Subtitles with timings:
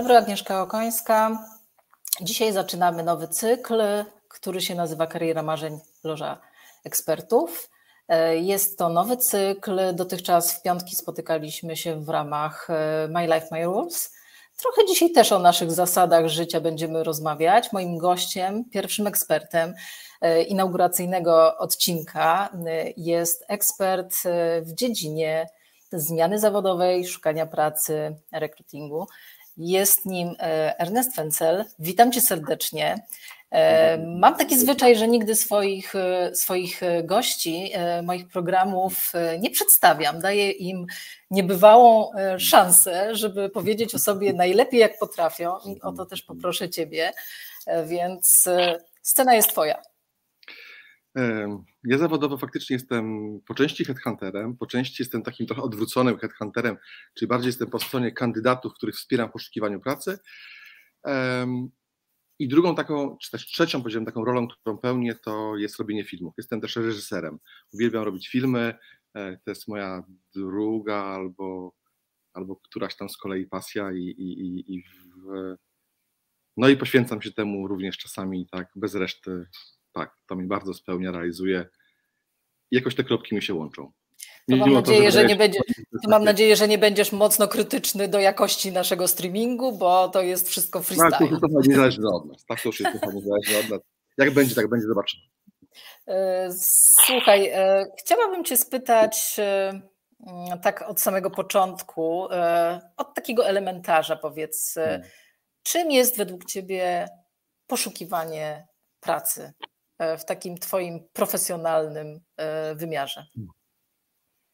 [0.00, 1.46] Dobry, Agnieszka Okońska.
[2.20, 3.82] Dzisiaj zaczynamy nowy cykl,
[4.28, 6.40] który się nazywa Kariera Marzeń Loża
[6.84, 7.70] Ekspertów.
[8.34, 9.80] Jest to nowy cykl.
[9.94, 14.12] Dotychczas w piątki spotykaliśmy się w ramach e, My Life, My Rules.
[14.56, 17.72] Trochę dzisiaj też o naszych zasadach życia będziemy rozmawiać.
[17.72, 19.74] Moim gościem, pierwszym ekspertem
[20.20, 24.14] e, inauguracyjnego odcinka e, jest ekspert
[24.62, 25.46] w dziedzinie
[25.92, 29.06] zmiany zawodowej, szukania pracy, rekrutingu.
[29.62, 30.34] Jest nim
[30.78, 31.64] Ernest Fencel.
[31.78, 33.06] Witam cię serdecznie.
[34.06, 35.92] Mam taki zwyczaj, że nigdy swoich,
[36.34, 37.72] swoich gości,
[38.02, 40.20] moich programów nie przedstawiam.
[40.20, 40.86] Daję im
[41.30, 47.12] niebywałą szansę, żeby powiedzieć o sobie najlepiej jak potrafią i o to też poproszę Ciebie,
[47.86, 48.48] więc
[49.02, 49.82] scena jest Twoja.
[51.84, 56.76] Ja zawodowo faktycznie jestem po części headhunterem, po części jestem takim trochę odwróconym headhunterem,
[57.14, 60.18] czyli bardziej jestem po stronie kandydatów, których wspieram w poszukiwaniu pracy.
[62.38, 66.34] I drugą taką, czy też trzecią, powiedziałem, taką rolą, którą pełnię, to jest robienie filmów.
[66.38, 67.38] Jestem też reżyserem.
[67.72, 68.74] Uwielbiam robić filmy.
[69.14, 71.74] E, to jest moja druga albo,
[72.32, 75.54] albo któraś tam z kolei pasja i, i, i, w,
[76.56, 79.46] no i poświęcam się temu również czasami tak bez reszty.
[79.92, 81.66] Tak, to mi bardzo spełnia, realizuje.
[82.70, 83.92] Jakoś te kropki mi się łączą.
[84.50, 85.60] To mam, nadzieję, że nie będzie,
[86.02, 90.48] to mam nadzieję, że nie będziesz mocno krytyczny do jakości naszego streamingu, bo to jest
[90.48, 91.10] wszystko freestyle.
[91.10, 92.44] Tak, to już nie zależy od nas.
[92.44, 93.80] Tak, to już jest nie zależy od nas.
[94.18, 95.22] Jak będzie, tak będzie, zobaczymy.
[96.06, 96.48] E,
[97.06, 99.80] słuchaj, e, chciałabym Cię spytać e,
[100.62, 102.28] tak od samego początku,
[102.96, 105.02] od takiego elementarza powiedz, hmm.
[105.62, 107.08] czym jest według Ciebie
[107.66, 108.66] poszukiwanie
[109.00, 109.52] pracy
[110.18, 112.20] w takim Twoim profesjonalnym
[112.76, 113.26] wymiarze?
[113.34, 113.50] Hmm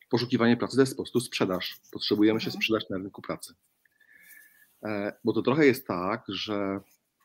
[0.08, 1.76] poszukiwanie pracy to jest po prostu sprzedaż.
[1.92, 2.62] Potrzebujemy się mhm.
[2.62, 3.54] sprzedać na rynku pracy.
[4.84, 6.80] E, bo to trochę jest tak, że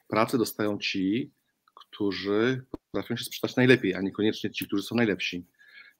[0.08, 1.32] pracę dostają ci,
[1.74, 5.46] którzy potrafią się sprzedać najlepiej, a niekoniecznie ci, którzy są najlepsi.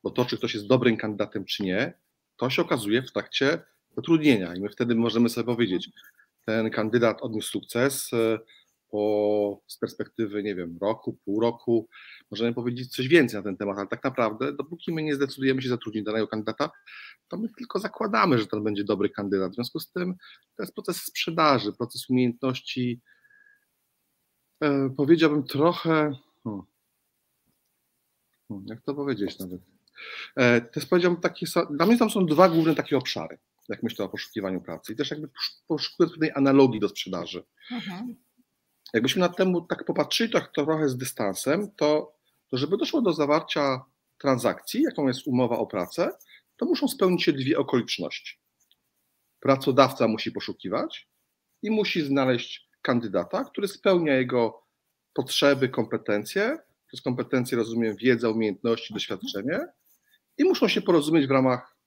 [0.04, 1.94] Bo to, czy ktoś jest dobrym kandydatem, czy nie,
[2.38, 3.60] to się okazuje w trakcie
[3.96, 5.90] zatrudnienia i my wtedy możemy sobie powiedzieć,
[6.46, 8.40] ten kandydat odniósł sukces, e,
[8.92, 11.90] po, z perspektywy, nie wiem, roku, pół roku,
[12.32, 15.70] możemy powiedzieć coś więcej na ten temat, ale tak naprawdę, dopóki my nie zdecydujemy się
[15.70, 16.72] zatrudnić danego kandydata,
[17.28, 19.52] to my tylko zakładamy, że to będzie dobry kandydat.
[19.52, 20.16] W związku z tym
[20.56, 23.02] to jest proces sprzedaży, proces umiejętności,
[24.64, 26.12] e, powiedziałbym trochę,
[26.44, 26.64] hmm,
[28.48, 29.62] hmm, jak to powiedzieć nawet,
[30.36, 33.38] e, to jest powiedziałbym takie, dla mnie tam są dwa główne takie obszary,
[33.70, 35.30] jak myślę o poszukiwaniu pracy i też jakby
[35.68, 37.44] poszukuję pewnej analogii do sprzedaży.
[37.72, 38.16] Mhm
[38.94, 42.14] jakbyśmy na temu tak popatrzyli tak trochę z dystansem, to,
[42.48, 43.82] to żeby doszło do zawarcia
[44.18, 46.12] transakcji, jaką jest umowa o pracę,
[46.58, 48.40] to muszą spełnić się dwie okoliczności.
[49.40, 51.08] Pracodawca musi poszukiwać
[51.62, 54.64] i musi znaleźć kandydata, który spełnia jego
[55.14, 56.58] potrzeby, kompetencje.
[56.88, 59.60] Przez kompetencje rozumiem wiedzę, umiejętności, doświadczenie
[60.38, 61.78] i muszą się porozumieć w ramach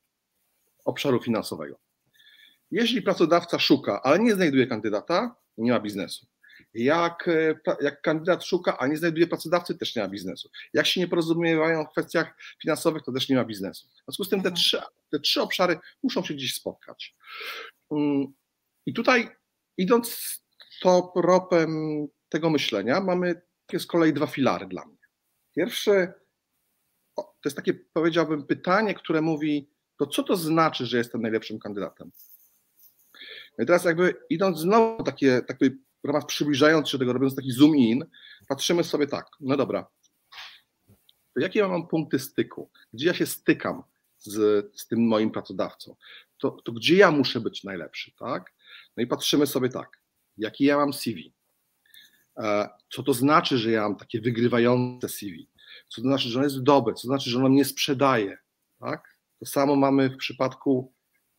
[0.84, 1.78] obszaru finansowego.
[2.70, 6.26] Jeśli pracodawca szuka, ale nie znajduje kandydata, nie ma biznesu.
[6.74, 10.50] Jak, e, jak kandydat szuka, a nie znajduje pracodawcy, też nie ma biznesu.
[10.72, 13.88] Jak się nie porozumiewają w kwestiach finansowych, to też nie ma biznesu.
[13.88, 14.56] W związku z tym te mhm.
[14.56, 14.80] trzy,
[15.10, 17.16] te trzy obszary muszą się gdzieś spotkać.
[17.90, 18.26] Mm,
[18.86, 19.28] I tutaj,
[19.76, 20.40] idąc
[20.82, 23.42] tropem tego myślenia, mamy
[23.78, 24.98] z kolei dwa filary dla mnie.
[25.56, 26.12] Pierwszy
[27.14, 32.10] to jest takie, powiedziałbym, pytanie, które mówi, to co to znaczy, że jestem najlepszym kandydatem?
[33.58, 35.70] No i teraz jakby idąc znowu takie, takie
[36.04, 38.04] w ramach przybliżając się do tego, robiąc taki zoom in,
[38.48, 39.86] patrzymy sobie tak, no dobra,
[41.34, 42.70] to jakie ja mam punkty styku?
[42.92, 43.82] Gdzie ja się stykam
[44.18, 45.96] z, z tym moim pracodawcą?
[46.38, 48.54] To, to gdzie ja muszę być najlepszy, tak?
[48.96, 50.00] No i patrzymy sobie tak,
[50.38, 51.34] jaki ja mam CV?
[52.36, 55.48] E, co to znaczy, że ja mam takie wygrywające CV?
[55.88, 56.94] Co to znaczy, że ono jest dobre?
[56.94, 58.38] Co to znaczy, że ono mnie sprzedaje?
[58.80, 59.18] Tak?
[59.38, 60.92] To samo mamy w przypadku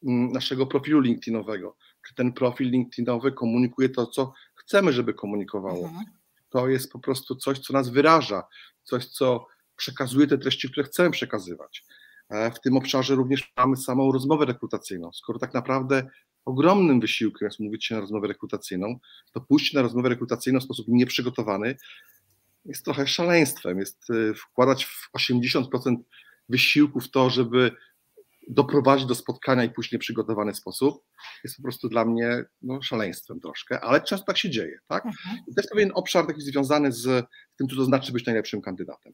[0.03, 1.77] mm, naszego profilu LinkedInowego.
[2.07, 4.33] Czy ten profil LinkedInowy komunikuje to, co
[4.65, 5.87] chcemy, żeby komunikowało.
[5.87, 6.05] Mhm.
[6.49, 8.43] To jest po prostu coś, co nas wyraża,
[8.83, 11.85] coś, co przekazuje te treści, które chcemy przekazywać.
[12.29, 15.13] E, w tym obszarze również mamy samą rozmowę rekrutacyjną.
[15.13, 16.09] Skoro tak naprawdę
[16.45, 18.99] ogromnym wysiłkiem jest mówić się na rozmowę rekrutacyjną,
[19.31, 21.75] to pójście na rozmowę rekrutacyjną w sposób nieprzygotowany
[22.65, 23.79] jest trochę szaleństwem.
[23.79, 25.95] Jest e, wkładać w 80%
[26.49, 27.71] wysiłku w to, żeby
[28.49, 31.03] doprowadzić do spotkania i pójść w nieprzygotowany sposób,
[31.43, 34.79] jest po prostu dla mnie no, szaleństwem troszkę, ale często tak się dzieje.
[34.87, 35.05] Tak?
[35.05, 35.37] Mhm.
[35.47, 37.25] I to jest pewien obszar taki związany z
[37.57, 39.13] tym, co to znaczy być najlepszym kandydatem.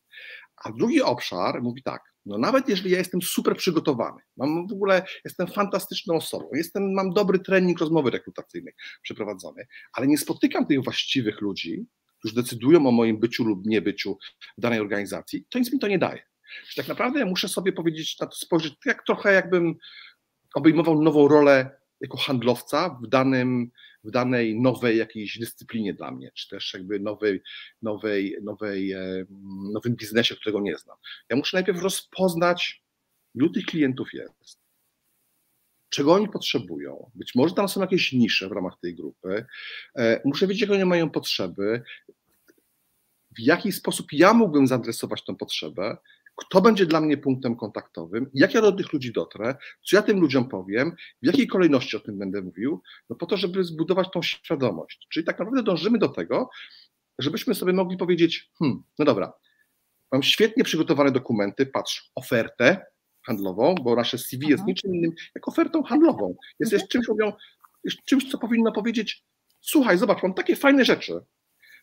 [0.65, 5.05] A drugi obszar mówi tak, no nawet jeżeli ja jestem super przygotowany, mam w ogóle,
[5.25, 11.41] jestem fantastyczną osobą, jestem, mam dobry trening rozmowy rekrutacyjnej przeprowadzony, ale nie spotykam tych właściwych
[11.41, 11.85] ludzi,
[12.19, 14.17] którzy decydują o moim byciu lub niebyciu
[14.57, 16.30] w danej organizacji, to nic mi to nie daje.
[16.67, 19.75] Czyli tak naprawdę ja muszę sobie powiedzieć, na to spojrzeć jak trochę jakbym
[20.55, 23.71] obejmował nową rolę jako handlowca w, danym,
[24.03, 27.43] w danej nowej jakiejś dyscyplinie dla mnie, czy też jakby nowej,
[27.81, 29.25] nowej, nowej, e,
[29.73, 30.97] nowym biznesie, którego nie znam.
[31.29, 32.83] Ja muszę najpierw rozpoznać,
[33.35, 34.59] ilu tych klientów jest,
[35.89, 37.11] czego oni potrzebują.
[37.15, 39.45] Być może tam są jakieś nisze w ramach tej grupy.
[39.95, 41.83] E, muszę wiedzieć, jakie oni mają potrzeby,
[43.37, 45.97] w jaki sposób ja mógłbym zaadresować tę potrzebę
[46.41, 49.55] kto będzie dla mnie punktem kontaktowym, jak ja do tych ludzi dotrę,
[49.85, 50.91] co ja tym ludziom powiem,
[51.21, 55.07] w jakiej kolejności o tym będę mówił, no po to, żeby zbudować tą świadomość.
[55.09, 56.49] Czyli tak naprawdę dążymy do tego,
[57.19, 59.33] żebyśmy sobie mogli powiedzieć, hmm, no dobra,
[60.11, 62.85] mam świetnie przygotowane dokumenty, patrz, ofertę
[63.25, 64.67] handlową, bo nasze CV jest mhm.
[64.67, 66.35] niczym innym jak ofertą handlową.
[66.59, 67.33] Jest, jest czymś, mówią,
[67.83, 69.23] jest czymś, co powinno powiedzieć,
[69.61, 71.19] słuchaj, zobacz, mam takie fajne rzeczy,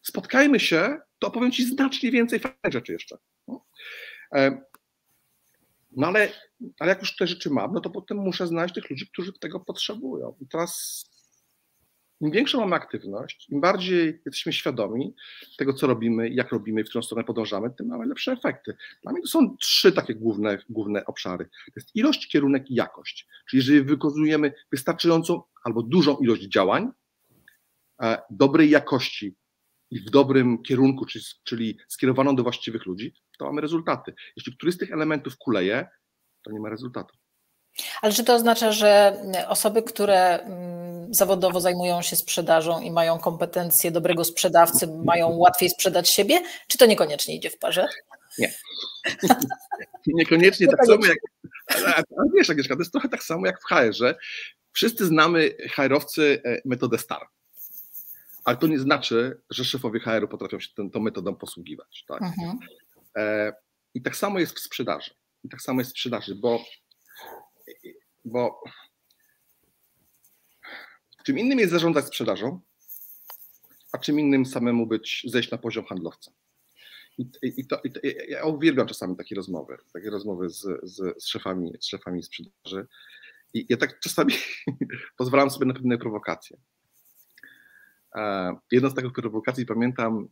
[0.02, 3.16] spotkajmy się, to opowiem Ci znacznie więcej fajnych rzeczy jeszcze.
[3.48, 3.64] No.
[4.34, 4.60] E,
[5.96, 6.28] no ale,
[6.78, 9.60] ale jak już te rzeczy mam, no to potem muszę znaleźć tych ludzi, którzy tego
[9.60, 10.34] potrzebują.
[10.40, 11.04] I teraz
[12.20, 15.14] im większą mamy aktywność, im bardziej jesteśmy świadomi
[15.58, 18.76] tego, co robimy, jak robimy, w którą stronę podążamy, tym mamy lepsze efekty.
[19.02, 21.44] Dla mnie to są trzy takie główne, główne obszary.
[21.44, 23.26] To jest ilość, kierunek i jakość.
[23.50, 26.90] Czyli jeżeli wykonujemy wystarczającą albo dużą ilość działań,
[28.02, 29.34] e, dobrej jakości
[29.90, 34.14] i w dobrym kierunku, czyli, czyli skierowaną do właściwych ludzi, to mamy rezultaty.
[34.36, 35.86] Jeśli któryś z tych elementów kuleje,
[36.42, 37.16] to nie ma rezultatu.
[38.02, 43.90] Ale czy to oznacza, że osoby, które mm, zawodowo zajmują się sprzedażą i mają kompetencje
[43.90, 47.88] dobrego sprzedawcy, mają łatwiej sprzedać siebie, czy to niekoniecznie idzie w parze?
[48.38, 48.54] Nie.
[50.06, 51.18] Niekoniecznie tak samo jak.
[51.94, 54.14] Ale wiesz, Agnieszka, to jest trochę tak samo jak w HR-ze.
[54.72, 57.26] Wszyscy znamy HR-owcy e, metodę STAR
[58.48, 62.04] ale to nie znaczy, że szefowie HR-u potrafią się tą, tą metodą posługiwać.
[62.08, 62.22] Tak?
[62.22, 62.58] Mhm.
[63.16, 63.52] E,
[63.94, 65.10] I tak samo jest w sprzedaży.
[65.44, 66.64] I tak samo jest w sprzedaży, bo,
[68.24, 68.62] bo
[71.24, 72.60] czym innym jest zarządzać sprzedażą,
[73.92, 76.32] a czym innym samemu być, zejść na poziom handlowca.
[77.18, 81.26] I, i, to, i to, ja uwielbiam czasami takie rozmowy, takie rozmowy z, z, z,
[81.26, 82.86] szefami, z szefami sprzedaży.
[83.54, 84.34] I ja tak czasami
[85.18, 86.56] pozwalam sobie na pewne prowokacje.
[88.14, 90.28] E, jedna z takich prowokacji, pamiętam,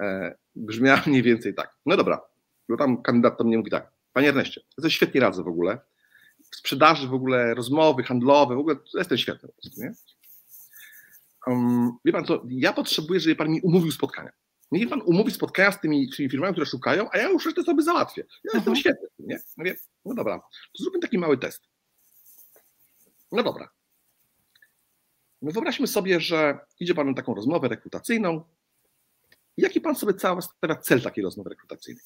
[0.00, 1.76] e, brzmiała mniej więcej tak.
[1.86, 2.20] No dobra,
[2.68, 5.78] bo tam kandydat do mnie mówi tak, panie Erneście, to świetnie radzę w ogóle,
[6.52, 9.94] w sprzedaży w ogóle, rozmowy handlowe, w ogóle jestem świetny po prostu, nie?
[11.46, 14.30] Um, wie pan co, ja potrzebuję, żeby pan mi umówił spotkania.
[14.72, 17.82] Niech pan umówi spotkania z tymi, tymi firmami, które szukają, a ja już resztę sobie
[17.82, 18.22] załatwię.
[18.22, 18.76] Ja jestem mhm.
[18.76, 19.38] świetny, nie?
[19.56, 21.62] Mówię, no dobra, to zróbmy taki mały test.
[23.32, 23.68] No dobra,
[25.42, 28.44] no wyobraźmy sobie, że idzie Pan na taką rozmowę rekrutacyjną.
[29.56, 32.04] Jaki Pan sobie cały stawia cel takiej rozmowy rekrutacyjnej?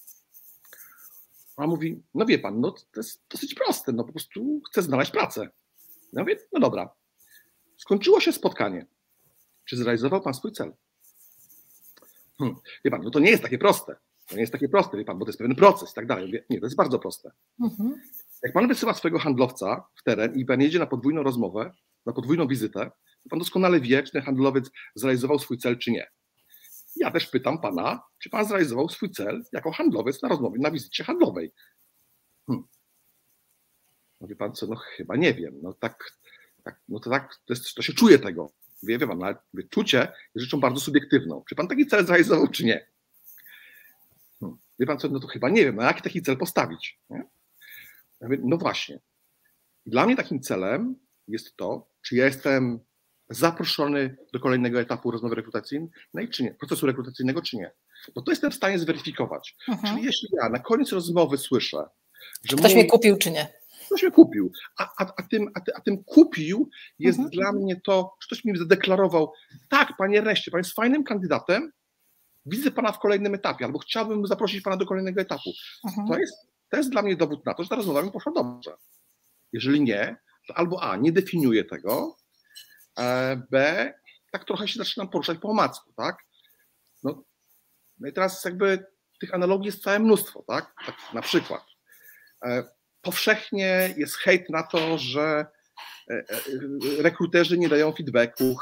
[1.56, 5.10] A mówi, no wie Pan, no to jest dosyć proste, no po prostu chcę znaleźć
[5.10, 5.48] pracę.
[6.12, 6.90] Ja mówię, no dobra.
[7.76, 8.86] Skończyło się spotkanie.
[9.64, 10.72] Czy zrealizował Pan swój cel?
[12.38, 13.96] Hmm, wie Pan, no to nie jest takie proste.
[14.28, 16.26] To nie jest takie proste, wie Pan, bo to jest pewien proces i tak dalej.
[16.26, 17.30] Mówię, nie, to jest bardzo proste.
[17.60, 18.00] Mhm.
[18.42, 21.72] Jak Pan wysyła swojego handlowca w teren i Pan jedzie na podwójną rozmowę,
[22.06, 22.90] na podwójną wizytę,
[23.30, 26.10] Pan doskonale wie, czy ten handlowiec zrealizował swój cel, czy nie.
[26.96, 31.04] Ja też pytam pana, czy pan zrealizował swój cel jako handlowiec na rozmowie, na wizycie
[31.04, 31.52] handlowej.
[32.46, 32.66] Hmm.
[34.20, 35.54] Mówi pan co, no chyba nie wiem.
[35.62, 36.12] No tak,
[36.62, 38.50] tak no to tak, to, jest, to się czuje tego.
[38.82, 39.36] Wie, wie pan, ale
[39.70, 39.98] czucie
[40.34, 41.44] jest rzeczą bardzo subiektywną.
[41.48, 42.86] Czy pan taki cel zrealizował, czy nie?
[44.40, 44.58] Hmm.
[44.78, 47.00] Wie pan co, no to chyba nie wiem, a jaki taki cel postawić?
[47.10, 47.24] Nie?
[48.20, 49.00] Ja mówię, no właśnie.
[49.86, 50.96] Dla mnie takim celem
[51.28, 52.80] jest to, czy ja jestem
[53.28, 57.70] zaproszony do kolejnego etapu rozmowy rekrutacyjnej, czy nie, procesu rekrutacyjnego, czy nie.
[58.14, 59.56] Bo to jestem w stanie zweryfikować.
[59.68, 59.94] Mhm.
[59.94, 61.84] Czyli jeśli ja na koniec rozmowy słyszę,
[62.44, 62.56] że.
[62.56, 63.52] Ktoś mój, mnie kupił, czy nie?
[63.86, 64.52] Ktoś mnie kupił.
[64.78, 67.30] A, a, a, tym, a, a tym kupił jest mhm.
[67.30, 69.32] dla mnie to, ktoś mi zadeklarował,
[69.68, 71.72] tak, panie Erneście, pan jest fajnym kandydatem,
[72.46, 75.50] widzę pana w kolejnym etapie, albo chciałbym zaprosić pana do kolejnego etapu.
[75.84, 76.08] Mhm.
[76.08, 76.34] To, jest,
[76.70, 78.76] to jest dla mnie dowód na to, że ta rozmowa mi poszła dobrze.
[79.52, 80.16] Jeżeli nie,
[80.48, 82.16] to albo A, nie definiuję tego,
[83.50, 83.92] B,
[84.32, 86.16] tak trochę się zaczynam poruszać po omacku, tak?
[87.04, 87.24] No,
[87.98, 88.86] no i teraz jakby
[89.20, 90.74] tych analogii jest całe mnóstwo, tak?
[90.86, 91.64] tak na przykład.
[92.44, 92.64] E,
[93.02, 95.46] powszechnie jest hejt na to, że
[96.10, 96.24] e,
[96.98, 98.56] rekruterzy nie dają feedbacku,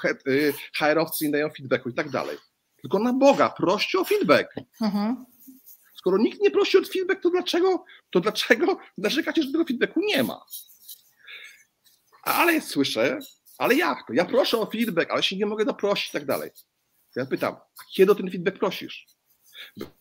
[0.79, 2.39] HR-owcy nie dają feedbacku i tak dalej.
[2.83, 4.55] Tylko na Boga, proście o feedback.
[4.81, 5.25] Mhm.
[5.95, 10.23] Skoro nikt nie prosi o feedback, to dlaczego, to dlaczego narzekacie, że tego feedbacku nie
[10.23, 10.45] ma?
[12.23, 13.19] Ale słyszę,
[13.59, 14.13] ale jak to?
[14.13, 16.51] Ja proszę o feedback, ale się nie mogę doprosić i tak dalej.
[17.17, 19.07] Ja pytam, a kiedy o ten feedback prosisz?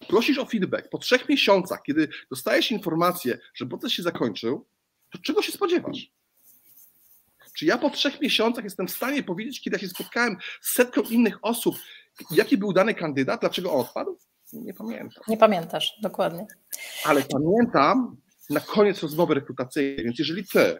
[0.07, 4.65] Prosisz o feedback po trzech miesiącach, kiedy dostajesz informację, że proces się zakończył,
[5.11, 6.11] to czego się spodziewasz?
[7.57, 11.01] Czy ja po trzech miesiącach jestem w stanie powiedzieć, kiedy ja się spotkałem z setką
[11.01, 11.75] innych osób,
[12.31, 14.17] jaki był dany kandydat, dlaczego on odpadł?
[14.53, 15.23] Nie pamiętam.
[15.27, 16.47] Nie pamiętasz, dokładnie.
[17.05, 18.17] Ale pamiętam
[18.49, 20.79] na koniec rozmowy rekrutacyjnej, więc jeżeli ty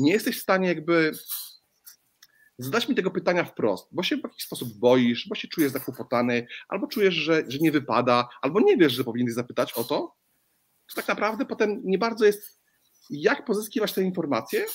[0.00, 1.12] nie jesteś w stanie jakby
[2.58, 6.46] zadać mi tego pytania wprost, bo się w jakiś sposób boisz, bo się czujesz zakłopotany,
[6.68, 10.16] albo czujesz, że, że nie wypada, albo nie wiesz, że powinieneś zapytać o to,
[10.88, 12.60] to tak naprawdę potem nie bardzo jest,
[13.10, 14.66] jak pozyskiwać te informacje,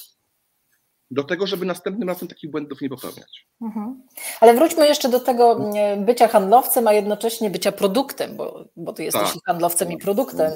[1.12, 3.48] do tego, żeby następnym razem takich błędów nie popełniać.
[3.62, 4.04] Mhm.
[4.42, 9.34] Ale wróćmy jeszcze do tego bycia handlowcem, a jednocześnie bycia produktem, bo, bo ty jesteś
[9.34, 9.44] tak.
[9.46, 10.52] handlowcem i produktem.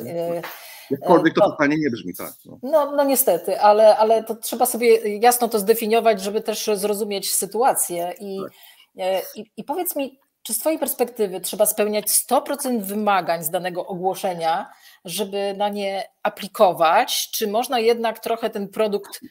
[0.92, 2.34] Jakkolwiek to, to pytanie nie brzmi tak.
[2.46, 2.60] No.
[2.64, 8.14] no, no niestety, ale, ale to trzeba sobie jasno to zdefiniować, żeby też zrozumieć sytuację.
[8.20, 8.52] I, tak.
[8.98, 13.88] E, i, i powiedz mi, czy z Twojej perspektywy trzeba spełniać 100% wymagań z danego
[13.88, 14.70] ogłoszenia,
[15.06, 17.30] żeby na nie aplikować?
[17.32, 19.22] Czy można jednak trochę ten produkt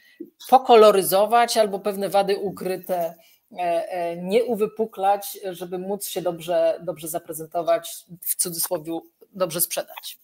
[0.49, 3.15] pokoloryzować albo pewne wady ukryte
[3.51, 8.99] e, e, nie uwypuklać, żeby móc się dobrze, dobrze zaprezentować, w cudzysłowie
[9.33, 10.17] dobrze sprzedać?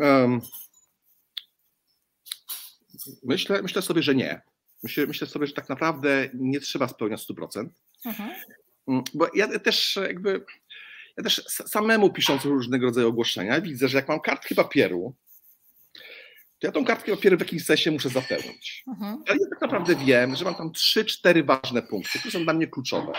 [0.00, 0.40] Um,
[3.22, 4.42] myślę, myślę sobie, że nie.
[4.82, 7.68] Myślę, myślę sobie, że tak naprawdę nie trzeba spełniać 100%.
[8.04, 8.30] Mhm.
[8.88, 10.44] Mm, bo ja też jakby,
[11.16, 15.14] ja też samemu pisząc różnego rodzaju ogłoszenia, widzę, że jak mam kartkę papieru,
[16.60, 18.84] to ja tą kartkę papieru w jakimś sensie muszę zapełnić.
[18.88, 19.22] Mhm.
[19.28, 22.52] Ale ja tak naprawdę wiem, że mam tam trzy, cztery ważne punkty, które są dla
[22.52, 23.12] mnie kluczowe.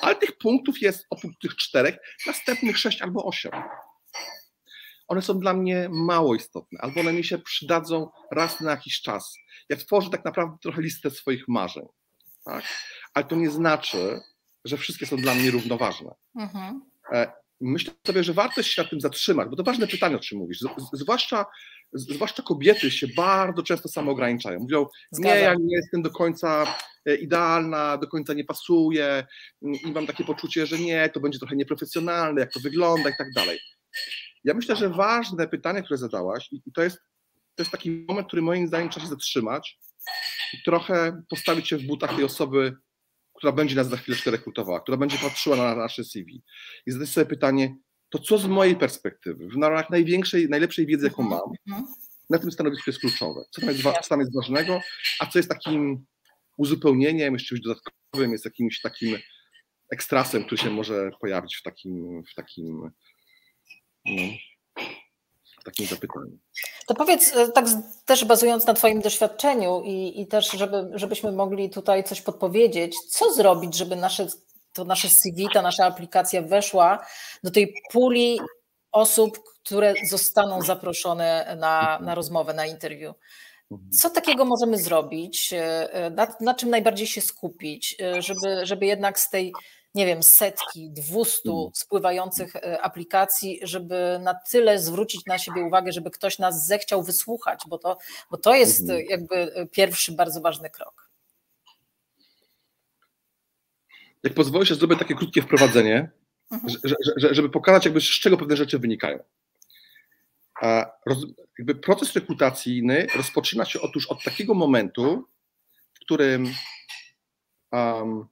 [0.00, 3.52] Ale tych punktów jest oprócz tych czterech następnych sześć albo osiem
[5.08, 9.36] one są dla mnie mało istotne, albo one mi się przydadzą raz na jakiś czas.
[9.68, 11.86] Ja tworzę tak naprawdę trochę listę swoich marzeń,
[12.44, 12.64] tak?
[13.14, 14.20] ale to nie znaczy,
[14.64, 16.10] że wszystkie są dla mnie równoważne.
[16.34, 16.82] Mhm.
[17.12, 20.38] E, myślę sobie, że warto się nad tym zatrzymać, bo to ważne pytanie, o czym
[20.38, 20.58] mówisz.
[20.92, 21.46] zwłaszcza,
[21.92, 24.60] zwłaszcza kobiety się bardzo często samo ograniczają.
[24.60, 29.26] Mówią, nie, ja nie jestem do końca e, idealna, do końca nie pasuje
[29.62, 33.32] i mam takie poczucie, że nie, to będzie trochę nieprofesjonalne, jak to wygląda i tak
[33.32, 33.58] dalej.
[34.44, 36.98] Ja myślę, że ważne pytanie, które zadałaś, i to jest,
[37.54, 39.78] to jest taki moment, który moim zdaniem trzeba się zatrzymać
[40.54, 42.76] i trochę postawić się w butach tej osoby,
[43.34, 46.42] która będzie nas za chwilę rekrutowała, która będzie patrzyła na nasze CV
[46.86, 47.76] i zadać sobie pytanie,
[48.10, 51.94] to co z mojej perspektywy, w ramach największej, najlepszej wiedzy, jaką mhm, mam, mhm.
[52.30, 53.40] na tym stanowisku jest kluczowe.
[53.50, 54.80] Co tam jest, co tam jest ważnego,
[55.20, 56.06] a co jest takim
[56.56, 59.16] uzupełnieniem, jest czymś dodatkowym, jest jakimś takim
[59.90, 62.90] ekstrasem, który się może pojawić w takim, w takim
[65.68, 66.38] takim zapytaniem.
[66.86, 67.66] To powiedz, e, tak
[68.04, 73.32] też bazując na Twoim doświadczeniu i, i też, żeby, żebyśmy mogli tutaj coś podpowiedzieć, co
[73.32, 74.26] zrobić, żeby nasze,
[74.72, 77.06] to nasze CV, ta nasza aplikacja weszła
[77.42, 78.40] do tej puli
[78.92, 83.14] osób, które zostaną zaproszone na, na rozmowę, na interwiu.
[83.70, 83.90] Mhm.
[83.90, 85.52] Co takiego możemy zrobić?
[85.52, 89.52] E, e, na, na czym najbardziej się skupić, żeby, żeby jednak z tej
[89.98, 91.70] nie wiem, setki, dwustu mm.
[91.74, 97.60] spływających e, aplikacji, żeby na tyle zwrócić na siebie uwagę, żeby ktoś nas zechciał wysłuchać,
[97.68, 97.98] bo to,
[98.30, 99.06] bo to jest mhm.
[99.08, 101.10] jakby e, pierwszy bardzo ważny krok.
[104.22, 106.10] Jak pozwolisz, zrobię takie krótkie wprowadzenie,
[106.50, 106.74] mhm.
[107.30, 109.18] żeby pokazać, jakby z czego pewne rzeczy wynikają.
[111.06, 111.26] Roz,
[111.58, 115.28] jakby proces rekrutacyjny rozpoczyna się otóż od takiego momentu,
[115.94, 116.54] w którym
[117.72, 118.28] um,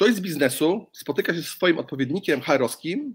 [0.00, 3.14] ktoś z biznesu spotyka się z swoim odpowiednikiem HR-owskim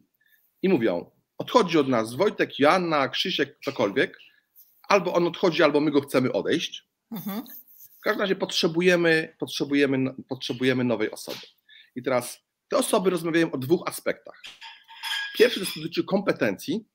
[0.62, 4.18] i mówią, odchodzi od nas Wojtek, Joanna, Krzysiek, ktokolwiek,
[4.88, 6.88] albo on odchodzi, albo my go chcemy odejść.
[7.12, 7.42] Mhm.
[8.00, 11.40] W każdym razie potrzebujemy, potrzebujemy, potrzebujemy nowej osoby.
[11.96, 14.42] I teraz te osoby rozmawiają o dwóch aspektach.
[15.38, 16.86] Pierwszy dotyczy kompetencji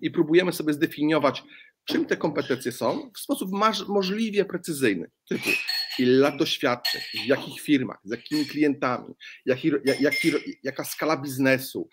[0.00, 1.42] i próbujemy sobie zdefiniować,
[1.84, 3.50] czym te kompetencje są w sposób
[3.88, 5.50] możliwie precyzyjny, typu
[5.98, 9.14] ile lat doświadczeń, w jakich firmach, z jakimi klientami,
[9.46, 9.70] jaki,
[10.00, 10.32] jaki,
[10.62, 11.88] jaka skala biznesu,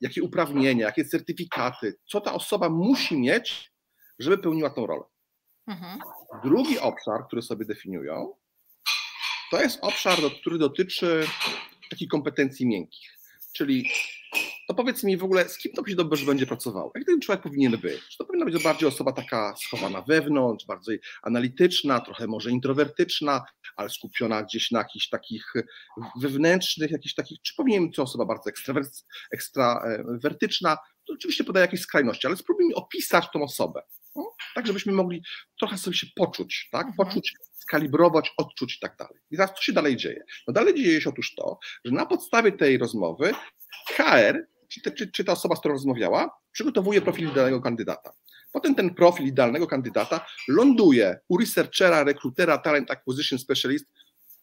[0.00, 3.72] jakie uprawnienia, jakie certyfikaty, co ta osoba musi mieć,
[4.18, 5.04] żeby pełniła tą rolę.
[5.66, 5.98] Mhm.
[6.44, 8.34] Drugi obszar, który sobie definiują,
[9.50, 11.26] to jest obszar, który dotyczy
[11.90, 13.18] takich kompetencji miękkich,
[13.52, 13.90] czyli
[14.66, 16.92] to powiedz mi w ogóle, z kim to się dobrze będzie pracowało?
[16.94, 18.02] Jak ten człowiek powinien być?
[18.08, 23.44] Czy to powinna być bardziej osoba taka schowana wewnątrz, bardziej analityczna, trochę może introwertyczna,
[23.76, 25.52] ale skupiona gdzieś na jakichś takich
[26.20, 28.50] wewnętrznych, jakichś takich, czy powinien być to osoba bardzo
[29.32, 30.76] ekstrawertyczna?
[31.06, 33.82] To oczywiście podaję jakieś skrajności, ale spróbujmy opisać tą osobę,
[34.16, 34.34] no?
[34.54, 35.22] tak żebyśmy mogli
[35.58, 36.86] trochę sobie się poczuć, tak?
[36.86, 37.08] Mhm.
[37.08, 39.14] Poczuć, skalibrować, odczuć i tak dalej.
[39.30, 40.24] I teraz co się dalej dzieje?
[40.48, 43.32] No dalej dzieje się otóż to, że na podstawie tej rozmowy
[43.88, 48.12] HR, czy, czy, czy ta osoba, z którą rozmawiała, przygotowuje profil idealnego kandydata.
[48.52, 53.86] Potem ten profil idealnego kandydata ląduje u researchera, rekrutera, talent acquisition specialist,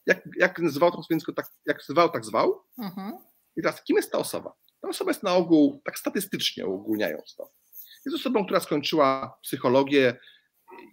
[0.06, 2.64] jak, jak zwał to tak, jak zwał, tak zwał.
[2.80, 3.14] Mhm.
[3.56, 4.54] I teraz, kim jest ta osoba?
[4.82, 7.52] Ta osoba jest na ogół, tak statystycznie uogólniając to,
[8.06, 10.18] jest osobą, która skończyła psychologię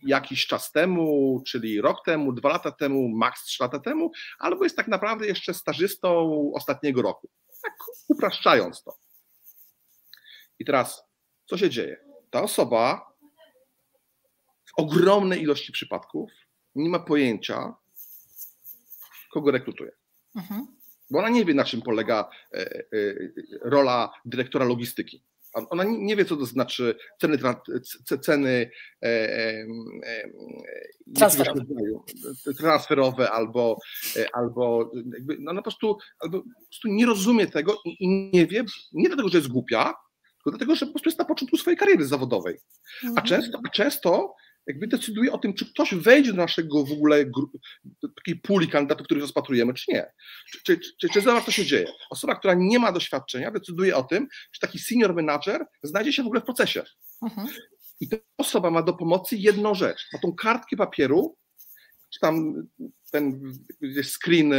[0.02, 4.76] jakiś czas temu, czyli rok temu, dwa lata temu, maks trzy lata temu, albo jest
[4.76, 7.28] tak naprawdę jeszcze stażystą ostatniego roku.
[7.62, 7.72] Tak
[8.08, 8.96] upraszczając to.
[10.60, 11.04] I teraz,
[11.46, 11.96] co się dzieje?
[12.30, 13.12] Ta osoba
[14.66, 16.30] w ogromnej ilości przypadków
[16.74, 17.74] nie ma pojęcia,
[19.32, 19.90] kogo rekrutuje.
[20.36, 20.66] Mhm.
[21.10, 22.84] Bo ona nie wie, na czym polega e, e,
[23.62, 25.22] rola dyrektora logistyki.
[25.52, 27.38] Ona nie wie, co to znaczy ceny,
[28.20, 28.70] ceny
[29.02, 30.30] e, e,
[31.14, 31.64] transferowe.
[32.58, 33.76] transferowe albo,
[34.16, 38.46] e, albo jakby, no, no po, prostu, albo po prostu nie rozumie tego i nie
[38.46, 39.94] wie, nie dlatego, że jest głupia,
[40.44, 42.58] tylko dlatego, że po prostu jest na początku swojej kariery zawodowej.
[43.04, 43.26] A mhm.
[43.26, 44.34] często, a często
[44.66, 47.24] jakby decyduje o tym, czy ktoś wejdzie do naszego w ogóle
[48.16, 50.12] takiej puli kandydatów, których rozpatrujemy, czy nie.
[50.52, 51.86] Czy, czy, czy, czy zobacz, co się dzieje.
[52.10, 56.26] Osoba, która nie ma doświadczenia, decyduje o tym, czy taki senior manager znajdzie się w
[56.26, 56.82] ogóle w procesie.
[57.22, 57.48] Mhm.
[58.00, 60.08] I ta osoba ma do pomocy jedną rzecz.
[60.12, 61.36] Ma tą kartkę papieru,
[62.12, 62.54] czy tam
[63.12, 63.52] ten
[64.04, 64.52] screen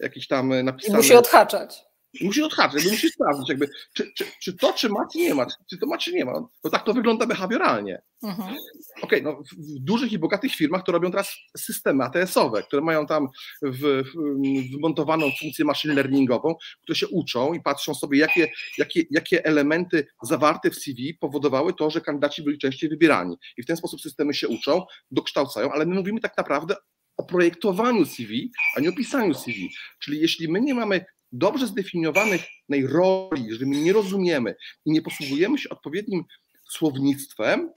[0.00, 0.94] jakiś tam napisany.
[0.94, 1.87] I musi odhaczać
[2.20, 5.46] musi odhaczyć, bo musi sprawdzić, jakby, czy, czy, czy, to, czy ma, czy nie ma,
[5.70, 6.32] czy to ma, czy nie ma.
[6.64, 8.02] No tak to wygląda behawioralnie.
[8.22, 8.48] Mhm.
[8.48, 8.58] Okej,
[9.02, 13.28] okay, no w dużych i bogatych firmach to robią teraz systemy ATS-owe, które mają tam
[13.62, 19.44] w, w, wmontowaną funkcję machine learningową, które się uczą i patrzą sobie, jakie, jakie, jakie
[19.44, 23.36] elementy zawarte w CV powodowały to, że kandydaci byli częściej wybierani.
[23.56, 26.74] I w ten sposób systemy się uczą, dokształcają, ale my mówimy tak naprawdę
[27.16, 29.68] o projektowaniu CV, a nie o pisaniu CV.
[29.98, 32.46] Czyli jeśli my nie mamy dobrze zdefiniowanych
[32.88, 36.24] roli, jeżeli my nie rozumiemy i nie posługujemy się odpowiednim
[36.70, 37.72] słownictwem,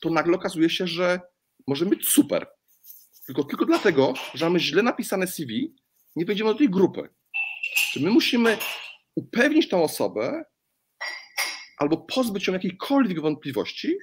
[0.00, 1.20] to nagle okazuje się, że
[1.66, 2.46] możemy być super.
[3.26, 5.74] Tylko, tylko dlatego, że mamy źle napisane CV,
[6.16, 7.08] nie wejdziemy do tej grupy.
[7.74, 8.58] Czy my musimy
[9.14, 10.44] upewnić tą osobę
[11.78, 13.98] albo pozbyć ją jakiejkolwiek wątpliwości,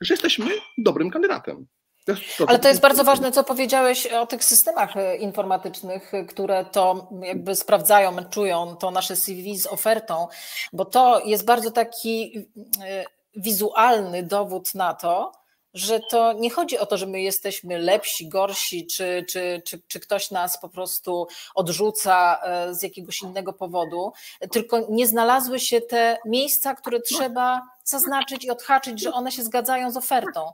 [0.00, 0.46] że jesteśmy
[0.78, 1.66] dobrym kandydatem.
[2.46, 7.08] Ale to jest bardzo ważne, co powiedziałeś o tych systemach e, informatycznych, e, które to
[7.22, 10.28] jakby sprawdzają, czują to nasze CV z ofertą,
[10.72, 12.46] bo to jest bardzo taki
[12.84, 13.04] e,
[13.36, 15.32] wizualny dowód na to,
[15.74, 20.00] że to nie chodzi o to, że my jesteśmy lepsi, gorsi, czy, czy, czy, czy
[20.00, 22.40] ktoś nas po prostu odrzuca
[22.70, 24.12] z jakiegoś innego powodu,
[24.52, 29.90] tylko nie znalazły się te miejsca, które trzeba zaznaczyć i odhaczyć, że one się zgadzają
[29.90, 30.52] z ofertą.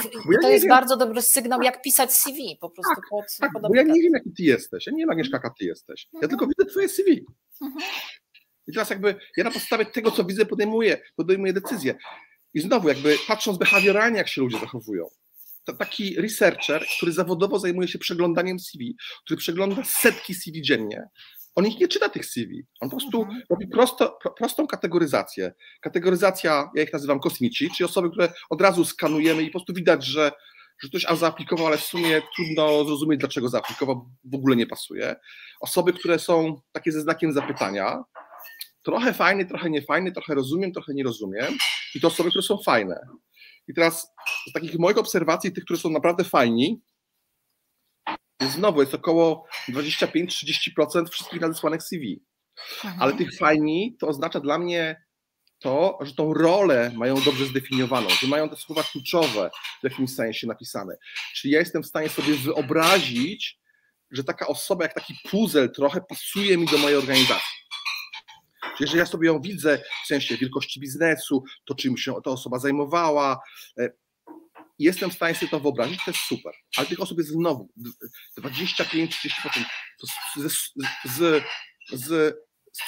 [0.00, 0.70] I, tak, i to jest wiem.
[0.70, 2.94] bardzo dobry sygnał, jak pisać CV po prostu.
[2.94, 4.86] Tak, pod, tak, pod bo ja nie wiem, jaki ty jesteś.
[4.86, 6.08] Ja nie wiem, Agnieszka, jaka ty jesteś.
[6.12, 6.30] Ja mhm.
[6.30, 7.24] tylko widzę twoje CV.
[7.62, 7.82] Mhm.
[8.66, 11.94] I teraz jakby ja na podstawie tego, co widzę, podejmuję, podejmuję decyzję.
[12.54, 15.08] I znowu jakby patrząc behawioralnie, jak się ludzie zachowują.
[15.64, 21.02] To taki researcher, który zawodowo zajmuje się przeglądaniem CV, który przegląda setki CV dziennie,
[21.54, 22.66] on ich nie czyta tych CV.
[22.80, 23.42] On po prostu mhm.
[23.50, 25.52] robi prosto, prostą kategoryzację.
[25.80, 30.04] Kategoryzacja, ja ich nazywam kosmici, czyli osoby, które od razu skanujemy i po prostu widać,
[30.06, 30.32] że,
[30.82, 35.16] że ktoś a zaaplikował, ale w sumie trudno zrozumieć, dlaczego zaaplikował, w ogóle nie pasuje.
[35.60, 38.04] Osoby, które są takie ze znakiem zapytania,
[38.82, 41.54] trochę fajny, trochę niefajny, trochę rozumiem, trochę nie rozumiem.
[41.94, 43.00] I to osoby, które są fajne.
[43.68, 44.12] I teraz
[44.48, 46.80] z takich moich obserwacji, tych, które są naprawdę fajni,
[48.48, 52.22] znowu jest około 25-30% wszystkich nadesłanych CV.
[52.84, 52.96] Aha.
[53.00, 55.04] Ale tych fajni to oznacza dla mnie
[55.58, 59.50] to, że tą rolę mają dobrze zdefiniowaną, że mają te słowa kluczowe
[59.80, 60.96] w jakimś sensie napisane.
[61.34, 63.58] Czyli ja jestem w stanie sobie wyobrazić,
[64.10, 67.62] że taka osoba, jak taki puzzle trochę pasuje mi do mojej organizacji.
[68.80, 73.40] Jeżeli ja sobie ją widzę w sensie wielkości biznesu, to czym się ta osoba zajmowała,
[73.78, 73.90] e,
[74.82, 76.52] jestem w stanie sobie to wyobrazić, to jest super.
[76.76, 77.68] Ale tych osób jest znowu
[78.38, 79.64] 25-30%.
[80.00, 80.72] To z, z,
[81.04, 81.44] z,
[81.92, 82.34] z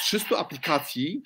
[0.01, 1.23] 300 aplikacji,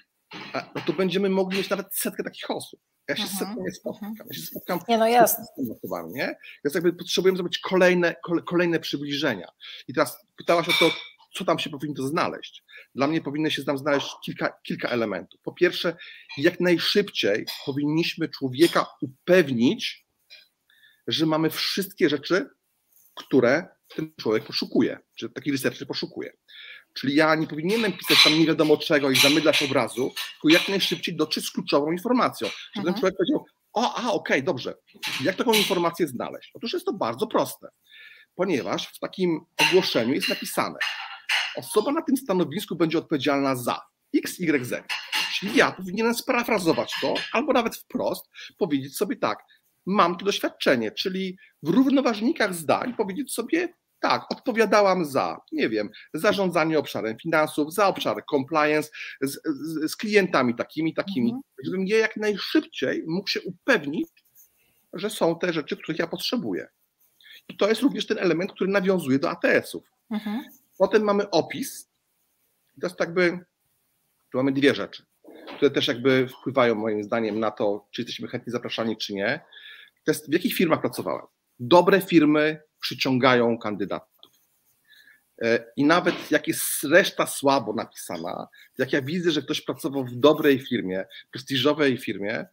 [0.55, 2.81] e, no to będziemy mogli mieć nawet setkę takich osób.
[3.09, 3.39] Ja się mhm.
[3.39, 4.15] setką nie spotkam.
[4.31, 5.45] Ja się spotkam nie, no jasne.
[5.45, 6.37] z nie?
[6.65, 9.49] Więc jakby potrzebujemy zrobić kolejne, kolejne przybliżenia.
[9.89, 10.91] I teraz pytałaś o to,
[11.35, 12.65] co tam się powinno znaleźć.
[12.95, 15.41] Dla mnie powinno się tam znaleźć kilka, kilka elementów.
[15.43, 15.97] Po pierwsze,
[16.39, 20.08] jak najszybciej powinniśmy człowieka upewnić,
[21.09, 22.51] że mamy wszystkie rzeczy,
[23.15, 26.33] które ten człowiek poszukuje, czy taki researcher poszukuje.
[26.95, 31.17] Czyli ja nie powinienem pisać tam nie wiadomo czego i zamydlać obrazu, tylko jak najszybciej
[31.17, 32.49] dotrzeć z kluczową informacją.
[32.49, 32.95] Żeby mhm.
[32.95, 34.75] ten człowiek powiedział, o, a, okej, okay, dobrze.
[35.21, 36.51] Jak taką informację znaleźć?
[36.55, 37.69] Otóż jest to bardzo proste,
[38.35, 40.79] ponieważ w takim ogłoszeniu jest napisane,
[41.57, 43.81] osoba na tym stanowisku będzie odpowiedzialna za
[44.17, 44.93] X, Y, Z.
[45.39, 49.39] Czyli ja powinienem sparafrazować to, albo nawet wprost powiedzieć sobie tak,
[49.89, 53.69] mam to doświadczenie, czyli w równoważnikach zdań powiedzieć sobie
[54.01, 60.55] tak, odpowiadałam za, nie wiem, zarządzanie obszarem finansów, za obszar compliance z, z, z klientami
[60.55, 61.43] takimi, takimi, mhm.
[61.65, 64.09] żebym je jak najszybciej mógł się upewnić,
[64.93, 66.69] że są te rzeczy, których ja potrzebuję.
[67.49, 69.85] I to jest również ten element, który nawiązuje do ATS-ów.
[70.11, 70.45] Mhm.
[70.79, 71.91] Potem mamy opis.
[72.81, 73.39] To jest jakby,
[74.33, 75.03] tu mamy dwie rzeczy,
[75.57, 79.41] które też jakby wpływają moim zdaniem na to, czy jesteśmy chętni zapraszani, czy nie.
[80.09, 81.27] Jest w jakich firmach pracowałem.
[81.59, 84.33] Dobre firmy przyciągają kandydatów.
[85.43, 90.15] E, I nawet jak jest reszta słabo napisana, jak ja widzę, że ktoś pracował w
[90.15, 92.47] dobrej firmie, prestiżowej firmie,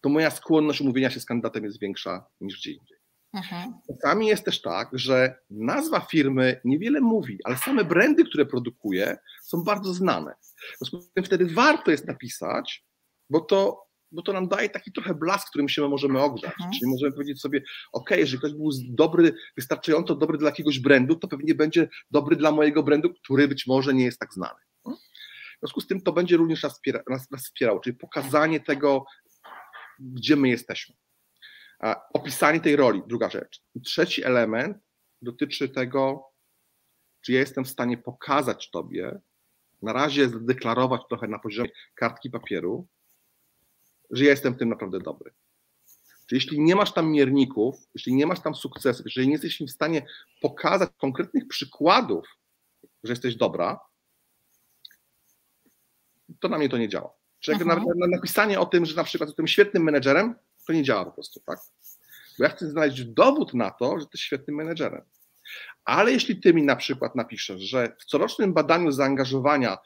[0.00, 2.98] to moja skłonność umówienia się z kandydatem jest większa niż gdzie indziej.
[3.34, 3.74] Mhm.
[3.86, 9.62] Czasami jest też tak, że nazwa firmy niewiele mówi, ale same brandy, które produkuje, są
[9.62, 10.34] bardzo znane.
[10.74, 12.84] W związku z tym wtedy warto jest napisać,
[13.30, 16.52] bo to bo to nam daje taki trochę blask, którym się możemy ogrzać.
[16.52, 16.70] Mhm.
[16.72, 21.28] Czyli możemy powiedzieć sobie, ok, jeżeli ktoś był dobry, wystarczająco dobry dla jakiegoś brandu, to
[21.28, 24.60] pewnie będzie dobry dla mojego brandu, który być może nie jest tak znany.
[24.86, 29.04] W związku z tym to będzie również nas, wspiera, nas, nas wspierało, czyli pokazanie tego,
[29.98, 30.94] gdzie my jesteśmy.
[32.14, 33.62] Opisanie tej roli, druga rzecz.
[33.74, 34.78] I trzeci element
[35.22, 36.24] dotyczy tego,
[37.20, 39.20] czy ja jestem w stanie pokazać Tobie,
[39.82, 42.88] na razie zadeklarować trochę na poziomie kartki papieru,
[44.10, 45.32] że ja jestem w tym naprawdę dobry.
[46.26, 49.70] Czyli jeśli nie masz tam mierników, jeśli nie masz tam sukcesów, jeżeli nie jesteś w
[49.70, 50.06] stanie
[50.40, 52.26] pokazać konkretnych przykładów,
[53.04, 53.80] że jesteś dobra,
[56.40, 57.12] to na mnie to nie działa.
[57.40, 57.78] Czyli mhm.
[57.78, 60.34] na, na napisanie o tym, że na przykład jestem świetnym menedżerem,
[60.66, 61.58] to nie działa po prostu, tak?
[62.38, 65.02] Bo ja chcę znaleźć dowód na to, że jesteś świetnym menedżerem.
[65.84, 69.78] Ale jeśli ty mi na przykład napiszesz, że w corocznym badaniu zaangażowania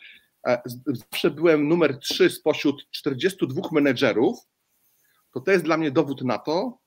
[0.87, 4.39] zawsze byłem numer 3 spośród 42 menedżerów,
[5.33, 6.79] to to jest dla mnie dowód na to,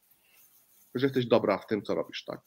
[0.96, 2.42] że jesteś dobra w tym, co robisz, tak?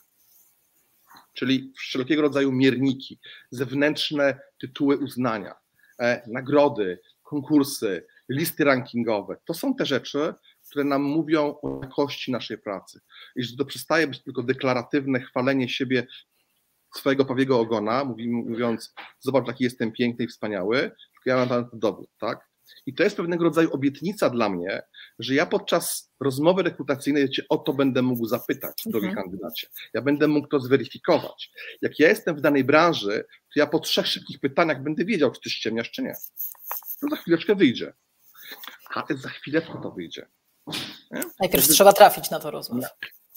[1.32, 3.20] Czyli wszelkiego rodzaju mierniki,
[3.50, 5.54] zewnętrzne tytuły uznania,
[6.00, 9.36] e, nagrody, konkursy, listy rankingowe.
[9.44, 10.34] To są te rzeczy,
[10.70, 13.00] które nam mówią o jakości naszej pracy.
[13.36, 16.06] I że to przestaje być tylko deklaratywne chwalenie siebie
[16.96, 22.50] swojego pawiego ogona, mówiąc, zobacz, jaki jestem piękny i wspaniały, tylko ja mam dowód, tak?
[22.86, 24.82] I to jest pewnego rodzaju obietnica dla mnie,
[25.18, 29.24] że ja podczas rozmowy rekrutacyjnej cię o to będę mógł zapytać, drogi mhm.
[29.24, 29.68] kandydacie.
[29.94, 31.50] Ja będę mógł to zweryfikować.
[31.82, 33.24] Jak ja jestem w danej branży,
[33.54, 36.14] to ja po trzech szybkich pytaniach będę wiedział, czy ty ściemniasz, czy nie.
[37.00, 37.92] To za chwileczkę wyjdzie.
[38.94, 40.26] Ale za chwileczkę to wyjdzie.
[41.10, 41.22] Nie?
[41.40, 42.88] Najpierw trzeba trafić na to rozmowę.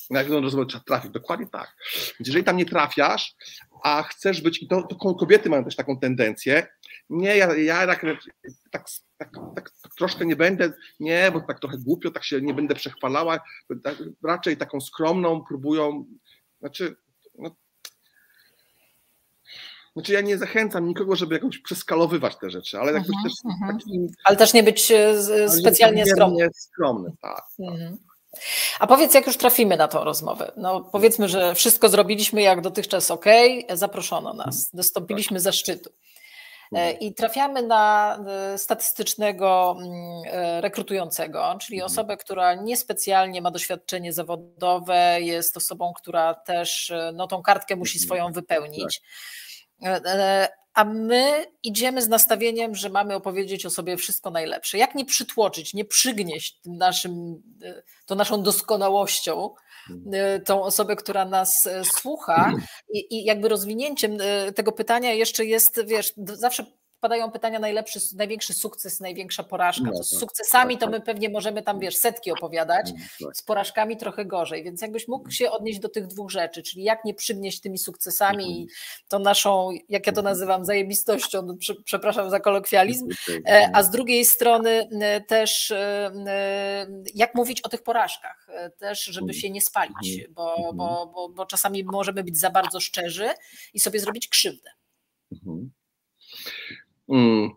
[0.09, 1.11] Na jaką rozmowę trzeba trafić?
[1.11, 1.75] Dokładnie tak.
[2.19, 3.35] Więc jeżeli tam nie trafiasz,
[3.83, 6.67] a chcesz być, i to, to kobiety mają też taką tendencję,
[7.09, 8.05] nie, ja, ja tak,
[8.71, 8.85] tak,
[9.17, 13.39] tak, tak, troszkę nie będę, nie, bo tak trochę głupio, tak się nie będę przechwalała,
[13.83, 16.05] tak, raczej taką skromną próbują,
[16.59, 16.95] znaczy,
[17.39, 17.55] no,
[19.93, 23.33] znaczy ja nie zachęcam nikogo, żeby jakoś przeskalowywać te rzeczy, ale uh-huh, też.
[23.67, 26.49] Takim, Ale też nie być e, specjalnie skromny.
[26.53, 27.43] skromny, tak.
[27.59, 27.97] Uh-huh.
[28.79, 30.51] A powiedz, jak już trafimy na tą rozmowę.
[30.57, 33.25] No, powiedzmy, że wszystko zrobiliśmy jak dotychczas ok,
[33.73, 34.69] zaproszono nas, mhm.
[34.73, 35.43] dostąpiliśmy tak.
[35.43, 35.89] zaszczytu.
[36.73, 36.99] E, mhm.
[36.99, 39.91] I trafiamy na e, statystycznego mm,
[40.25, 41.91] e, rekrutującego, czyli mhm.
[41.91, 48.31] osobę, która niespecjalnie ma doświadczenie zawodowe, jest osobą, która też no, tą kartkę musi swoją
[48.31, 49.01] wypełnić.
[50.73, 54.77] A my idziemy z nastawieniem, że mamy opowiedzieć o sobie wszystko najlepsze.
[54.77, 59.49] Jak nie przytłoczyć, nie przygnieść tym naszym, e, tą naszą doskonałością
[60.13, 62.53] e, tą osobę, która nas e, słucha.
[62.93, 64.17] I, i jakby rozwinięciem
[64.55, 66.65] tego pytania jeszcze jest, wiesz, zawsze
[67.03, 69.83] padają pytania najlepszy, największy sukces, największa porażka.
[69.85, 71.05] No, to z tak, sukcesami tak, to my tak.
[71.05, 75.51] pewnie możemy tam, wiesz, setki opowiadać, mm, z porażkami trochę gorzej, więc jakbyś mógł się
[75.51, 78.67] odnieść do tych dwóch rzeczy, czyli jak nie przygnieść tymi sukcesami i
[79.07, 83.07] tą naszą, jak ja to nazywam, zajebistością, no, przepraszam za kolokwializm,
[83.47, 86.11] e, a z drugiej strony e, też e,
[87.15, 89.33] jak mówić o tych porażkach, też żeby mm.
[89.33, 93.29] się nie spalić, bo, bo, bo, bo czasami możemy być za bardzo szczerzy
[93.73, 94.69] i sobie zrobić krzywdę.
[95.31, 95.71] Mhm.
[97.09, 97.49] Mm.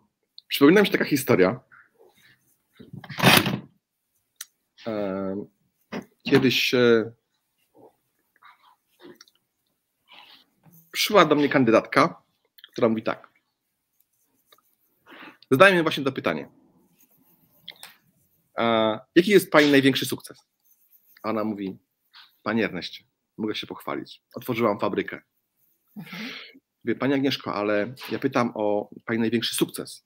[0.47, 1.59] Przypomina mi się taka historia.
[6.23, 6.75] Kiedyś
[10.91, 12.21] przyszła do mnie kandydatka,
[12.71, 13.31] która mówi tak.
[15.51, 16.49] Zadaję mi właśnie to pytanie.
[19.15, 20.47] Jaki jest Pani największy sukces?
[21.23, 21.77] A ona mówi,
[22.43, 23.03] Panie Erneście,
[23.37, 24.23] mogę się pochwalić.
[24.35, 25.21] Otworzyłam fabrykę.
[25.97, 26.31] Mhm.
[26.87, 30.05] Wie, Pani Agnieszko, ale ja pytam o Pani największy sukces.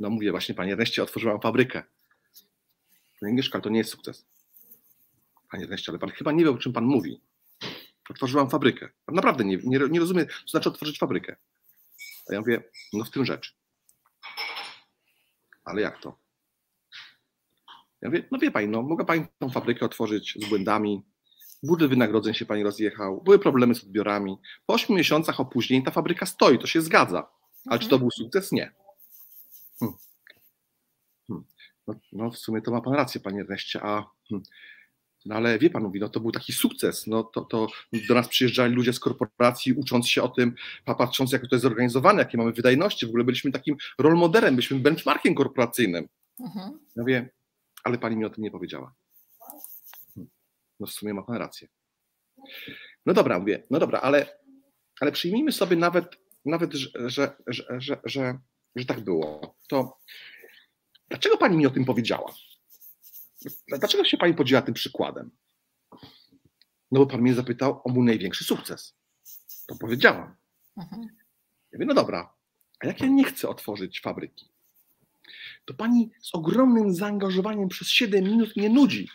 [0.00, 1.82] No mówię właśnie, Panie Erneście, otworzyłam fabrykę.
[3.20, 4.26] Pani Agnieszko, ale to nie jest sukces.
[5.50, 7.20] Panie Erneście, ale Pan chyba nie wie, o czym Pan mówi.
[8.10, 8.88] Otworzyłam fabrykę.
[9.06, 11.36] Pan naprawdę nie, nie, nie rozumie, co znaczy otworzyć fabrykę.
[12.30, 13.56] A ja mówię, no w tym rzecz.
[15.64, 16.18] Ale jak to?
[18.00, 21.02] Ja mówię, no wie Pani, no mogła Pani tą fabrykę otworzyć z błędami,
[21.62, 24.36] budżet wynagrodzeń się Pani rozjechał, były problemy z odbiorami.
[24.66, 27.28] Po 8 miesiącach opóźnień ta fabryka stoi, to się zgadza.
[27.66, 28.52] Ale czy to był sukces?
[28.52, 28.72] Nie.
[29.80, 29.98] Hmm.
[31.28, 31.44] Hmm.
[31.86, 34.44] No, no, w sumie to ma Pan rację, Panie Erneście, a hmm.
[35.26, 37.06] No ale wie pan, mówi, no to był taki sukces.
[37.06, 37.66] No to, to
[38.08, 42.18] do nas przyjeżdżali ludzie z korporacji, ucząc się o tym, patrząc, jak to jest zorganizowane,
[42.18, 43.06] jakie mamy wydajności.
[43.06, 46.08] W ogóle byliśmy takim role modelem, byliśmy benchmarkiem korporacyjnym.
[46.40, 46.78] Mhm.
[46.96, 47.28] Ja wiem,
[47.84, 48.94] ale pani mi o tym nie powiedziała.
[50.80, 51.68] No w sumie ma pan rację.
[53.06, 54.38] No dobra, mówię, no dobra, ale,
[55.00, 57.36] ale przyjmijmy sobie nawet, nawet że, że,
[57.78, 59.56] że, że, tak było.
[59.68, 59.98] To
[61.08, 62.34] dlaczego pani mi o tym powiedziała?
[63.68, 65.30] Dlaczego się pani podziela tym przykładem?
[66.90, 68.96] No bo pan mnie zapytał o mój największy sukces.
[69.66, 70.36] To powiedziałam.
[70.76, 71.02] Mhm.
[71.72, 72.34] Ja mówię, no dobra,
[72.80, 74.48] a jak ja nie chcę otworzyć fabryki?
[75.64, 79.08] To pani z ogromnym zaangażowaniem przez 7 minut mnie nudzi.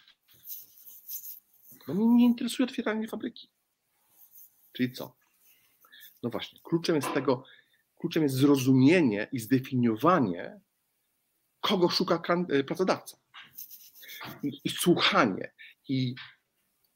[1.96, 3.50] Bo mnie nie interesuje otwieranie fabryki.
[4.74, 5.16] Czyli co?
[6.24, 7.44] No właśnie, kluczem jest tego,
[8.00, 10.60] kluczem jest zrozumienie i zdefiniowanie,
[11.62, 12.22] kogo szuka
[12.68, 13.18] pracodawca
[14.44, 15.54] i, i słuchanie
[15.90, 16.16] i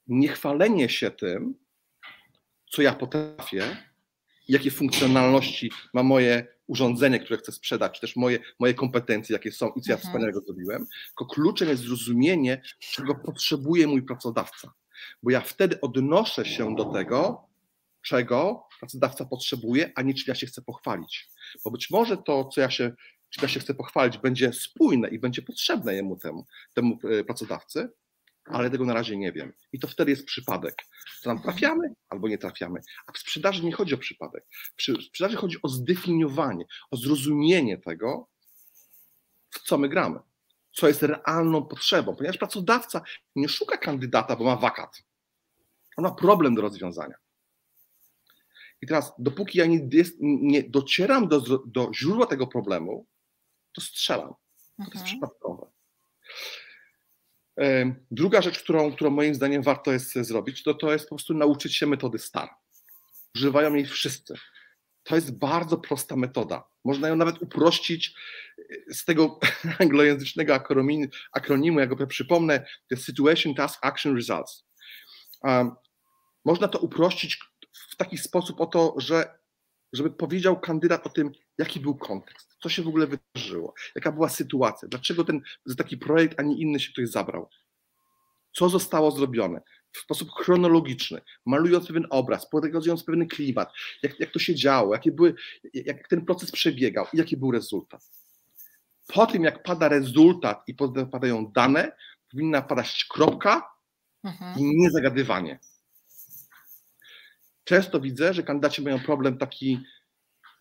[0.07, 1.55] niechwalenie się tym,
[2.71, 3.77] co ja potrafię,
[4.47, 9.69] jakie funkcjonalności ma moje urządzenie, które chcę sprzedać, czy też moje, moje kompetencje, jakie są
[9.69, 9.99] i co ja mhm.
[9.99, 14.73] wspaniałego zrobiłem, tylko kluczem jest zrozumienie, czego potrzebuje mój pracodawca.
[15.23, 17.47] Bo ja wtedy odnoszę się do tego,
[18.01, 21.29] czego pracodawca potrzebuje, a nie czy ja się chcę pochwalić.
[21.63, 22.91] Bo być może to, co ja się
[23.29, 27.89] czy to się chce pochwalić, będzie spójne i będzie potrzebne jemu temu, temu e, pracodawcy,
[28.45, 29.53] ale tego na razie nie wiem.
[29.73, 30.75] I to wtedy jest przypadek.
[31.23, 32.79] To nam trafiamy albo nie trafiamy.
[33.07, 34.45] A w sprzedaży nie chodzi o przypadek.
[34.77, 38.27] W sprzedaży chodzi o zdefiniowanie, o zrozumienie tego,
[39.49, 40.19] w co my gramy,
[40.75, 43.01] co jest realną potrzebą, ponieważ pracodawca
[43.35, 45.03] nie szuka kandydata, bo ma wakat.
[45.97, 47.15] On ma problem do rozwiązania.
[48.81, 49.87] I teraz, dopóki ja nie,
[50.19, 53.05] nie docieram do, do źródła tego problemu,
[53.73, 54.33] to strzelam.
[54.77, 55.05] To jest mhm.
[55.05, 55.67] przypadkowe.
[58.11, 61.75] Druga rzecz, którą, którą moim zdaniem warto jest zrobić, to, to jest po prostu nauczyć
[61.75, 62.49] się metody STAR.
[63.35, 64.33] Używają jej wszyscy.
[65.05, 66.63] To jest bardzo prosta metoda.
[66.83, 68.15] Można ją nawet uprościć
[68.89, 69.39] z tego
[69.79, 74.65] anglojęzycznego akronimu, akronimu ja go przypomnę, jest Situation, Task, Action, Results.
[76.45, 77.39] Można to uprościć
[77.91, 79.39] w taki sposób o to, że
[79.93, 84.29] żeby powiedział kandydat o tym, jaki był kontekst, co się w ogóle wydarzyło, jaka była
[84.29, 85.41] sytuacja, dlaczego ten
[85.77, 87.49] taki projekt, a nie inny się ktoś zabrał,
[88.51, 89.61] co zostało zrobione
[89.95, 95.11] w sposób chronologiczny, malując pewien obraz, pokazując pewien klimat, jak, jak to się działo, jakie
[95.11, 95.35] były,
[95.73, 98.09] jak ten proces przebiegał i jaki był rezultat.
[99.07, 100.75] Po tym, jak pada rezultat i
[101.11, 101.91] padają dane,
[102.31, 103.71] powinna padać kropka
[104.23, 104.59] mhm.
[104.59, 105.59] i niezagadywanie
[107.65, 109.79] często widzę, że kandydaci mają problem taki,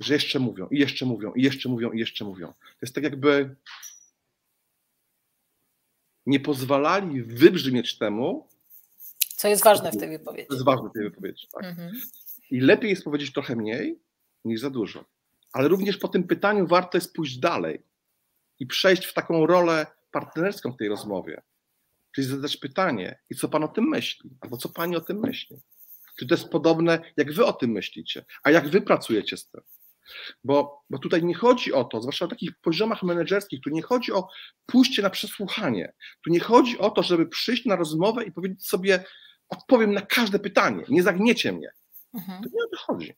[0.01, 2.47] że jeszcze mówią, i jeszcze mówią, i jeszcze mówią, i jeszcze mówią.
[2.47, 3.57] To jest tak jakby
[6.27, 8.49] nie pozwalali wybrzmieć temu,
[9.45, 10.49] co jest ważne w tej wypowiedzi.
[10.49, 11.65] Co jest ważne w tej wypowiedzi, tak.
[11.65, 11.93] Mhm.
[12.51, 13.99] I lepiej jest powiedzieć trochę mniej
[14.45, 15.05] niż za dużo.
[15.53, 17.83] Ale również po tym pytaniu warto jest pójść dalej
[18.59, 21.43] i przejść w taką rolę partnerską w tej rozmowie.
[22.13, 24.31] Czyli zadać pytanie, i co pan o tym myśli?
[24.41, 25.61] Albo co pani o tym myśli?
[26.19, 29.61] Czy to jest podobne, jak wy o tym myślicie, a jak wy pracujecie z tym?
[30.45, 34.13] Bo, bo tutaj nie chodzi o to, zwłaszcza na takich poziomach menedżerskich, tu nie chodzi
[34.13, 34.29] o
[34.67, 35.93] pójście na przesłuchanie.
[36.25, 39.05] Tu nie chodzi o to, żeby przyjść na rozmowę i powiedzieć sobie,
[39.49, 41.73] odpowiem na każde pytanie, nie zagniecie mnie.
[42.15, 42.43] Mhm.
[42.43, 43.15] To nie o to chodzi.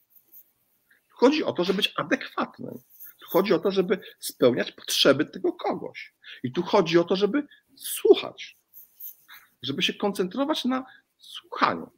[1.09, 2.79] Chodzi o to, żeby być adekwatnym.
[3.21, 6.15] Tu chodzi o to, żeby spełniać potrzeby tego kogoś.
[6.43, 8.59] I tu chodzi o to, żeby słuchać.
[9.63, 10.85] Żeby się koncentrować na
[11.19, 11.91] słuchaniu.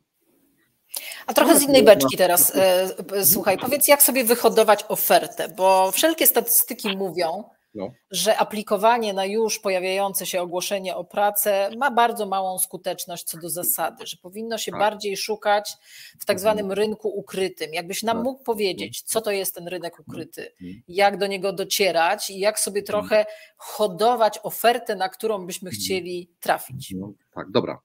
[1.27, 2.57] A trochę z innej beczki teraz.
[2.57, 7.93] E, słuchaj, powiedz, jak sobie wyhodować ofertę, bo wszelkie statystyki mówią, no.
[8.11, 13.51] że aplikowanie na już pojawiające się ogłoszenie o pracę ma bardzo małą skuteczność co do
[13.51, 14.81] zasady, że powinno się tak.
[14.81, 15.73] bardziej szukać
[16.21, 16.79] w tak zwanym mhm.
[16.79, 17.75] rynku ukrytym.
[17.75, 18.25] Jakbyś nam tak.
[18.25, 20.83] mógł powiedzieć, co to jest ten rynek ukryty, mhm.
[20.89, 22.87] jak do niego docierać i jak sobie mhm.
[22.87, 23.27] trochę
[23.57, 26.95] hodować ofertę, na którą byśmy chcieli trafić.
[26.97, 27.81] No, tak, dobra.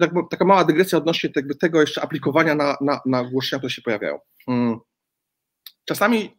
[0.00, 4.18] Tak, taka mała dygresja odnośnie tego jeszcze aplikowania na, na, na ogłoszenia, które się pojawiają.
[4.46, 4.78] Hmm.
[5.84, 6.36] Czasami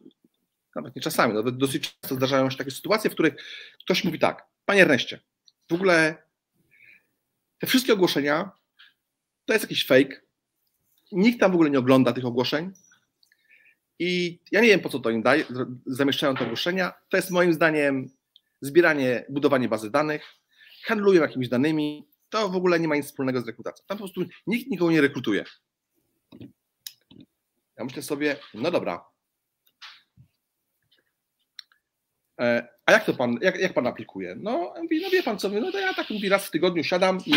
[0.74, 3.34] nawet nie czasami, nawet dosyć często zdarzają się takie sytuacje, w których
[3.84, 5.20] ktoś mówi tak, panie Erneście,
[5.70, 6.22] w ogóle
[7.58, 8.50] te wszystkie ogłoszenia
[9.44, 10.20] to jest jakiś fake,
[11.12, 12.72] nikt tam w ogóle nie ogląda tych ogłoszeń
[13.98, 15.44] i ja nie wiem po co to im daje,
[15.86, 18.10] zamieszczają te ogłoszenia, to jest moim zdaniem
[18.60, 20.24] zbieranie, budowanie bazy danych,
[20.84, 23.84] handlują jakimiś danymi, to w ogóle nie ma nic wspólnego z rekrutacją.
[23.86, 25.44] Tam po prostu nikt nikogo nie rekrutuje.
[27.76, 29.12] Ja myślę sobie, no dobra,
[32.31, 32.31] E,
[32.86, 34.36] a jak to pan, jak, jak pan aplikuje?
[34.40, 37.18] No, mówi, no wie pan co, no to ja tak mówi, raz w tygodniu siadam
[37.26, 37.32] i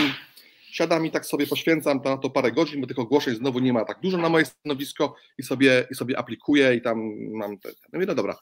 [0.72, 3.86] siadam i tak sobie poświęcam na to parę godzin, bo tych ogłoszeń znowu nie ma
[3.86, 7.00] tak dużo na moje stanowisko i sobie, i sobie aplikuję i tam
[7.32, 8.36] mam te, no mówię, no dobra.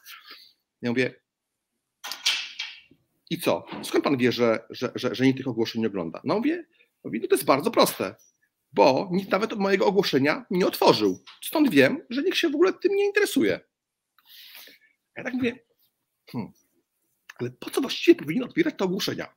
[0.82, 1.14] Ja mówię,
[3.30, 3.66] i co?
[3.82, 6.20] Skąd pan wie, że, że, że, że nikt tych ogłoszeń nie ogląda?
[6.24, 6.64] No mówię,
[7.04, 8.14] mówię, no to jest bardzo proste,
[8.72, 11.22] bo nikt nawet mojego ogłoszenia nie otworzył.
[11.42, 13.60] Stąd wiem, że nikt się w ogóle tym nie interesuje.
[15.16, 15.58] Ja tak mówię,
[16.32, 16.52] Hmm.
[17.40, 19.34] Ale po co właściwie powinien otwierać te ogłoszenia?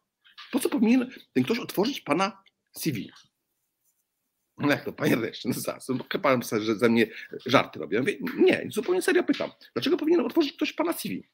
[0.51, 3.11] Po co powinien ten ktoś otworzyć pana CV?
[4.57, 5.87] No jak to, panie reszcie, no zaraz,
[6.21, 7.07] pan sobie, że ze mnie
[7.45, 8.03] żarty robią.
[8.37, 9.51] Nie, zupełnie serio pytam.
[9.73, 11.27] Dlaczego powinien otworzyć ktoś pana CV?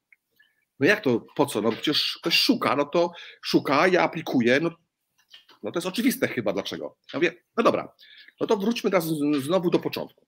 [0.80, 1.62] No jak to, po co?
[1.62, 3.12] No przecież ktoś szuka, no to
[3.42, 4.70] szuka, ja aplikuję, no,
[5.64, 6.98] no to jest oczywiste chyba dlaczego.
[7.14, 7.94] Ja mówię, no dobra,
[8.40, 9.08] no to wróćmy teraz
[9.40, 10.28] znowu do początku.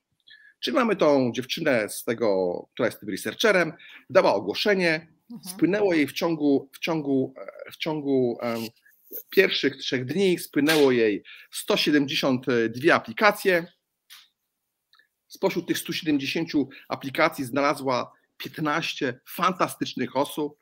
[0.60, 3.74] Czyli mamy tą dziewczynę z tego, która jest tym researcherem,
[4.10, 5.56] dała ogłoszenie, Mhm.
[5.56, 8.62] Spłynęło jej w ciągu, w ciągu, e, w ciągu um,
[9.30, 13.68] pierwszych trzech dni, spłynęło jej 172 aplikacje.
[15.28, 16.50] Spośród tych 170
[16.90, 20.60] aplikacji znalazła 15 fantastycznych osób.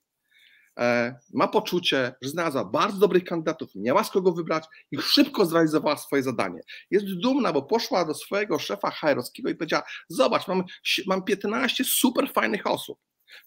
[0.80, 5.98] E, ma poczucie, że znalazła bardzo dobrych kandydatów, miała z kogo wybrać i szybko zrealizowała
[5.98, 6.62] swoje zadanie.
[6.92, 10.64] Jest dumna, bo poszła do swojego szefa HR-owskiego i powiedziała: Zobacz, mam,
[11.08, 13.00] mam 15 super fajnych osób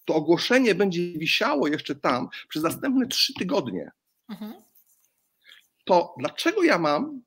[0.05, 3.91] to ogłoszenie będzie wisiało jeszcze tam przez następne trzy tygodnie.
[4.29, 4.53] Mhm.
[5.85, 7.21] To dlaczego ja mam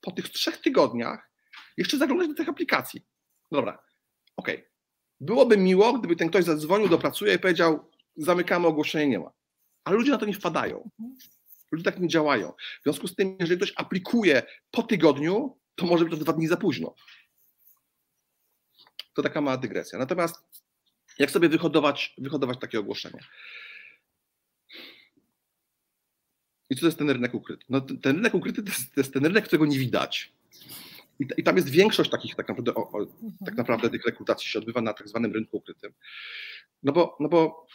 [0.00, 1.30] po tych trzech tygodniach
[1.76, 3.04] jeszcze zaglądać do tych aplikacji?
[3.52, 3.82] Dobra,
[4.36, 4.56] okej.
[4.56, 4.70] Okay.
[5.20, 9.30] Byłoby miło, gdyby ten ktoś zadzwonił do pracuje i powiedział, zamykamy ogłoszenie, nie ma.
[9.84, 10.90] Ale ludzie na to nie wpadają.
[11.00, 11.16] Mhm.
[11.72, 12.52] Ludzie tak nie działają.
[12.80, 16.46] W związku z tym, jeżeli ktoś aplikuje po tygodniu, to może być to dwa dni
[16.46, 16.94] za późno.
[19.14, 19.98] To taka mała dygresja.
[19.98, 20.63] Natomiast
[21.18, 23.20] jak sobie wyhodować, wyhodować takie ogłoszenie?
[26.70, 27.64] I co to jest ten rynek ukryty?
[27.68, 30.32] No, ten rynek ukryty to jest, to jest ten rynek, którego nie widać.
[31.20, 33.32] I, I, tam jest większość takich tak naprawdę, o, o, mhm.
[33.46, 35.92] tak naprawdę tych rekrutacji się odbywa na tak zwanym rynku ukrytym.
[36.82, 37.66] No bo, no bo,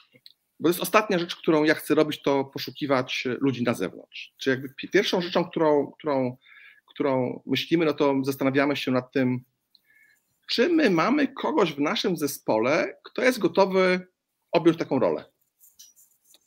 [0.60, 4.34] bo to jest ostatnia rzecz, którą ja chcę robić, to poszukiwać ludzi na zewnątrz.
[4.38, 6.38] Czyli jakby pierwszą rzeczą, którą, którą,
[6.86, 9.44] którą myślimy, no to zastanawiamy się nad tym,
[10.52, 14.08] czy my mamy kogoś w naszym zespole, kto jest gotowy
[14.52, 15.26] objąć taką rolę.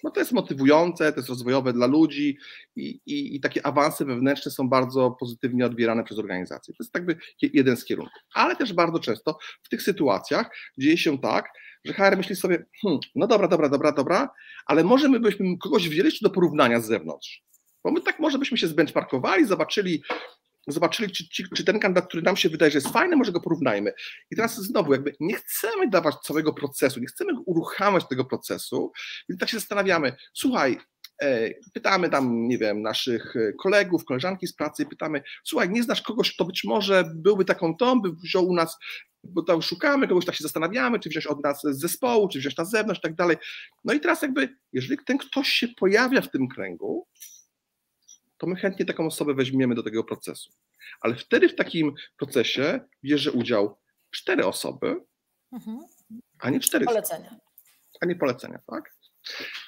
[0.03, 2.39] No to jest motywujące, to jest rozwojowe dla ludzi
[2.77, 6.75] i, i, i, takie awanse wewnętrzne są bardzo pozytywnie odbierane przez organizacje.
[6.75, 8.23] To jest jakby jeden z kierunków.
[8.35, 11.49] Ale też bardzo często w tych sytuacjach dzieje się tak,
[11.85, 14.31] że HR myśli sobie, hmm, no dobra, dobra, dobra, dobra,
[14.67, 17.43] ale może my byśmy kogoś wzięli do porównania z zewnątrz.
[17.85, 20.03] Bo my tak może byśmy się zbenchmarkowali, zobaczyli,
[20.67, 23.41] zobaczyli, czy, czy, czy, ten kandydat, który nam się wydaje, że jest fajny, może go
[23.41, 23.93] porównajmy.
[24.31, 28.93] I teraz znowu, jakby nie chcemy dawać całego procesu, nie chcemy uruchamiać tego procesu,
[29.29, 30.79] więc tak się zastanawiamy, słuchaj,
[31.23, 36.03] e, pytamy tam, nie wiem, naszych e, kolegów, koleżanki z pracy, pytamy, słuchaj, nie znasz
[36.03, 38.79] kogoś, kto być może byłby taką tą, by wziął u nas,
[39.25, 42.57] bo tam szukamy kogoś, tak się zastanawiamy, czy wziąć od nas z zespołu, czy wziąć
[42.57, 43.37] na zewnątrz i tak dalej.
[43.85, 47.07] No i teraz jakby, jeżeli ten ktoś się pojawia w tym kręgu,
[48.43, 50.51] to my chętnie taką osobę weźmiemy do tego procesu.
[51.01, 53.79] Ale wtedy w takim procesie bierze udział
[54.11, 54.97] cztery osoby,
[55.53, 55.79] mhm.
[56.39, 56.85] a nie cztery.
[56.87, 57.37] Polecenia.
[58.01, 58.95] A nie polecenia, tak?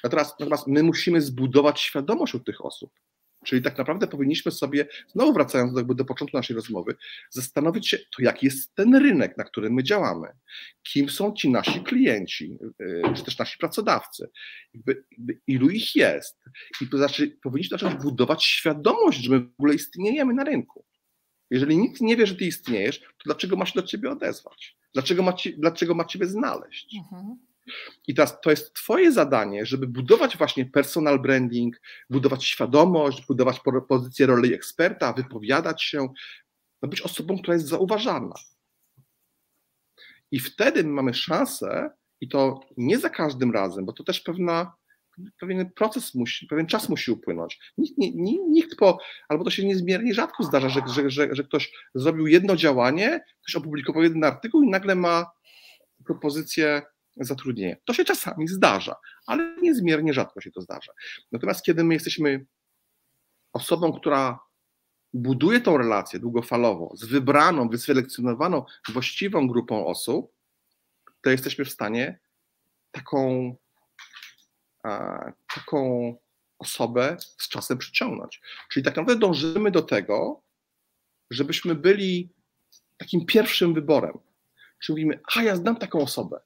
[0.03, 2.91] Natomiast, natomiast my musimy zbudować świadomość u tych osób.
[3.45, 6.95] Czyli tak naprawdę powinniśmy sobie, znowu wracając do, do początku naszej rozmowy,
[7.29, 10.27] zastanowić się, to jaki jest ten rynek, na którym my działamy,
[10.83, 14.29] kim są ci nasi klienci, y, czy też nasi pracodawcy,
[14.73, 16.39] jakby, jakby ilu ich jest.
[16.81, 20.85] I to znaczy, powinniśmy zacząć budować świadomość, że my w ogóle istniejemy na rynku.
[21.51, 24.77] Jeżeli nikt nie wie, że ty istniejesz, to dlaczego ma się do ciebie odezwać?
[24.93, 26.95] Dlaczego ma, ci, dlaczego ma ciebie znaleźć?
[26.97, 27.37] Mhm.
[28.07, 34.25] I teraz to jest Twoje zadanie, żeby budować właśnie personal branding, budować świadomość, budować pozycję
[34.25, 36.07] roli eksperta, wypowiadać się,
[36.81, 38.35] no być osobą, która jest zauważalna.
[40.31, 41.89] I wtedy mamy szansę,
[42.21, 44.73] i to nie za każdym razem, bo to też pewna,
[45.39, 47.59] pewien proces musi, pewien czas musi upłynąć.
[47.77, 48.97] Nikt, nie, nikt po,
[49.29, 53.55] albo to się niezmiernie rzadko zdarza, że, że, że, że ktoś zrobił jedno działanie, ktoś
[53.55, 55.31] opublikował jeden artykuł i nagle ma
[56.05, 56.81] propozycję
[57.17, 57.75] zatrudnienia.
[57.85, 58.95] To się czasami zdarza,
[59.27, 60.91] ale niezmiernie rzadko się to zdarza.
[61.31, 62.45] Natomiast kiedy my jesteśmy
[63.53, 64.39] osobą, która
[65.13, 70.31] buduje tą relację długofalowo z wybraną, wyselekcjonowaną, właściwą grupą osób,
[71.21, 72.19] to jesteśmy w stanie
[72.91, 73.55] taką,
[75.55, 76.15] taką
[76.59, 78.41] osobę z czasem przyciągnąć.
[78.69, 80.41] Czyli tak naprawdę dążymy do tego,
[81.29, 82.29] żebyśmy byli
[82.97, 84.17] takim pierwszym wyborem.
[84.79, 86.39] Czyli mówimy, a ja znam taką osobę.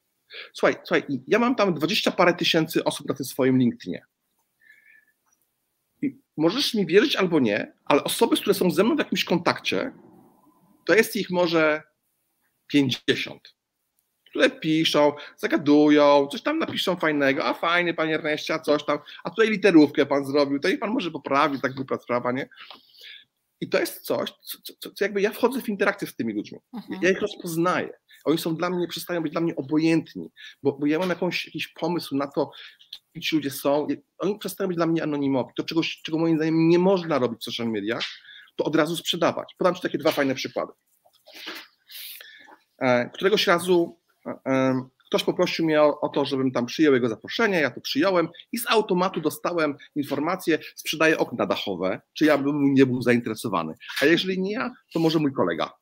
[0.54, 4.06] Słuchaj, słuchaj, ja mam tam dwadzieścia parę tysięcy osób na tym swoim LinkedInie.
[6.02, 9.92] I możesz mi wierzyć albo nie, ale osoby, które są ze mną w jakimś kontakcie,
[10.86, 11.84] to jest ich może
[12.68, 13.56] 50,
[14.30, 19.30] które piszą, zagadują, coś tam napiszą fajnego, a fajnie, panie Erneście, a coś tam, a
[19.30, 22.50] tutaj literówkę pan zrobił, to i pan może poprawić, tak głupia sprawa, nie?
[23.62, 26.60] I to jest coś, co, co, co, jakby ja wchodzę w interakcję z tymi ludźmi.
[26.74, 27.00] Mhm.
[27.04, 27.90] Ja ich rozpoznaję.
[28.26, 30.30] Oni są dla mnie, przestają być dla mnie obojętni,
[30.64, 32.52] bo, bo ja mam jakąś, jakiś pomysł na to,
[33.14, 33.88] kim ci ludzie są.
[34.18, 35.54] Oni przestają być dla mnie anonimowi.
[35.58, 38.04] To, czego, czego moim zdaniem nie można robić w social mediach,
[38.56, 39.56] to od razu sprzedawać.
[39.58, 40.74] Podam Ci takie dwa fajne przykłady.
[42.80, 44.00] E, któregoś razu
[44.46, 48.28] e, ktoś poprosił mnie o, o, to, żebym tam przyjął jego zaproszenie, ja to przyjąłem
[48.52, 53.74] i z automatu dostałem informację, sprzedaję okna dachowe, czy ja bym nie był zainteresowany.
[54.02, 55.74] A jeżeli nie ja, to może mój kolega.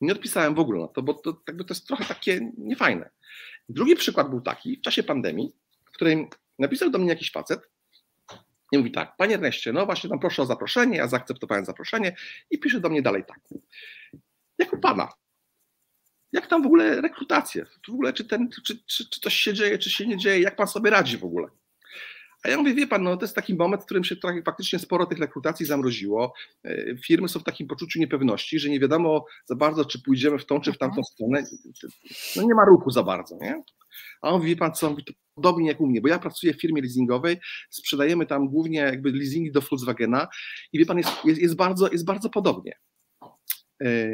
[0.00, 3.10] Nie odpisałem w ogóle na to, bo to, to jest trochę takie niefajne.
[3.68, 5.52] Drugi przykład był taki, w czasie pandemii,
[5.84, 7.60] w którym napisał do mnie jakiś facet
[8.72, 12.16] i mówi tak, panie Erneście, no właśnie tam proszę o zaproszenie, ja zaakceptowałem zaproszenie
[12.50, 13.40] i pisze do mnie dalej tak.
[14.58, 15.08] Jak u pana?
[16.32, 17.66] Jak tam w ogóle rekrutacje?
[17.88, 20.40] W ogóle czy, ten, czy, czy, czy coś się dzieje, czy się nie dzieje?
[20.40, 21.48] Jak pan sobie radzi w ogóle?
[22.44, 24.78] A ja mówię, wie pan, no to jest taki moment, w którym się trochę, faktycznie
[24.78, 26.34] sporo tych rekrutacji zamroziło.
[26.64, 30.46] E, firmy są w takim poczuciu niepewności, że nie wiadomo za bardzo, czy pójdziemy w
[30.46, 31.04] tą, czy w tamtą mhm.
[31.04, 31.42] stronę.
[32.36, 33.62] No nie ma ruchu za bardzo, nie?
[34.22, 36.54] A on mówi, wie pan co, mówi, to podobnie jak u mnie, bo ja pracuję
[36.54, 40.28] w firmie leasingowej, sprzedajemy tam głównie jakby leasingi do Volkswagena
[40.72, 42.72] i wie pan, jest, jest, jest bardzo, jest bardzo podobnie.
[43.82, 44.08] E,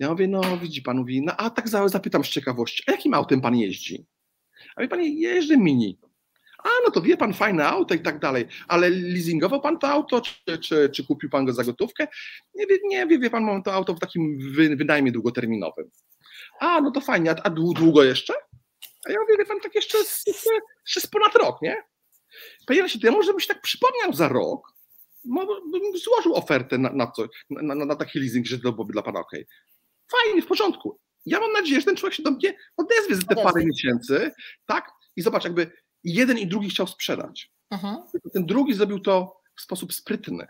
[0.00, 3.40] ja mówię, no widzi pan, mówi, no a tak zapytam z ciekawości, a jakim autem
[3.40, 4.06] pan jeździ?
[4.76, 5.98] A wie pan, jeżdżę mini
[6.64, 10.20] a no to wie pan, fajne auto i tak dalej, ale leasingował pan to auto,
[10.20, 12.08] czy, czy, czy kupił pan go za gotówkę?
[12.54, 15.90] Nie wie, nie wie, wie pan, mam to auto w takim wy, wynajmie długoterminowym.
[16.60, 18.34] A, no to fajnie, a, a długo jeszcze?
[19.06, 20.50] A ja mówię, wie pan, tak jeszcze, jeszcze,
[20.86, 21.82] jeszcze ponad rok, nie?
[22.66, 24.72] Panie się, to ja może bym się tak przypomniał za rok,
[25.72, 29.02] bym złożył ofertę na, na, co, na, na, na taki leasing, że to byłoby dla
[29.02, 29.32] pana ok.
[30.10, 30.98] Fajnie, w porządku.
[31.26, 34.32] Ja mam nadzieję, że ten człowiek się do mnie odezwie za te parę miesięcy,
[34.66, 34.90] tak?
[35.16, 35.70] I zobacz, jakby
[36.04, 37.50] jeden i drugi chciał sprzedać.
[37.70, 37.96] Mhm.
[38.32, 40.46] Ten drugi zrobił to w sposób sprytny.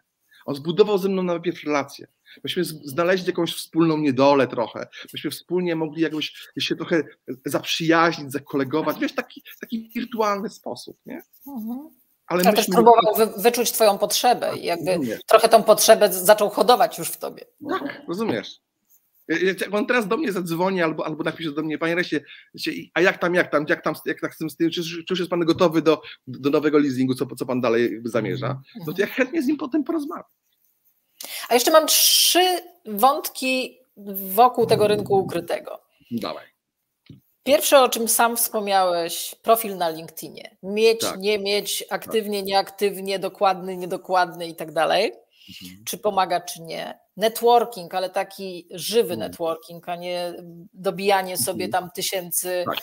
[0.47, 2.07] On zbudował ze mną najpierw relację.
[2.45, 4.89] Myśmy znaleźli jakąś wspólną niedolę trochę.
[5.13, 7.03] Myśmy wspólnie mogli jakoś się trochę
[7.47, 8.99] zaprzyjaźnić, zakolegować.
[8.99, 11.23] Wiesz, taki, taki wirtualny sposób, nie?
[11.47, 11.91] Mhm.
[12.27, 12.65] Ale ja myśmy...
[12.65, 17.17] też próbował wy, wyczuć twoją potrzebę i jakby trochę tą potrzebę zaczął hodować już w
[17.17, 17.45] tobie.
[17.69, 18.61] Tak, rozumiesz.
[19.31, 22.21] Jak on teraz do mnie zadzwoni albo, albo napisze do mnie, panie Resie,
[22.95, 25.05] a jak tam, jak tam, jak tam, jak tak z tym, z tym czy, czy
[25.11, 28.65] już jest pan gotowy do, do nowego leasingu, co, co pan dalej zamierza, mhm.
[28.87, 30.25] no to ja chętnie z nim potem porozmawiam.
[31.49, 33.79] A jeszcze mam trzy wątki
[34.35, 35.81] wokół tego rynku ukrytego.
[36.11, 36.47] Dawaj.
[37.43, 40.57] Pierwsze, o czym sam wspomniałeś, profil na LinkedInie.
[40.63, 41.19] Mieć, tak.
[41.19, 45.13] nie mieć, aktywnie, nieaktywnie, dokładny, niedokładny i tak dalej.
[45.49, 45.85] Mhm.
[45.85, 46.99] Czy pomaga, czy nie.
[47.17, 49.19] Networking, ale taki żywy mhm.
[49.19, 50.35] networking, a nie
[50.73, 51.83] dobijanie sobie mhm.
[51.83, 52.79] tam tysięcy tak.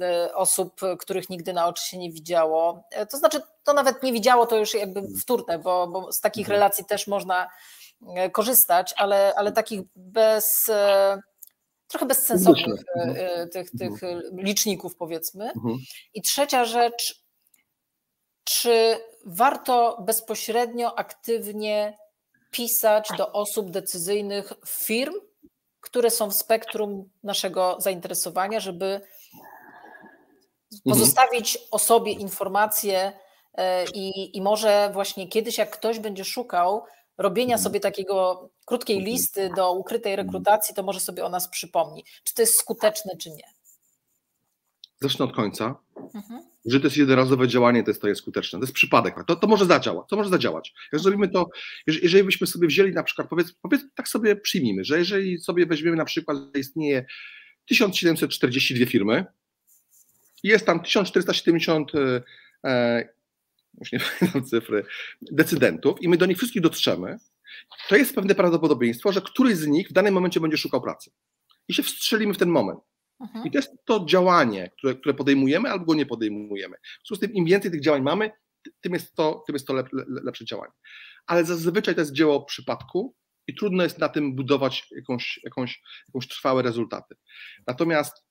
[0.00, 2.84] E, osób, których nigdy na oczy się nie widziało.
[2.90, 6.48] E, to znaczy, to nawet nie widziało, to już jakby wtórne, bo, bo z takich
[6.48, 7.48] relacji też można
[8.16, 10.70] e, korzystać, ale, ale takich bez
[11.88, 12.80] trochę bezsensownych
[13.52, 14.00] tych, tych
[14.32, 15.50] liczników, powiedzmy.
[16.14, 17.22] I trzecia rzecz,
[18.48, 21.98] czy warto bezpośrednio, aktywnie
[22.50, 25.14] pisać do osób decyzyjnych firm,
[25.80, 30.82] które są w spektrum naszego zainteresowania, żeby mhm.
[30.84, 33.12] pozostawić o sobie informacje
[33.54, 36.84] e, i, i może właśnie kiedyś, jak ktoś będzie szukał
[37.18, 37.62] robienia Mhm.
[37.62, 39.12] sobie takiego krótkiej Mhm.
[39.14, 42.04] listy do ukrytej rekrutacji, to może sobie o nas przypomni.
[42.24, 43.57] Czy to jest skuteczne, czy nie?
[45.00, 45.76] Zacznę od końca.
[46.14, 46.42] Mhm.
[46.64, 48.58] Że to jest jednorazowe działanie, to jest, to jest skuteczne.
[48.58, 49.14] To jest przypadek.
[49.26, 50.06] To, to może zadziałać.
[50.08, 50.74] To może zadziałać.
[50.92, 51.48] Jak zrobimy to,
[51.86, 55.66] jeżeli, jeżeli byśmy sobie wzięli na przykład, powiedz, powiedz, tak sobie przyjmijmy, że jeżeli sobie
[55.66, 57.06] weźmiemy na przykład, że istnieje
[57.66, 59.24] 1742 firmy,
[60.42, 62.22] i jest tam 1470 e,
[62.64, 63.08] e,
[63.80, 64.84] już nie pamiętam cyfry,
[65.22, 67.18] decydentów i my do nich wszystkich dotrzemy,
[67.88, 71.10] to jest pewne prawdopodobieństwo, że któryś z nich w danym momencie będzie szukał pracy.
[71.68, 72.80] I się wstrzelimy w ten moment.
[73.20, 73.46] Mhm.
[73.46, 76.76] I to jest to działanie, które, które podejmujemy albo go nie podejmujemy.
[76.76, 78.30] W związku z tym im więcej tych działań mamy,
[78.80, 80.72] tym jest to, tym jest to lep, le, lepsze działanie.
[81.26, 83.14] Ale zazwyczaj to jest dzieło przypadku
[83.46, 87.14] i trudno jest na tym budować jakąś, jakąś, jakąś trwałe rezultaty.
[87.66, 88.28] Natomiast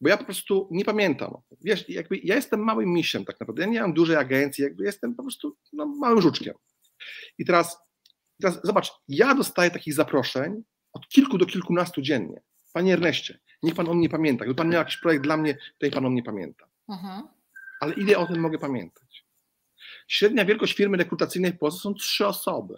[0.00, 1.34] bo ja po prostu nie pamiętam.
[1.64, 3.62] Wiesz, jakby ja jestem małym misiem tak naprawdę.
[3.62, 6.54] Ja nie mam dużej agencji, jakby jestem po prostu no, małym żuczkiem.
[7.38, 7.78] I teraz,
[8.40, 10.62] teraz zobacz, ja dostaję takich zaproszeń
[10.92, 12.40] od kilku do kilkunastu dziennie.
[12.72, 14.44] Panie Erneście, niech pan o mnie pamięta.
[14.44, 16.66] Gdyby pan miał jakiś projekt dla mnie, to niech pan o mnie pamięta.
[16.88, 17.22] Mhm.
[17.80, 19.24] Ale ile o tym mogę pamiętać?
[20.08, 22.74] Średnia wielkość firmy rekrutacyjnej w Polsce są trzy osoby.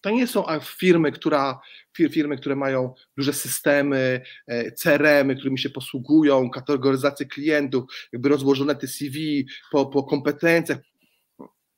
[0.00, 1.60] To nie są firmy, która,
[1.92, 8.86] firmy, które mają duże systemy, e, CRM-y, którymi się posługują, kategoryzację klientów, jakby rozłożone te
[8.86, 10.78] CV po, po kompetencjach.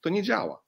[0.00, 0.62] To nie działa.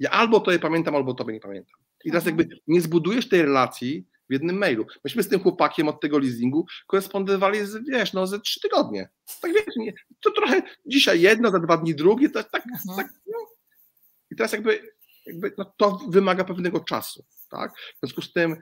[0.00, 1.80] Ja albo to je pamiętam, albo to nie pamiętam.
[2.04, 2.38] I teraz Mhm.
[2.38, 4.86] jakby nie zbudujesz tej relacji w jednym mailu.
[5.04, 9.08] Myśmy z tym chłopakiem od tego leasingu korespondowali, z, wiesz, no ze trzy tygodnie.
[9.42, 12.96] Tak wiesz, nie, to trochę dzisiaj jedno, za dwa dni drugie, to tak, Mhm.
[12.96, 13.38] tak no.
[14.30, 14.92] I teraz jakby,
[15.26, 17.72] jakby no to wymaga pewnego czasu, tak?
[17.72, 18.56] W związku z tym,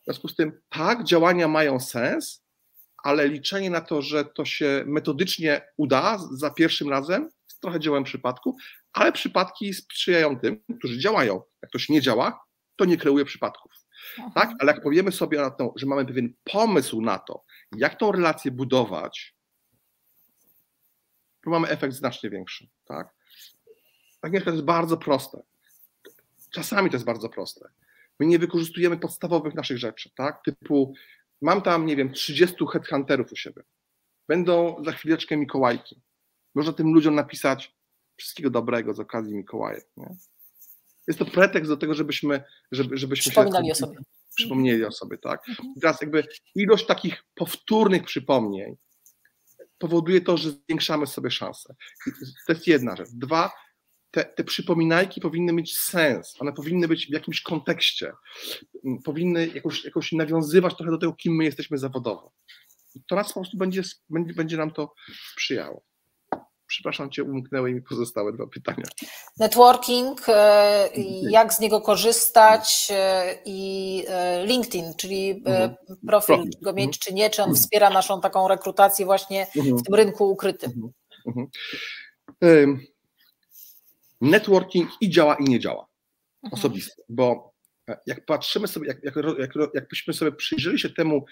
[0.00, 2.44] w związku z tym tak, działania mają sens,
[3.02, 8.04] ale liczenie na to, że to się metodycznie uda za pierwszym razem, jest trochę dziełem
[8.04, 8.56] przypadku,
[8.92, 11.42] ale przypadki sprzyjają tym, którzy działają.
[11.62, 12.44] Jak ktoś nie działa,
[12.76, 13.72] to nie kreuje przypadków.
[14.34, 14.50] Tak?
[14.58, 17.44] Ale jak powiemy sobie na to, że mamy pewien pomysł na to,
[17.76, 19.34] jak tą relację budować,
[21.44, 22.68] to mamy efekt znacznie większy.
[22.84, 23.14] Tak?
[24.20, 25.42] Tak to jest bardzo proste.
[26.50, 27.68] Czasami to jest bardzo proste.
[28.20, 30.42] My nie wykorzystujemy podstawowych naszych rzeczy, tak?
[30.44, 30.94] Typu
[31.42, 33.62] mam tam, nie wiem, 30 headhunterów u siebie.
[34.28, 36.00] Będą za chwileczkę Mikołajki.
[36.54, 37.74] Można tym ludziom napisać
[38.16, 39.86] wszystkiego dobrego z okazji Mikołajek.
[39.96, 40.16] Nie?
[41.06, 42.42] Jest to pretekst do tego, żebyśmy,
[42.72, 43.98] żeby, żebyśmy Przypominali się, o sobie.
[44.36, 45.48] Przypomnieli o sobie, tak?
[45.48, 45.74] Mhm.
[45.76, 46.24] I teraz jakby
[46.54, 48.76] ilość takich powtórnych przypomnień
[49.78, 51.74] powoduje to, że zwiększamy sobie szanse.
[52.46, 53.08] To jest jedna rzecz.
[53.12, 53.50] Dwa,
[54.10, 58.12] te, te przypominajki powinny mieć sens, one powinny być w jakimś kontekście,
[58.84, 62.32] m, powinny jakoś, jakoś nawiązywać trochę do tego, kim my jesteśmy zawodowo.
[62.94, 64.94] I to nas po prostu będzie, będzie, będzie nam to
[65.32, 65.82] sprzyjało.
[66.74, 68.84] Przepraszam Cię, umknęły mi pozostałe dwa pytania.
[69.38, 70.88] Networking, e,
[71.30, 75.74] jak z niego korzystać e, i e, LinkedIn, czyli Mhm.
[76.06, 76.52] profil, Profil.
[76.52, 76.98] czy go mieć, Mhm.
[77.00, 79.78] czy nie, czy on wspiera naszą taką rekrutację właśnie Mhm.
[79.78, 80.72] w tym rynku ukrytym.
[81.26, 81.46] Mhm.
[82.40, 82.80] Mhm.
[84.20, 85.86] Networking i działa, i nie działa.
[86.42, 86.58] Mhm.
[86.60, 87.52] osobiste, bo
[88.06, 91.24] jak patrzymy sobie, jak, jak, jak, jakbyśmy sobie przyjrzeli się temu,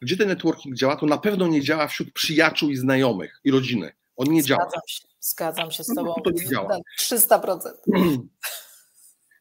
[0.00, 3.92] gdzie ten networking działa, to na pewno nie działa wśród przyjaciół i znajomych i rodziny.
[4.18, 4.62] On nie działa.
[4.62, 6.14] Zgadzam się, zgadzam się z No, Tobą.
[6.24, 6.68] to nie działa.
[6.68, 7.58] na 300%.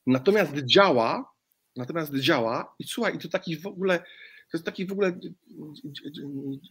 [0.08, 1.34] Natomiast działa,
[1.76, 4.00] natomiast działa i słuchaj, i to taki w ogóle,
[4.52, 5.20] to jest taki w ogóle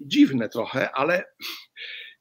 [0.01, 1.19] dziwne trochę, ale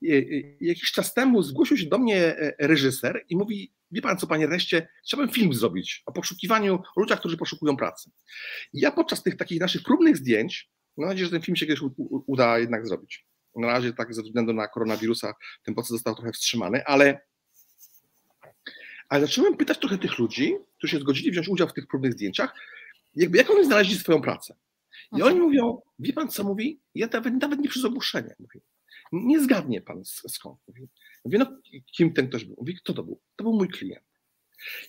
[0.10, 0.22] e,
[0.62, 4.48] jakiś czas temu zgłosił się do mnie e, reżyser i mówi, wie pan co, panie
[4.48, 8.12] Reście, chciałbym film zrobić o poszukiwaniu, o ludziach, którzy poszukują pracy.
[8.74, 11.82] I ja podczas tych takich naszych próbnych zdjęć, mam nadzieję, że ten film się kiedyś
[12.28, 13.28] uda jednak zrobić.
[13.56, 15.34] Na razie tak ze względu na koronawirusa
[15.64, 17.22] ten proces został trochę wstrzymany, ale
[19.10, 22.56] ale zacząłem pytać trochę tych ludzi, którzy się zgodzili wziąć udział w tych próbnych zdjęciach,
[23.16, 24.56] jakby jak oni znaleźli swoją pracę.
[25.18, 26.80] I oni mówią, wie pan co mówi?
[26.96, 28.36] Ja nawet, nawet nie przez ogłoszenie.
[28.40, 28.60] Mówi.
[29.12, 30.60] Nie zgadnie pan skąd.
[30.68, 30.88] Mówi.
[31.26, 31.58] Mówię, no
[31.98, 32.56] kim ten ktoś był?
[32.60, 33.20] Mówi, kto to był?
[33.36, 34.06] To był mój klient.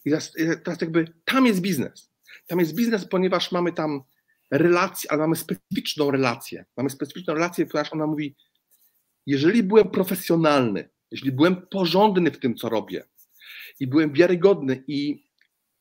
[0.04, 2.10] I teraz, e, teraz jakby tam jest biznes.
[2.46, 4.02] Tam jest biznes, ponieważ mamy tam
[4.50, 6.64] relację, ale mamy specyficzną relację.
[6.76, 8.36] Mamy specyficzną relację, ponieważ ona mówi,
[9.26, 13.04] jeżeli byłem profesjonalny, jeśli byłem porządny w tym, co robię,
[13.80, 15.24] i byłem wiarygodny i,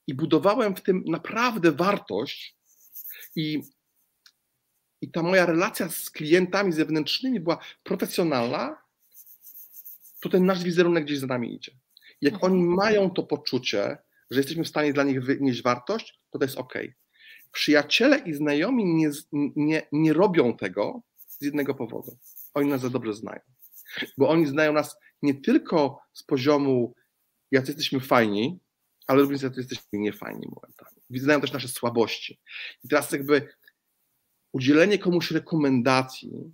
[0.07, 2.57] i budowałem w tym naprawdę wartość
[3.35, 3.61] i,
[5.01, 8.77] i ta moja relacja z klientami zewnętrznymi była profesjonalna,
[10.21, 11.71] to ten nasz wizerunek gdzieś za nami idzie.
[12.21, 12.53] Jak Mhm.
[12.53, 13.97] oni mają to poczucie,
[14.31, 16.73] że jesteśmy w stanie dla nich wynieść wartość, to to jest ok.
[17.51, 19.09] Przyjaciele i znajomi nie,
[19.55, 22.17] nie, nie robią tego z jednego powodu.
[22.55, 23.39] Oni nas za dobrze znają.
[24.17, 26.93] Bo oni znają nas nie tylko z poziomu,
[27.51, 28.59] jacy jesteśmy fajni,
[29.07, 31.01] ale również jesteśmy niefajni momentami.
[31.09, 32.39] Znają też nasze słabości.
[32.83, 33.47] I teraz jakby
[34.51, 36.53] udzielenie komuś rekomendacji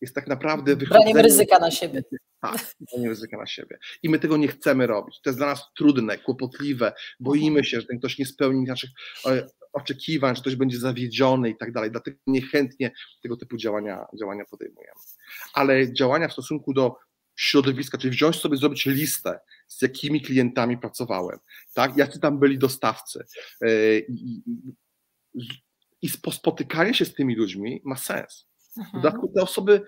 [0.00, 2.02] jest tak naprawdę Braniem ryzyka na siebie.
[2.40, 3.78] Tak, branie ryzyka na siebie.
[4.02, 5.20] I my tego nie chcemy robić.
[5.20, 6.92] To jest dla nas trudne, kłopotliwe.
[7.20, 8.90] Boimy się, że ten ktoś nie spełni naszych
[9.26, 11.90] e, oczekiwań, że ktoś będzie zawiedziony i tak dalej.
[11.90, 12.92] Dlatego niechętnie
[13.22, 15.00] tego typu działania, działania podejmujemy.
[15.54, 16.96] Ale działania w stosunku do
[17.36, 21.38] środowiska, czyli wziąć sobie, zrobić listę, z jakimi klientami pracowałem,
[21.74, 23.24] tak, jacy tam byli dostawcy
[23.60, 24.42] e, i,
[26.02, 28.49] i spotykanie się z tymi ludźmi ma sens.
[28.76, 29.82] W dodatku te osoby,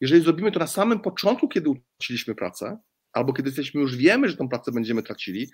[0.00, 2.78] jeżeli zrobimy to na samym początku, kiedy utraciliśmy pracę,
[3.12, 5.50] albo kiedy jesteśmy już wiemy, że tą pracę będziemy tracili,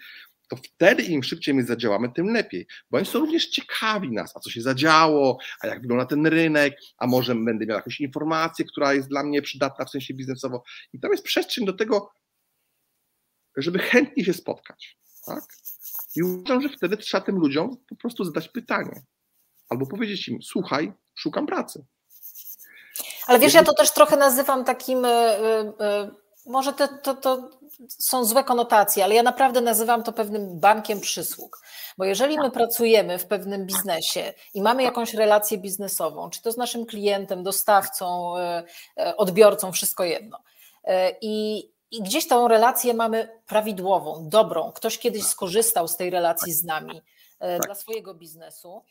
[0.49, 2.67] to wtedy im szybciej my zadziałamy, tym lepiej.
[2.91, 6.77] Bo oni są również ciekawi nas, a co się zadziało, a jak wygląda ten rynek,
[6.99, 10.63] a może będę miał jakąś informację, która jest dla mnie przydatna w sensie biznesowo.
[10.93, 12.13] I tam jest przestrzeń do tego,
[13.57, 14.99] żeby chętnie się spotkać.
[15.27, 15.45] Tak?
[16.17, 19.03] I uważam, że wtedy trzeba tym ludziom po prostu zadać pytanie.
[19.69, 21.85] Albo powiedzieć im, słuchaj, szukam pracy.
[23.27, 26.11] Ale wiesz, ja to też trochę nazywam takim, e, e,
[26.47, 27.51] może to, to, to
[27.89, 31.61] są złe konotacje, ale ja naprawdę nazywam to pewnym bankiem przysług.
[31.99, 36.57] Bo jeżeli my pracujemy w pewnym biznesie i mamy jakąś relację biznesową, czy to z
[36.57, 40.39] naszym klientem, dostawcą, e, odbiorcą, wszystko jedno.
[41.21, 44.73] I, i gdzieś tą relację mamy prawidłową, dobrą.
[44.73, 47.03] Ktoś kiedyś skorzystał z tej relacji z nami
[47.39, 47.63] tak.
[47.63, 48.83] dla swojego biznesu,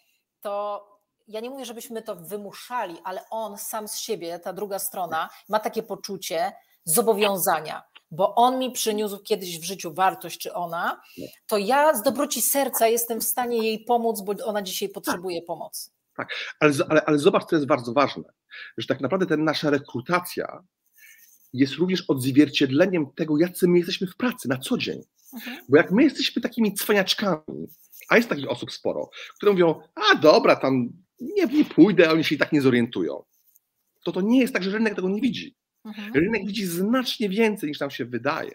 [0.42, 0.84] to
[1.28, 5.60] ja nie mówię, żebyśmy to wymuszali, ale on sam z siebie, ta druga strona, ma
[5.60, 6.52] takie poczucie
[6.86, 11.02] zobowiązania, bo on mi przyniósł kiedyś w życiu wartość, czy ona,
[11.48, 15.92] to ja z dobroci serca jestem w stanie jej pomóc, bo ona dzisiaj potrzebuje pomocy.
[16.16, 18.24] Tak, ale, ale, ale zobacz, co jest bardzo ważne,
[18.78, 20.64] że tak naprawdę ta nasza rekrutacja
[21.54, 25.02] jest również odzwierciedleniem tego, jacy my jesteśmy w pracy na co dzień.
[25.34, 25.58] Mhm.
[25.70, 27.68] Bo jak my jesteśmy takimi cwaniaczkami,
[28.10, 32.36] a jest takich osób sporo, które mówią, a dobra, tam nie, nie pójdę, oni się
[32.36, 33.24] i tak nie zorientują.
[34.04, 35.56] To to nie jest tak, że rynek tego nie widzi.
[35.86, 36.14] Mhm.
[36.14, 38.54] Rynek widzi znacznie więcej niż nam się wydaje.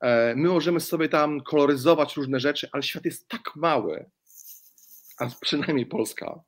[0.00, 4.10] E, my możemy sobie tam koloryzować różne rzeczy, ale świat jest tak mały,
[5.18, 6.40] a przynajmniej Polska,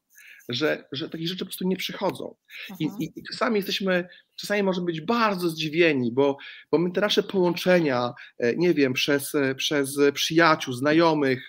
[0.48, 2.34] że, że takie rzeczy po prostu nie przychodzą.
[2.78, 3.02] I, mhm.
[3.02, 6.36] i, I, czasami jesteśmy, czasami możemy być bardzo zdziwieni, bo,
[6.72, 11.48] bo my te nasze połączenia, e, nie wiem, przez, e, przez przyjaciół, znajomych,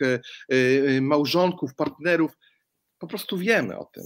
[1.02, 2.32] małżonków, partnerów,
[3.02, 4.04] po prostu wiemy o tym.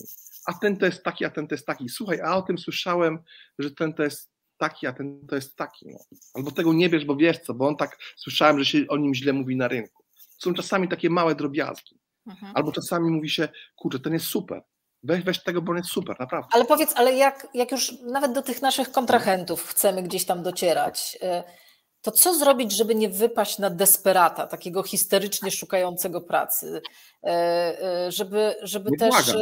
[0.47, 1.89] A ten to jest taki, a ten to jest taki.
[1.89, 3.19] Słuchaj, a o tym słyszałem,
[3.59, 5.87] że ten to jest taki, a ten to jest taki.
[5.87, 5.99] No.
[6.33, 9.15] Albo tego nie wiesz, bo wiesz co, bo on tak słyszałem, że się o nim
[9.15, 10.03] źle mówi na rynku.
[10.37, 11.99] Są czasami takie małe drobiazgi.
[12.27, 12.51] Mhm.
[12.55, 14.61] Albo czasami mówi się, kurczę, ten jest super.
[15.03, 16.49] Weź, weź tego, bo on jest super, naprawdę.
[16.51, 21.17] Ale powiedz, ale jak, jak już nawet do tych naszych kontrahentów chcemy gdzieś tam docierać,
[21.23, 21.64] y,
[22.05, 26.81] to co zrobić, żeby nie wypaść na desperata, takiego histerycznie szukającego pracy,
[27.23, 29.09] e, e, żeby, żeby nie też...
[29.09, 29.35] Błagać.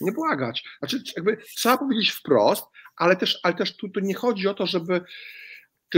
[0.00, 0.64] Nie błagać.
[0.78, 2.64] Znaczy, jakby trzeba powiedzieć wprost,
[2.96, 5.00] ale też, ale też tu, tu nie chodzi o to, żeby...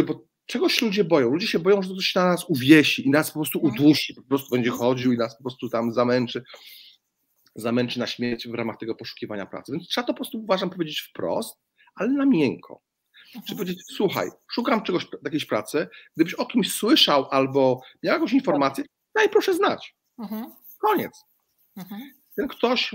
[0.07, 1.31] Bo czegoś ludzie boją?
[1.31, 3.75] Ludzie się boją, że to się na nas uwiesi i nas po prostu mhm.
[3.75, 6.45] udusi, po prostu będzie chodził i nas po prostu tam zamęczy,
[7.55, 9.73] zamęczy na śmierć w ramach tego poszukiwania pracy.
[9.73, 11.59] Więc trzeba to po prostu, uważam, powiedzieć wprost,
[11.95, 12.81] ale na miękko.
[13.49, 18.85] Czy powiedzieć, słuchaj, szukam czegoś, jakiejś pracy, gdybyś o kimś słyszał albo miał jakąś informację,
[19.14, 19.97] daj proszę znać.
[20.18, 20.53] Mhm.
[20.78, 21.24] Koniec.
[21.76, 22.11] Mhm.
[22.37, 22.95] Ten ktoś,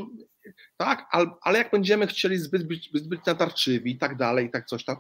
[0.78, 1.08] tak,
[1.42, 4.98] ale jak będziemy chcieli zbyt być, zbyt natarczywi i tak dalej, i tak coś tam,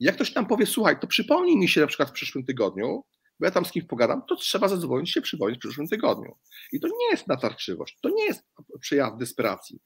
[0.00, 3.04] jak ktoś tam powie, słuchaj, to przypomnij mi się na przykład w przyszłym tygodniu,
[3.40, 6.38] bo ja tam z kimś pogadam, to trzeba zadzwonić się przypomnieć w przyszłym tygodniu.
[6.72, 8.46] I to nie jest natarczywość, to nie jest
[8.80, 9.80] przejaw desperacji.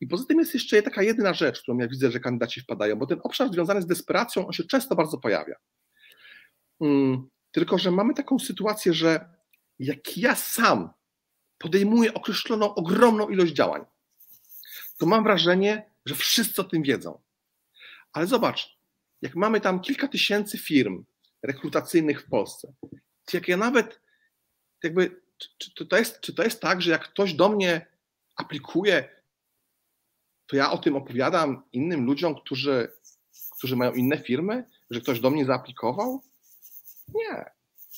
[0.00, 3.06] I poza tym jest jeszcze taka jedyna rzecz, którą ja widzę, że kandydaci wpadają, bo
[3.06, 5.54] ten obszar związany z desperacją, on się często bardzo pojawia.
[6.78, 9.28] Hmm, tylko, że mamy taką sytuację, że
[9.78, 10.90] jak ja sam
[11.58, 13.84] podejmuję określoną ogromną ilość działań,
[14.98, 17.20] to mam wrażenie, że wszyscy o tym wiedzą.
[18.12, 18.78] Ale zobacz,
[19.22, 21.04] jak mamy tam kilka tysięcy firm
[21.44, 22.72] rekrutacyjnych w Polsce,
[23.32, 24.00] jak ja nawet
[24.82, 27.86] jakby, czy, czy, to jest, czy to jest tak, że jak ktoś do mnie
[28.36, 29.08] aplikuje,
[30.46, 32.92] to ja o tym opowiadam innym ludziom, którzy,
[33.58, 36.22] którzy mają inne firmy, że ktoś do mnie zaaplikował?
[37.14, 37.44] Nie.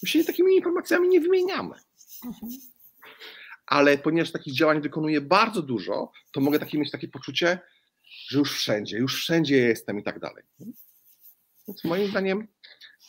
[0.03, 1.75] My się takimi informacjami nie wymieniamy.
[2.25, 2.53] Mhm.
[3.67, 7.59] Ale ponieważ takich działań wykonuję bardzo dużo, to mogę takie mieć takie poczucie,
[8.29, 10.45] że już wszędzie, już wszędzie jestem i tak dalej.
[11.69, 12.49] Więc moim zdaniem,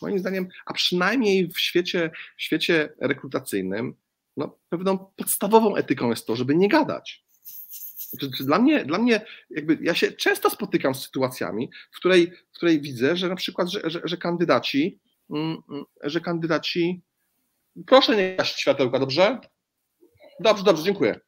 [0.02, 3.96] moim zdaniem, a przynajmniej w świecie, w świecie rekrutacyjnym,
[4.38, 7.28] no, pewną podstawową etyką jest to, żeby nie gadać.
[8.40, 12.82] Dla mnie, dla mnie jakby ja się często spotykam z sytuacjami, w której, w której
[12.82, 17.02] widzę, że na przykład, że, że, że kandydaci, mm, mm, że kandydaci
[17.86, 19.40] proszę nie gasić światełka, dobrze?
[20.40, 21.20] Dobrze, dobrze, dziękuję.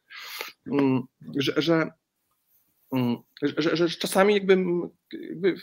[0.72, 1.02] Mm,
[1.36, 1.90] że,
[2.92, 4.64] że, mm, że, że czasami jakby,
[5.12, 5.54] jakby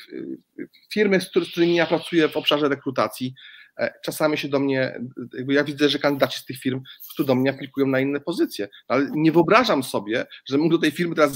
[0.94, 3.34] firmy, z którymi ja pracuję w obszarze rekrutacji,
[3.80, 5.02] E, czasami się do mnie,
[5.34, 6.82] jakby ja widzę, że kandydaci z tych firm
[7.18, 10.92] tu do mnie aplikują na inne pozycje, ale nie wyobrażam sobie, że mógł do tej
[10.92, 11.34] firmy teraz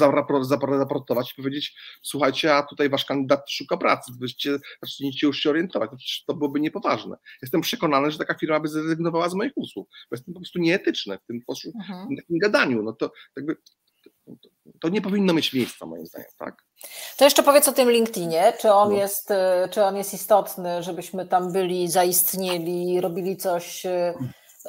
[0.77, 6.23] zaportować i powiedzieć, słuchajcie, a tutaj wasz kandydat szuka pracy, wyście zacznijcie już się orientować,
[6.27, 7.15] to byłoby niepoważne.
[7.41, 11.17] Jestem przekonany, że taka firma by zrezygnowała z moich usług, bo jestem po prostu nieetyczny
[11.17, 11.41] w tym,
[11.75, 12.07] mhm.
[12.07, 13.55] w takim gadaniu, no to jakby
[14.81, 16.63] to nie powinno mieć miejsca moim zdaniem, tak?
[17.17, 18.97] To jeszcze powiedz o tym LinkedInie, czy on, no.
[18.97, 24.13] jest, e, czy on jest istotny, żebyśmy tam byli, zaistnieli, robili coś e,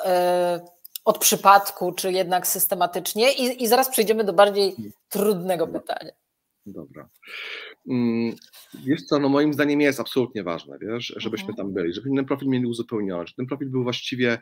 [0.05, 0.61] e,
[1.05, 4.76] od przypadku, czy jednak systematycznie i, i zaraz przejdziemy do bardziej
[5.09, 6.12] trudnego pytania.
[6.66, 7.09] Dobra.
[7.89, 8.35] Mm,
[8.74, 11.57] wiesz co, no moim zdaniem jest absolutnie ważne, wiesz, żebyśmy mhm.
[11.57, 14.39] tam byli, żeby ten profil mieli uzupełniony, żeby ten profil był właściwie,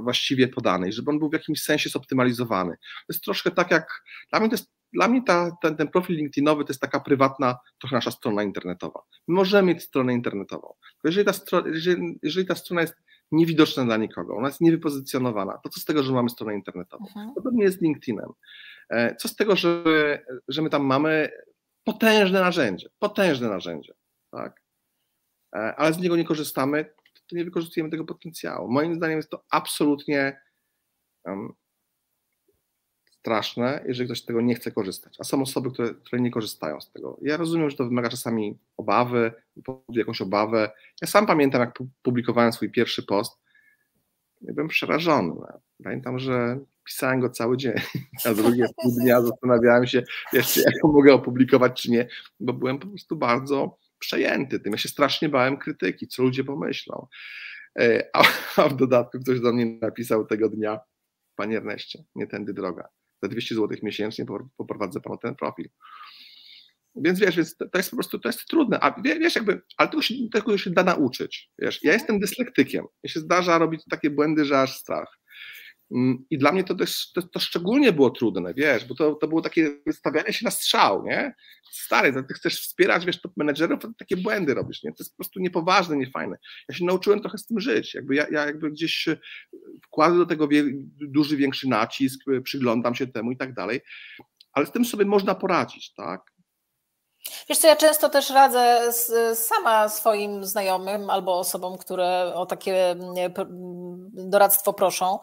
[0.00, 2.72] właściwie podany i żeby on był w jakimś sensie zoptymalizowany.
[2.72, 6.64] To jest troszkę tak jak, dla mnie jest dla mnie ta, ten, ten, profil LinkedInowy
[6.64, 9.02] to jest taka prywatna, trochę nasza strona internetowa.
[9.28, 10.74] My możemy mieć stronę internetową.
[11.04, 12.94] Jeżeli ta, stro, jeżeli, jeżeli ta strona jest
[13.32, 17.06] niewidoczna dla nikogo, ona jest niewypozycjonowana, to co z tego, że mamy stronę internetową?
[17.06, 17.34] Mhm.
[17.34, 18.30] To pewnie jest LinkedInem.
[18.90, 19.84] E, co z tego, że,
[20.48, 21.30] że my tam mamy
[21.84, 23.94] potężne narzędzie, potężne narzędzie,
[24.30, 24.62] tak?
[25.56, 26.84] E, ale z niego nie korzystamy,
[27.26, 28.70] to nie wykorzystujemy tego potencjału.
[28.70, 30.40] Moim zdaniem jest to absolutnie
[31.24, 31.52] um,
[33.24, 36.80] straszne, jeżeli ktoś z tego nie chce korzystać, a są osoby, które, które nie korzystają
[36.80, 37.18] z tego.
[37.22, 39.32] Ja rozumiem, że to wymaga czasami obawy,
[39.88, 40.70] jakąś obawę.
[41.02, 43.43] Ja sam pamiętam, jak publikowałem swój pierwszy post,
[44.52, 45.34] byłem przerażony.
[45.84, 47.74] Pamiętam, że pisałem go cały dzień,
[48.24, 52.08] a drugie pół dnia zastanawiałem się jeszcze, jak go mogę opublikować, czy nie,
[52.40, 54.72] bo byłem po prostu bardzo przejęty tym.
[54.72, 57.06] Ja się strasznie bałem krytyki, co ludzie pomyślą.
[57.78, 58.22] E, a,
[58.62, 60.80] a w dodatku ktoś do mnie napisał tego dnia,
[61.36, 62.88] panie Erneście, nie tędy droga.
[63.22, 64.26] Za 200 zł miesięcznie
[64.56, 65.68] poprowadzę panu ten profil.
[66.96, 70.02] Więc wiesz, więc to jest po prostu, to jest trudne, a wiesz, jakby, ale tego
[70.02, 74.44] się, tego się da nauczyć, wiesz, ja jestem dyslektykiem, mi się zdarza robić takie błędy,
[74.44, 75.18] że aż strach.
[75.94, 79.28] Mm, I dla mnie to też to, to, szczególnie było trudne, wiesz, bo to, to
[79.28, 81.34] było takie wystawianie się na strzał, nie?
[81.72, 84.90] Stary, ty chcesz wspierać, wiesz, top menedżerów, to takie błędy robisz, nie?
[84.90, 86.36] To jest po prostu niepoważne, niefajne.
[86.68, 89.08] Ja się nauczyłem trochę z tym żyć, jakby ja, ja jakby gdzieś
[89.86, 90.64] wkładę do tego wie,
[91.08, 93.80] duży, większy nacisk, przyglądam się temu i tak dalej,
[94.52, 96.33] ale z tym sobie można poradzić, tak?
[97.48, 102.90] Wiesz co, ja często też radzę z, sama swoim znajomym albo osobom, które o takie
[102.90, 103.32] mm,
[104.12, 105.18] doradztwo proszą,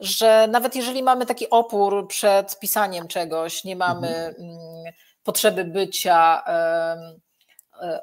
[0.00, 4.34] że nawet jeżeli mamy taki opór przed pisaniem czegoś, nie mamy mhm.
[4.38, 4.92] Mm,
[5.22, 7.25] potrzeby bycia E,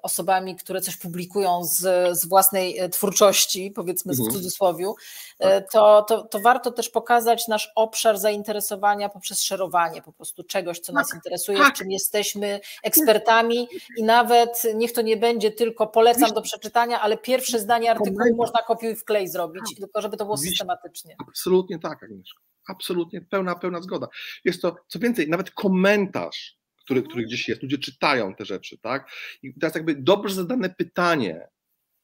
[0.01, 1.79] osobami, które coś publikują z,
[2.19, 4.35] z własnej e, twórczości, powiedzmy w mhm.
[4.35, 4.93] cudzysłowie,
[5.39, 5.71] e, tak.
[5.71, 10.93] to, to, to warto też pokazać nasz obszar zainteresowania poprzez szerowanie po prostu czegoś, co
[10.93, 11.75] nas tak, interesuje, w tak.
[11.75, 13.67] czym jesteśmy ekspertami
[13.97, 18.59] i nawet niech to nie będzie tylko polecam do przeczytania, ale pierwsze zdanie artykułu można
[18.67, 21.15] kopiuj w klej zrobić, tylko żeby to było systematycznie.
[21.27, 22.41] Absolutnie tak, Agnieszka.
[22.69, 24.07] Absolutnie pełna, pełna zgoda.
[24.45, 29.11] Jest to, co więcej, nawet komentarz który, który gdzieś jest, ludzie czytają te rzeczy, tak?
[29.43, 31.47] I teraz jakby dobrze zadane pytanie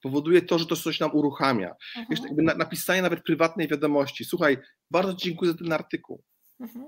[0.04, 1.70] powoduje to, że to coś nam uruchamia.
[1.70, 2.08] Mhm.
[2.10, 4.58] Jeszcze jakby napisanie nawet prywatnej wiadomości, słuchaj,
[4.92, 6.24] bardzo Ci dziękuję za ten artykuł,
[6.60, 6.86] mhm.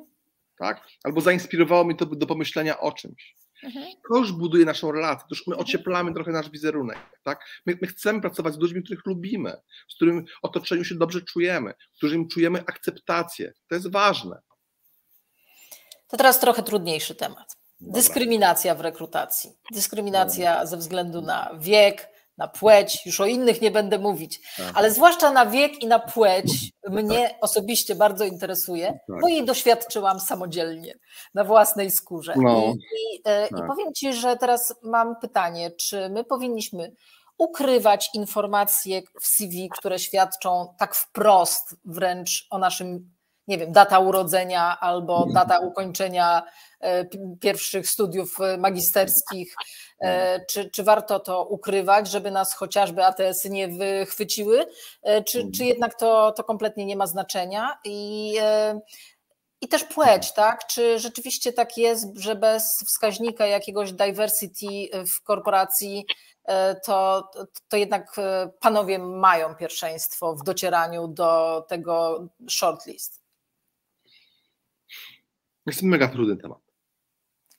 [0.58, 0.88] tak?
[1.04, 3.36] Albo zainspirowało mnie to do pomyślenia o czymś.
[3.64, 3.86] Mhm.
[4.10, 7.46] To już buduje naszą relację, to już my ocieplamy trochę nasz wizerunek, tak?
[7.66, 9.54] My, my, chcemy pracować z ludźmi, których lubimy,
[9.89, 13.54] z którym otoczeniu się dobrze czujemy, którym czujemy akceptację.
[13.68, 14.42] To jest ważne.
[16.08, 17.61] To teraz trochę trudniejszy temat.
[17.82, 19.52] Dyskryminacja w rekrutacji.
[19.72, 24.72] Dyskryminacja ze względu na wiek, na płeć, już o innych nie będę mówić, tak.
[24.74, 27.38] ale zwłaszcza na wiek i na płeć mnie tak.
[27.42, 29.22] osobiście bardzo interesuje, tak.
[29.22, 30.94] bo jej doświadczyłam samodzielnie,
[31.34, 32.34] na własnej skórze.
[32.38, 32.60] No.
[32.60, 36.92] I, i, e, I powiem Ci, że teraz mam pytanie, czy my powinniśmy
[37.38, 43.12] ukrywać informacje w CV, które świadczą tak wprost wręcz o naszym
[43.48, 46.44] nie wiem, data urodzenia albo data ukończenia
[46.80, 47.06] e,
[47.39, 49.56] pierwszych studiów e, magisterskich,
[50.00, 54.66] e, czy, czy warto to ukrywać, żeby nas chociażby ATS-y nie wychwyciły,
[55.26, 57.78] czy, czy jednak to, to kompletnie nie ma znaczenia?
[57.86, 58.34] I
[59.64, 60.68] i też płeć, tak?
[60.68, 64.68] Czy rzeczywiście tak jest, że bez wskaźnika jakiegoś diversity
[65.08, 66.06] w korporacji
[66.86, 67.30] to,
[67.68, 68.16] to jednak
[68.60, 73.20] panowie mają pierwszeństwo w docieraniu do tego shortlist?
[75.66, 76.59] Jest mega trudny temat.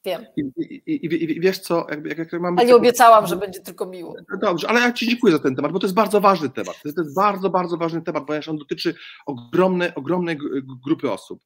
[0.04, 0.26] Wiem.
[0.36, 2.58] I, i, i, i wiesz co, jak, jak, jak mam...
[2.58, 4.14] Ale nie obiecałam, że będzie tylko miło.
[4.40, 6.82] Dobrze, ale ja Ci dziękuję za ten temat, bo to jest bardzo ważny temat.
[6.82, 8.94] To jest bardzo, bardzo ważny temat, ponieważ on dotyczy
[9.26, 10.38] ogromnej, ogromnej
[10.86, 11.42] grupy osób.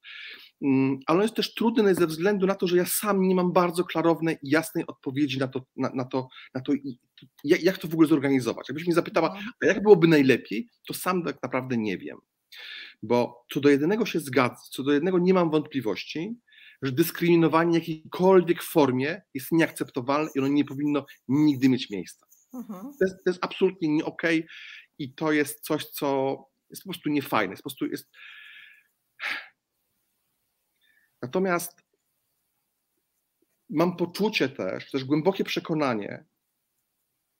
[0.62, 3.52] Mm, ale on jest też trudny ze względu na to, że ja sam nie mam
[3.52, 6.72] bardzo klarownej i jasnej odpowiedzi na to, na, na to, na to
[7.44, 8.68] jak, to w ogóle zorganizować.
[8.68, 9.52] Jakbyś mnie zapytała, no.
[9.62, 12.18] a jak byłoby najlepiej, to sam tak naprawdę nie wiem.
[13.02, 16.36] Bo co do jednego się zgadzam, co do jednego nie mam wątpliwości,
[16.82, 22.26] że dyskryminowanie w jakiejkolwiek formie jest nieakceptowalne i ono nie powinno nigdy mieć miejsca.
[22.54, 22.82] Mhm.
[22.82, 24.48] To, jest, to jest absolutnie nie okej okay
[24.98, 26.38] i to jest coś, co
[26.70, 27.52] jest po prostu niefajne.
[27.52, 28.10] Jest po prostu jest...
[31.22, 31.82] Natomiast
[33.70, 36.24] mam poczucie też, też głębokie przekonanie,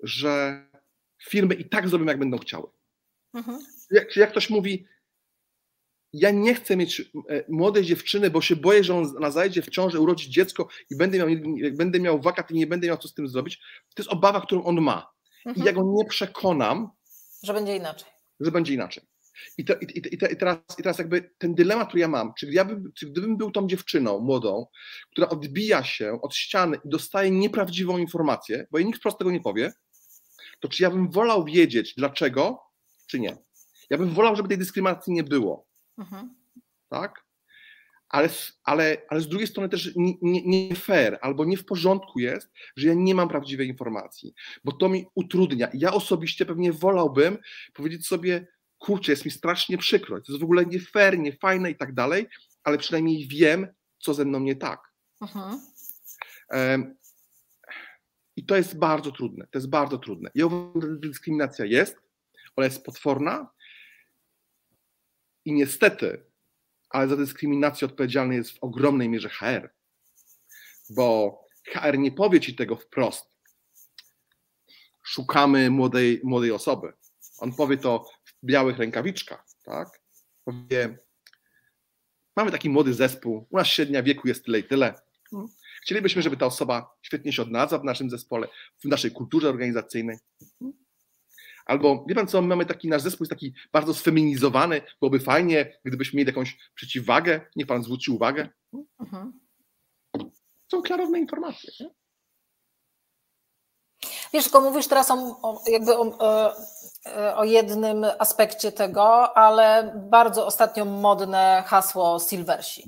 [0.01, 0.65] że
[1.23, 2.69] firmy i tak zrobią, jak będą chciały.
[3.35, 3.59] Mhm.
[3.91, 4.87] Jak, jak ktoś mówi,
[6.19, 10.01] ja nie chcę mieć e, młodej dziewczyny, bo się boję, że ona zajdzie w ciąży,
[10.01, 11.29] urodzi dziecko i będę miał,
[11.73, 13.59] będę miał wakat i nie będę miał co z tym zrobić.
[13.95, 15.11] To jest obawa, którą on ma.
[15.47, 15.65] Mhm.
[15.65, 16.91] I ja go nie przekonam,
[17.43, 18.09] że będzie inaczej.
[18.41, 19.05] Że będzie inaczej.
[19.59, 22.47] I, to, i, i, i, teraz, I teraz jakby ten dylemat, który ja mam, czy,
[22.47, 24.67] ja bym, czy gdybym był tą dziewczyną młodą,
[25.13, 29.41] która odbija się od ściany i dostaje nieprawdziwą informację, bo jej nikt wprost tego nie
[29.41, 29.73] powie,
[30.61, 32.63] to czy ja bym wolał wiedzieć dlaczego,
[33.07, 33.37] czy nie?
[33.91, 35.67] Ja bym wolał, żeby tej dyskryminacji nie było.
[35.99, 36.35] Mhm.
[36.89, 37.27] Tak?
[38.09, 38.29] Ale,
[38.65, 42.89] ale, ale z drugiej strony też nie, nie, fair albo nie w porządku jest, że
[42.89, 44.35] ja nie mam prawdziwej informacji,
[44.65, 45.69] bo to mi utrudnia.
[45.75, 47.39] Ja osobiście pewnie wolałbym
[47.75, 48.47] powiedzieć sobie,
[48.79, 51.95] kurczę, jest mi strasznie przykro, to jest w ogóle nie fair, nie fajne i tak
[51.95, 52.27] dalej,
[52.65, 53.67] ale przynajmniej wiem,
[53.99, 54.93] co ze mną nie tak.
[55.21, 55.61] Mhm.
[56.51, 56.97] Um,
[58.37, 60.31] I to jest bardzo trudne, to jest bardzo trudne.
[60.35, 61.97] Ja uważam, że dyskryminacja jest,
[62.57, 63.51] ona jest potworna,
[65.47, 66.25] i niestety,
[66.91, 69.71] ale za dyskryminację odpowiedzialny jest w ogromnej mierze HR,
[70.91, 71.39] bo
[71.73, 73.37] HR nie powie ci tego wprost.
[75.05, 76.93] Szukamy młodej, młodej osoby.
[77.39, 79.89] On powie to w białych rękawiczkach, tak?
[80.45, 80.99] Powie,
[82.37, 84.95] mamy taki młody zespół, u nas średnia wieku jest tyle i tyle.
[85.83, 90.19] Chcielibyśmy, żeby ta osoba świetnie się odnalazła w naszym zespole, w naszej kulturze organizacyjnej.
[91.67, 96.17] Albo wie pan co, mamy taki nasz zespół jest taki bardzo sfeminizowany, byłoby fajnie, gdybyśmy
[96.17, 98.49] mieli jakąś przeciwwagę, niech pan zwróci uwagę.
[99.01, 99.41] Mhm.
[100.71, 101.71] Są klarowne informacje.
[101.81, 101.91] Nie?
[104.33, 106.19] Wiesz, tylko mówisz teraz o, o jakby o,
[107.37, 112.83] o, jednym aspekcie tego, ale bardzo ostatnio modne hasło Silversi.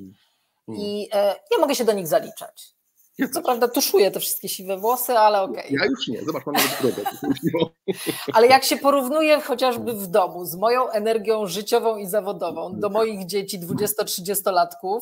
[0.69, 0.81] Mm.
[0.81, 2.75] I e, ja mogę się do nich zaliczać.
[3.19, 5.65] Ja Co prawda tuszuję te wszystkie siwe włosy, ale okej.
[5.65, 5.79] Okay.
[5.81, 7.03] Ja już nie, zobacz, mam nawet brodę.
[8.33, 13.27] ale jak się porównuje chociażby w domu z moją energią życiową i zawodową do moich
[13.27, 15.01] dzieci 20-30-latków,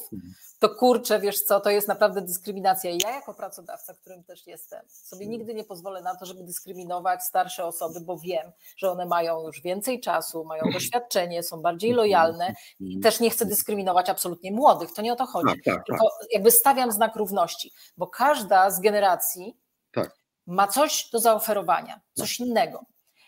[0.59, 2.91] to kurczę, wiesz co, to jest naprawdę dyskryminacja.
[2.91, 5.39] Ja jako pracodawca, którym też jestem, sobie mm.
[5.39, 9.63] nigdy nie pozwolę na to, żeby dyskryminować starsze osoby, bo wiem, że one mają już
[9.63, 14.93] więcej czasu, mają doświadczenie, są bardziej mm, lojalne i też nie chcę dyskryminować absolutnie młodych,
[14.93, 15.47] to nie o to chodzi.
[15.47, 15.87] Tak, tak, tak.
[15.87, 19.57] Tylko jakby stawiam znak równości, bo każda z generacji
[19.93, 20.11] tak.
[20.47, 22.85] Ma coś do zaoferowania, coś innego.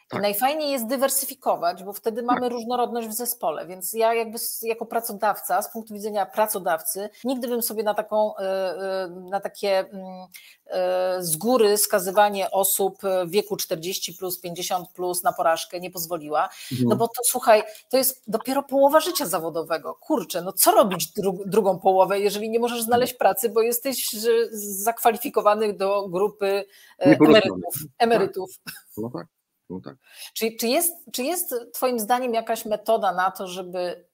[0.09, 0.23] Tak.
[0.23, 2.51] Najfajniej jest dywersyfikować, bo wtedy mamy tak.
[2.51, 7.83] różnorodność w zespole, więc ja jakby jako pracodawca, z punktu widzenia pracodawcy, nigdy bym sobie
[7.83, 10.27] na taką, e, e, na takie mm,
[10.67, 16.49] e, z góry skazywanie osób w wieku 40 plus, 50 plus na porażkę nie pozwoliła,
[16.73, 16.89] mhm.
[16.89, 21.39] no bo to słuchaj, to jest dopiero połowa życia zawodowego, kurczę, no co robić dru
[21.47, 24.11] drugą połowę, jeżeli nie możesz znaleźć pracy, bo jesteś
[24.53, 26.65] zakwalifikowany do grupy
[26.99, 28.51] emerytów, emerytów.
[28.97, 29.38] No tak.
[29.71, 29.97] No tak.
[30.35, 34.09] Czy, czy, jest, czy jest Twoim zdaniem jakaś metoda na to, żeby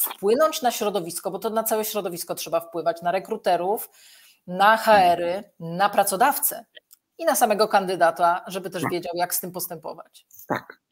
[0.00, 3.90] wpłynąć na środowisko, bo to na całe środowisko trzeba wpływać, na rekruterów,
[4.46, 6.64] na HR-y, na pracodawcę
[7.18, 8.92] i na samego kandydata, żeby też tak.
[8.92, 10.26] wiedział, jak z tym postępować.
[10.48, 10.82] Tak.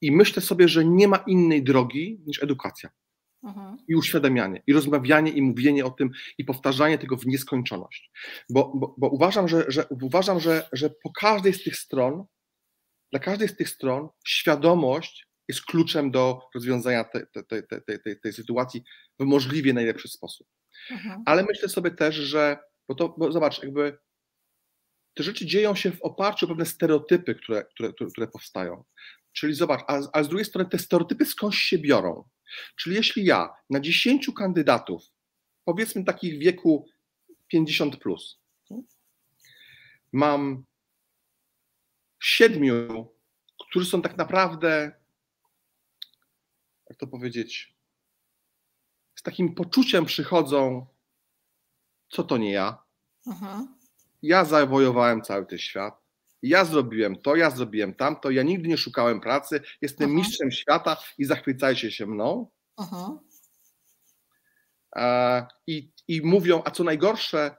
[0.00, 2.90] I myślę sobie, że nie ma innej drogi niż edukacja.
[3.42, 3.76] Mhm.
[3.88, 8.10] I uświadamianie, i rozmawianie, i mówienie o tym, i powtarzanie tego w nieskończoność.
[8.50, 12.24] Bo, bo, bo uważam, że, że, uważam że, że po każdej z tych stron
[13.14, 17.04] dla każdej z tych stron świadomość jest kluczem do rozwiązania
[18.22, 18.82] tej, sytuacji
[19.18, 20.46] w możliwie najlepszy sposób.
[20.90, 21.22] Mhm.
[21.26, 22.58] Ale myślę sobie też, że,
[22.88, 23.98] bo to, bo zobacz, jakby
[25.14, 28.84] te rzeczy dzieją się w oparciu o pewne stereotypy, które, które, które powstają.
[29.32, 32.28] Czyli zobacz, a, a z drugiej strony te stereotypy skądś się biorą.
[32.76, 35.02] Czyli jeśli ja na 10 kandydatów,
[35.64, 36.86] powiedzmy takich w wieku
[37.48, 38.40] 50, plus,
[40.12, 40.64] mam
[42.24, 43.08] siedmiu,
[43.68, 44.92] którzy są tak naprawdę,
[46.90, 47.74] jak to powiedzieć,
[49.14, 50.86] z takim poczuciem przychodzą,
[52.08, 52.82] co to nie ja,
[53.26, 53.78] mhm.
[54.22, 56.04] ja zawojowałem cały ten świat,
[56.42, 60.16] ja zrobiłem to, ja zrobiłem tamto, ja nigdy nie szukałem pracy, jestem mhm.
[60.16, 62.50] mistrzem świata i zachwycajcie się mną.
[62.78, 63.18] Mhm.
[65.66, 67.56] I, I mówią, a co najgorsze,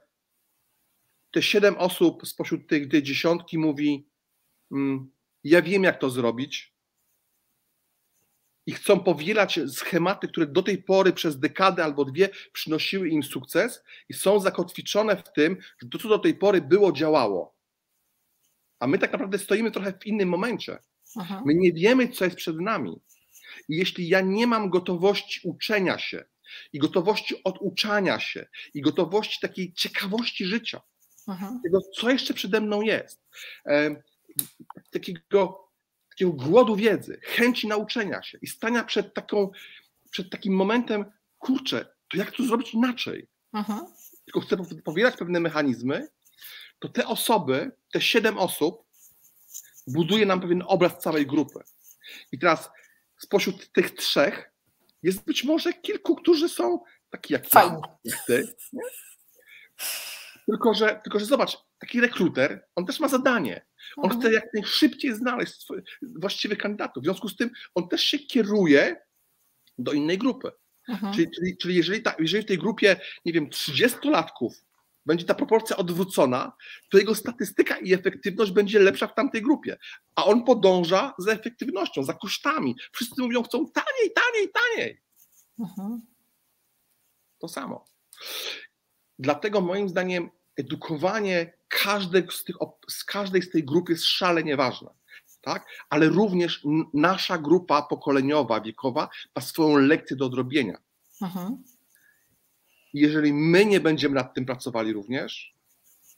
[1.30, 4.08] te siedem osób spośród tych, dziesiątki mówi,
[5.44, 6.76] ja wiem jak to zrobić,
[8.66, 13.82] i chcą powielać schematy, które do tej pory przez dekadę albo dwie przynosiły im sukces
[14.08, 17.56] i są zakotwiczone w tym, że to, co do tej pory było, działało.
[18.80, 20.78] A my tak naprawdę stoimy trochę w innym momencie.
[21.16, 21.42] Aha.
[21.46, 23.00] My nie wiemy, co jest przed nami.
[23.68, 26.24] I jeśli ja nie mam gotowości uczenia się,
[26.72, 30.80] i gotowości oduczania się, i gotowości takiej ciekawości życia,
[31.26, 31.60] Aha.
[31.64, 33.22] tego, co jeszcze przede mną jest,
[34.90, 35.66] takiego
[36.16, 39.50] takiego głodu wiedzy, chęci nauczenia się i stania przed, taką,
[40.10, 41.04] przed takim momentem,
[41.38, 43.28] kurczę, to jak to zrobić inaczej?
[43.52, 43.86] Aha.
[44.24, 46.08] Tylko chcę powielać pewne mechanizmy,
[46.78, 48.82] to te osoby, te siedem osób,
[49.86, 51.60] buduje nam pewien obraz całej grupy.
[52.32, 52.70] I teraz
[53.18, 54.50] spośród tych trzech
[55.02, 56.80] jest być może kilku, którzy są
[57.10, 58.54] taki jak ja, jak ty.
[58.72, 58.82] Nie?
[60.46, 63.66] Tylko że, tylko, że zobacz, taki rekruter, on też ma zadanie.
[63.96, 64.20] On mhm.
[64.20, 65.66] chce jak najszybciej znaleźć
[66.02, 67.02] właściwych kandydatów.
[67.02, 68.96] W związku z tym on też się kieruje
[69.78, 70.50] do innej grupy.
[70.88, 71.14] Mhm.
[71.14, 74.50] Czyli, czyli, czyli jeżeli, ta, jeżeli w tej grupie, nie wiem, 30-latków
[75.06, 76.52] będzie ta proporcja odwrócona,
[76.90, 79.76] to jego statystyka i efektywność będzie lepsza w tamtej grupie.
[80.14, 82.76] A on podąża za efektywnością, za kosztami.
[82.92, 85.02] Wszyscy mówią, chcą taniej, taniej, taniej.
[85.58, 86.00] Mhm.
[87.38, 87.84] To samo.
[89.18, 92.56] Dlatego moim zdaniem edukowanie każdej z, tych,
[92.88, 94.90] z każdej z tej grup jest szalenie ważne.
[95.40, 95.66] Tak?
[95.90, 100.78] Ale również nasza grupa pokoleniowa, wiekowa ma swoją lekcję do odrobienia.
[101.22, 101.62] Mhm.
[102.92, 105.54] Jeżeli my nie będziemy nad tym pracowali również,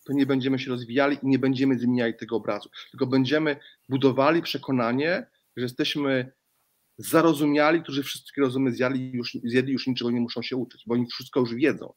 [0.04, 2.68] to nie będziemy się rozwijali i nie będziemy zmieniali tego obrazu.
[2.90, 3.56] Tylko będziemy
[3.88, 5.26] budowali przekonanie,
[5.56, 6.32] że jesteśmy
[6.98, 11.06] zarozumiali, którzy wszystkie rozumy zjadli już, zjedli, już niczego nie muszą się uczyć, bo oni
[11.06, 11.92] wszystko już wiedzą.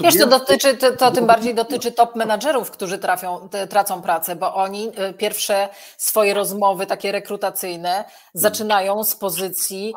[0.00, 4.54] Wiesz, to, dotyczy, to, to, tym bardziej dotyczy top menadżerów, którzy trafią, tracą pracę, bo
[4.54, 8.04] oni y, pierwsze swoje rozmowy takie rekrutacyjne
[8.34, 9.94] zaczynają z pozycji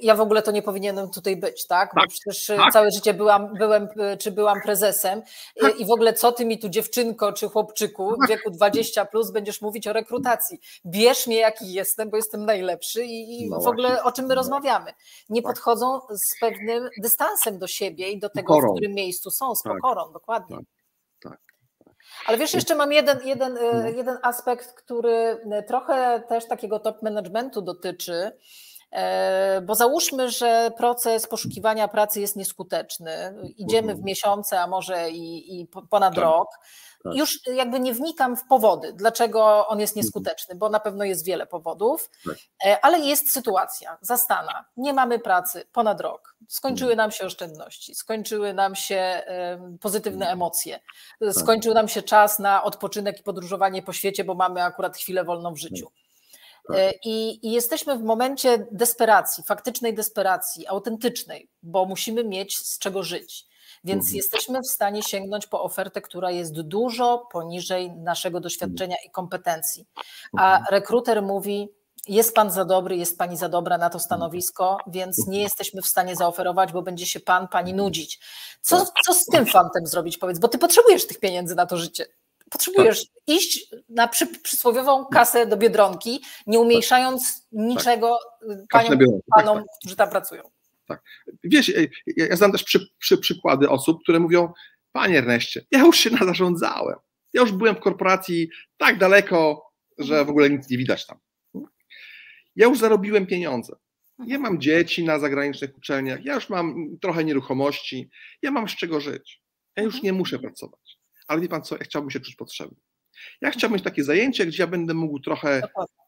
[0.00, 1.90] ja w ogóle to nie powinienem tutaj być, tak?
[1.94, 2.72] Bo tak, przecież y, tak.
[2.72, 5.22] całe życie byłam, byłem, y, czy byłam prezesem
[5.60, 5.80] tak.
[5.80, 8.28] i w ogóle co ty mi tu dziewczynko czy chłopczyku w tak.
[8.28, 10.60] wieku 20 plus będziesz mówić o rekrutacji.
[10.86, 14.34] Bierz mnie jaki jestem, bo jestem najlepszy i, no w ogóle o czym my no.
[14.34, 14.92] rozmawiamy.
[15.28, 15.52] Nie tak.
[15.52, 18.72] podchodzą z pewnym dystansem do siebie i do tego, pokorą.
[18.72, 19.72] w którym miejscu są, z tak.
[19.72, 20.58] pokorą, dokładnie.
[22.26, 23.88] Ale wiesz, jeszcze mam jeden, jeden, no.
[23.88, 28.32] jeden aspekt, który trochę też takiego top managementu dotyczy.
[28.94, 33.34] E, bo załóżmy, że proces poszukiwania pracy jest nieskuteczny.
[33.56, 34.04] Idziemy w mhm.
[34.04, 36.48] miesiące, a może i, i ponad tak, rok.
[37.04, 37.14] Tak.
[37.14, 40.04] Już jakby nie wnikam w powody, dlaczego on jest mhm.
[40.04, 42.36] nieskuteczny, bo na pewno jest wiele powodów, tak.
[42.66, 44.64] E, ale jest sytuacja zastana.
[44.76, 46.36] Nie mamy pracy ponad rok.
[46.48, 47.04] Skończyły mhm.
[47.06, 49.22] nam się oszczędności, skończyły nam się
[49.80, 50.80] pozytywne emocje,
[51.32, 55.54] skończył nam się czas na odpoczynek i podróżowanie po świecie, bo mamy akurat chwilę wolną
[55.54, 55.90] w życiu.
[56.68, 56.76] Tak.
[56.76, 63.02] E, I, I, jesteśmy w momencie desperacji, faktycznej desperacji, autentycznej, bo musimy mieć z czego
[63.02, 63.46] żyć.
[63.84, 64.16] Więc mhm.
[64.16, 69.86] jesteśmy w stanie sięgnąć po ofertę, która jest dużo poniżej naszego doświadczenia i kompetencji.
[70.38, 70.64] A mhm.
[70.70, 71.68] rekruter mówi:
[72.08, 75.42] Jest pan za dobry, jest pani za dobra na to stanowisko, więc nie mhm.
[75.42, 78.20] jesteśmy w stanie zaoferować, bo będzie się pan, pani nudzić.
[78.60, 78.94] Co, tak.
[79.06, 80.18] co z tym fantem zrobić?
[80.18, 82.06] Powiedz, bo ty potrzebujesz tych pieniędzy na to życie
[82.54, 83.22] potrzebujesz tak.
[83.26, 87.48] iść na przy, przysłowiową kasę do Biedronki, nie umniejszając tak.
[87.52, 88.58] niczego tak.
[88.70, 88.98] paniom,
[89.36, 89.76] panom, tak, tak.
[89.80, 90.42] którzy tam pracują.
[90.88, 91.02] Tak.
[91.44, 91.82] Wiesz, ja,
[92.16, 94.52] ja znam też przy, przy, przykłady osób, które mówią,
[94.92, 96.96] panie Erneście, ja już się nazarządzałem.
[97.32, 101.18] Ja już byłem w korporacji tak daleko, że w ogóle nic nie widać tam.
[102.56, 103.76] Ja już zarobiłem pieniądze.
[104.26, 108.10] Ja mam dzieci na zagranicznych uczelniach, ja już mam trochę nieruchomości,
[108.42, 109.42] ja mam z czego żyć.
[109.76, 110.83] Ja już nie muszę pracować
[111.26, 112.76] ale wie pan co, ja chciałbym się czuć potrzebny.
[113.40, 115.62] Ja chciałbym mieć takie zajęcie, gdzie ja będę mógł trochę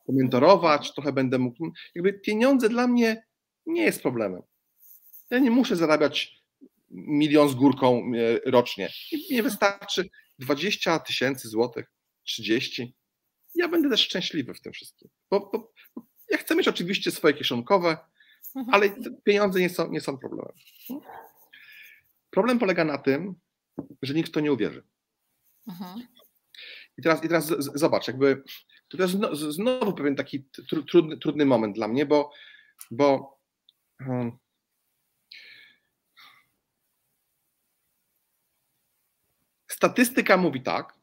[0.07, 1.73] komentorować, trochę będę mógł.
[1.95, 3.27] Jakby pieniądze dla mnie
[3.67, 4.43] nie jest problemem.
[5.31, 6.43] Ja nie muszę zarabiać
[6.91, 8.13] milion z górką
[8.45, 8.91] e, rocznie.
[9.31, 10.09] Nie wystarczy
[10.39, 11.93] 20 tysięcy złotych,
[12.25, 12.95] 30.
[13.55, 15.11] Ja będę też szczęśliwy w tym wszystkim.
[15.31, 17.97] Bo, bo, bo ja chcę mieć oczywiście swoje kieszonkowe,
[18.57, 18.75] mhm.
[18.75, 18.91] ale
[19.25, 20.55] pieniądze nie są, nie są problemem.
[22.31, 23.35] Problem polega na tym,
[24.03, 24.85] że nikt to nie uwierzy.
[25.69, 26.07] Mhm.
[26.99, 28.43] I teraz, I teraz zobacz, jakby
[28.89, 29.15] to jest
[29.55, 30.49] znowu pewien taki
[30.91, 32.33] trudny, trudny moment dla mnie, bo,
[32.91, 33.39] bo
[33.99, 34.39] hmm,
[39.69, 40.95] statystyka mówi tak,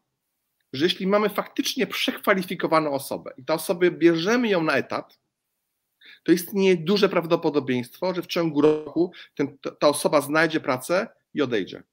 [0.74, 5.20] że jeśli mamy faktycznie przekwalifikowaną osobę i ta osoba bierzemy ją na etat,
[6.24, 11.84] to istnieje duże prawdopodobieństwo, że w ciągu roku ten, ta osoba znajdzie pracę i odejdzie.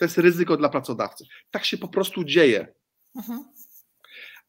[0.00, 1.24] To jest ryzyko dla pracodawcy.
[1.50, 2.74] Tak się po prostu dzieje.
[3.16, 3.44] Mhm.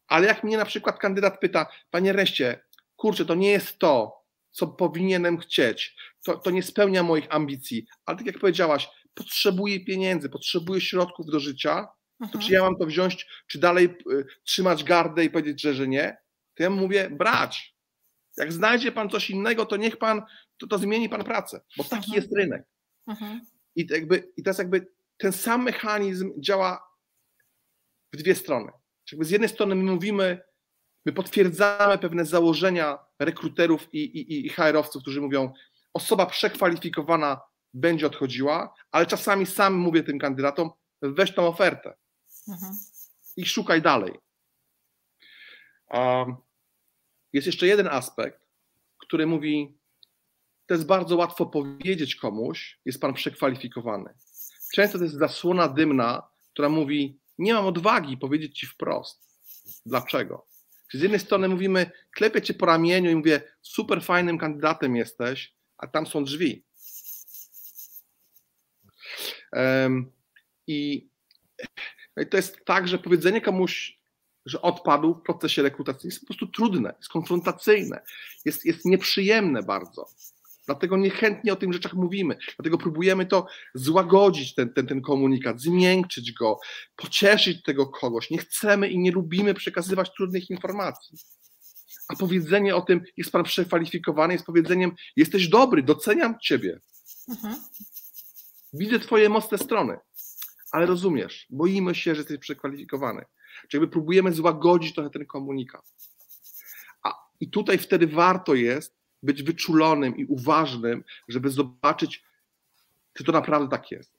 [0.06, 2.62] Ale jak mnie na przykład kandydat pyta, panie Reście,
[2.96, 8.18] kurczę, to nie jest to, co powinienem chcieć, to, to nie spełnia moich ambicji, ale
[8.18, 11.88] tak jak powiedziałaś, potrzebuję pieniędzy, potrzebuję środków do życia,
[12.18, 12.44] to mhm.
[12.44, 16.16] czy ja mam to wziąć, czy dalej y, trzymać gardę i powiedzieć, że, że nie?
[16.54, 17.76] To ja mówię, brać.
[18.36, 20.22] Jak znajdzie pan coś innego, to niech pan,
[20.58, 22.14] to, to zmieni pan pracę, bo taki mhm.
[22.14, 22.62] jest rynek.
[23.06, 23.40] Mhm.
[23.76, 24.86] I, jakby, I teraz jakby
[25.22, 26.88] ten sam mechanizm działa
[28.12, 28.72] w dwie strony.
[29.12, 30.42] Jakby z jednej strony my mówimy,
[31.06, 35.52] my potwierdzamy pewne założenia rekruterów i, i, i HR-owców, którzy mówią,
[35.94, 37.40] osoba przekwalifikowana
[37.74, 40.70] będzie odchodziła, ale czasami sam mówię tym kandydatom,
[41.02, 41.96] weź tą ofertę
[42.48, 42.72] mhm.
[43.36, 44.18] i szukaj dalej.
[45.90, 46.36] Um,
[47.32, 48.40] jest jeszcze jeden aspekt,
[48.98, 49.78] który mówi,
[50.66, 54.14] to jest bardzo łatwo powiedzieć komuś, jest pan przekwalifikowany.
[54.74, 59.22] Często to jest zasłona dymna, która mówi, nie mam odwagi powiedzieć ci wprost.
[59.86, 60.52] Dlaczego?
[60.92, 65.86] z jednej strony mówimy, klepię cię po ramieniu i mówię, super fajnym kandydatem jesteś, a
[65.86, 66.64] tam są drzwi.
[69.52, 70.12] Um,
[70.66, 71.08] i,
[72.16, 74.00] no I to jest tak, że powiedzenie komuś,
[74.46, 78.02] że odpadł w procesie rekrutacyjnym jest po prostu trudne, jest konfrontacyjne,
[78.44, 80.08] jest, jest nieprzyjemne bardzo.
[80.74, 82.36] Dlatego niechętnie o tych rzeczach mówimy.
[82.56, 86.58] Dlatego próbujemy to złagodzić, ten, ten, ten komunikat, zmiękczyć go,
[86.96, 88.30] pocieszyć tego kogoś.
[88.30, 91.18] Nie chcemy i nie lubimy przekazywać trudnych informacji.
[92.08, 96.80] A powiedzenie o tym, jest pan przekwalifikowany, jest powiedzeniem, jesteś dobry, doceniam ciebie.
[97.28, 97.56] Mhm.
[98.72, 99.98] Widzę twoje mocne strony,
[100.72, 103.24] ale rozumiesz, boimy się, że jesteś przekwalifikowany.
[103.68, 105.94] Czyli próbujemy złagodzić trochę ten komunikat.
[107.02, 112.24] A, I tutaj wtedy warto jest być wyczulonym i uważnym, żeby zobaczyć,
[113.14, 114.12] czy to naprawdę tak jest.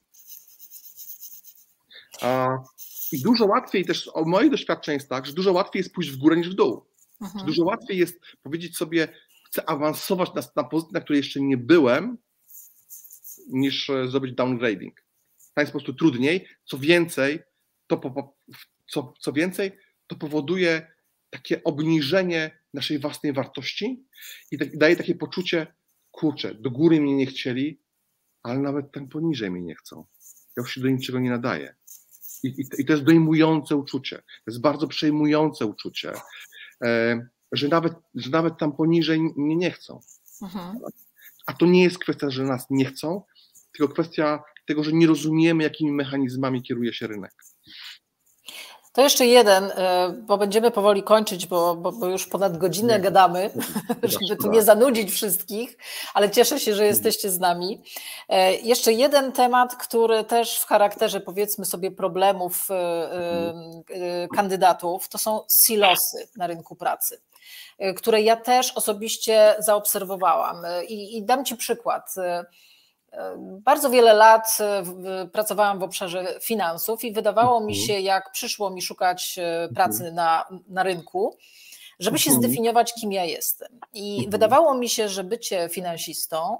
[3.11, 6.17] I dużo łatwiej też, o moje doświadczenie jest tak, że dużo łatwiej jest pójść w
[6.17, 6.85] górę niż w dół.
[7.21, 7.45] Mhm.
[7.45, 9.07] Dużo łatwiej jest powiedzieć sobie,
[9.45, 12.17] chcę awansować na, na pozycję, na której jeszcze nie byłem,
[13.47, 15.03] niż e, zrobić downgrading.
[15.53, 16.47] To jest po prostu trudniej.
[16.65, 17.39] Co więcej,
[17.87, 18.35] to po,
[18.87, 19.71] co, co więcej,
[20.07, 20.92] to powoduje
[21.33, 24.05] takie obniżenie naszej własnej wartości
[24.51, 25.67] i tak, daje takie poczucie,
[26.11, 27.81] kurczę, do góry mnie nie chcieli,
[28.43, 30.05] ale nawet tam poniżej mnie nie chcą.
[30.57, 31.75] Ja już się do niczego nie nadaję.
[32.43, 34.17] I, i, i to jest dojmujące uczucie.
[34.17, 36.13] To jest bardzo przejmujące uczucie,
[36.83, 40.01] e, że, nawet, że nawet tam poniżej mnie nie chcą.
[40.41, 40.79] Mhm.
[41.45, 43.21] A to nie jest kwestia, że nas nie chcą,
[43.71, 47.33] tylko kwestia tego, że nie rozumiemy, jakimi mechanizmami kieruje się rynek.
[48.93, 52.99] To jeszcze jeden, e, bo będziemy powoli kończyć, bo, bo, bo już ponad godzinę nie.
[52.99, 53.49] gadamy,
[54.03, 55.77] żeby tu nie zanudzić wszystkich,
[56.13, 57.83] ale cieszę się, że jesteście z nami.
[58.29, 65.41] E, jeszcze jeden temat, który też w charakterze powiedzmy sobie problemów e, kandydatów, to są
[65.65, 67.21] silosy na rynku pracy
[67.95, 70.57] które ja też osobiście zaobserwowałam.
[70.87, 72.15] I, i dam Ci przykład.
[73.37, 77.87] Bardzo wiele lat e, pracowałam w obszarze finansów i wydawało mi mhm.
[77.87, 79.73] się, jak przyszło mi szukać e, mhm.
[79.73, 81.37] pracy na, na rynku,
[81.99, 82.43] żeby się mhm.
[82.43, 83.79] zdefiniować, kim ja jestem.
[83.93, 86.57] I wydawało mi się, że bycie finansistą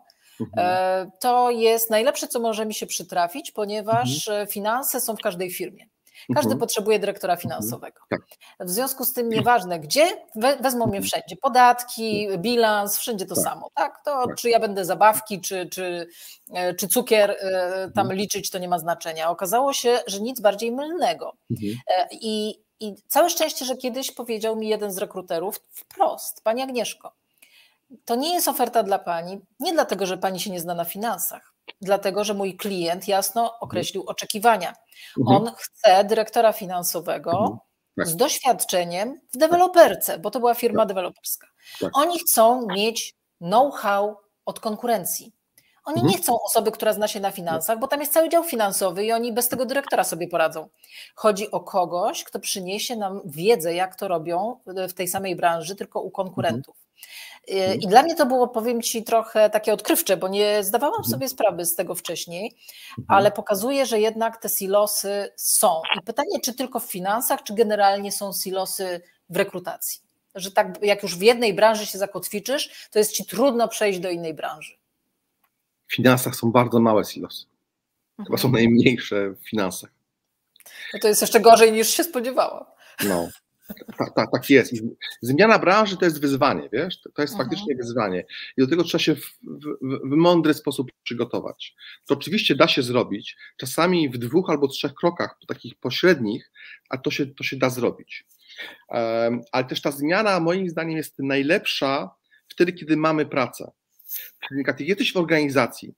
[0.58, 5.93] e, to jest najlepsze, co może mi się przytrafić, ponieważ finanse są w każdej firmie.
[6.28, 6.60] Każdy mhm.
[6.60, 7.42] potrzebuje dyrektora mhm.
[7.42, 8.02] finansowego.
[8.10, 8.22] Tak.
[8.60, 11.04] W związku z tym nieważne gdzie, wezmą mnie mhm.
[11.04, 11.36] wszędzie.
[11.42, 13.44] Podatki, bilans, wszędzie to tak.
[13.44, 13.70] samo.
[13.74, 14.02] Tak?
[14.06, 14.36] To tak.
[14.36, 16.08] czy ja będę zabawki, czy, czy,
[16.54, 19.30] e, czy cukier e, tam liczyć, to nie ma znaczenia.
[19.30, 21.34] Okazało się, że nic bardziej mylnego.
[21.52, 27.14] E, I, I całe szczęście, że kiedyś powiedział mi jeden z rekruterów wprost, Pani Agnieszko,
[28.06, 31.53] to nie jest oferta dla Pani, nie dlatego, że Pani się nie zna na finansach,
[31.82, 34.74] dlatego że mój klient jasno określił oczekiwania.
[35.20, 35.38] Mhm.
[35.38, 37.58] On chce dyrektora finansowego mhm.
[37.98, 38.08] tak.
[38.08, 40.88] z doświadczeniem w deweloperce, bo to była firma tak.
[40.88, 41.48] deweloperska.
[41.80, 41.92] Tak.
[41.94, 45.34] Oni chcą mieć know-how od konkurencji.
[45.86, 46.12] Oni mhm.
[46.12, 49.12] nie chcą osoby, która zna się na finansach, bo tam jest cały dział finansowy i
[49.12, 50.70] oni bez tego dyrektora sobie poradzą.
[51.16, 56.02] Chodzi o kogoś, kto przyniesie nam wiedzę, jak to robią w tej samej branży, tylko
[56.02, 56.83] u konkurentów.
[57.50, 57.80] Y, mhm.
[57.80, 61.12] I dla mnie to było, powiem Ci, trochę takie odkrywcze, bo nie zdawałam mhm.
[61.12, 62.56] sobie sprawy z tego wcześniej,
[62.90, 63.06] mhm.
[63.08, 65.82] ale pokazuje, że jednak te silosy są.
[65.98, 70.02] I pytanie, czy tylko w finansach, czy generalnie są silosy w rekrutacji?
[70.36, 74.10] Że tak, jak już w jednej branży się zakotwiczysz, to jest Ci trudno przejść do
[74.10, 74.74] innej branży.
[75.88, 77.46] W finansach są bardzo małe silosy.
[78.26, 79.90] Chyba są najmniejsze w finansach.
[80.94, 82.66] No to jest jeszcze gorzej niż się spodziewałam.
[83.06, 83.28] No,
[83.98, 84.74] tak, tak, tak jest.
[84.74, 84.82] I
[85.22, 87.02] zmiana branży to jest wyzwanie, wiesz?
[87.02, 87.50] To jest mhm.
[87.50, 88.26] faktycznie wyzwanie.
[88.58, 91.76] I do tego trzeba się w, w, w, mądry sposób przygotować.
[92.08, 96.52] To oczywiście da się zrobić, czasami w dwóch albo trzech krokach, takich pośrednich,
[96.90, 98.26] a to się, to się da zrobić.
[98.90, 102.10] Um, ale też ta zmiana, moim zdaniem, jest najlepsza
[102.48, 103.72] wtedy, kiedy mamy pracę.
[104.48, 105.94] Czyli jak jesteś w organizacji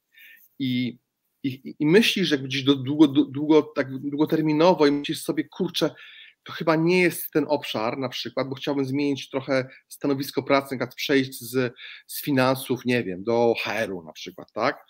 [0.59, 0.97] i,
[1.43, 5.95] i, i myślisz, że gdzieś do długo, długo, tak długoterminowo i myślisz sobie, kurczę,
[6.45, 10.69] to chyba nie jest ten obszar na przykład, bo chciałbym zmienić trochę stanowisko pracy, na
[10.69, 11.73] przykład przejść z,
[12.07, 14.85] z finansów, nie wiem, do HR-u na przykład, tak?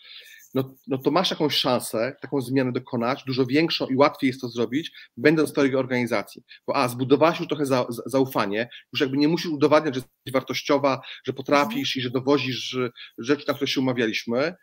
[0.53, 4.49] No, no to masz jakąś szansę taką zmianę dokonać, dużo większą i łatwiej jest to
[4.49, 6.43] zrobić, będąc w tej organizacji.
[6.67, 10.33] Bo a, zbudowałaś już trochę za, za, zaufanie, już jakby nie musisz udowadniać, że jesteś
[10.33, 12.77] wartościowa, że potrafisz i że dowozisz
[13.17, 14.55] rzeczy, na które się umawialiśmy.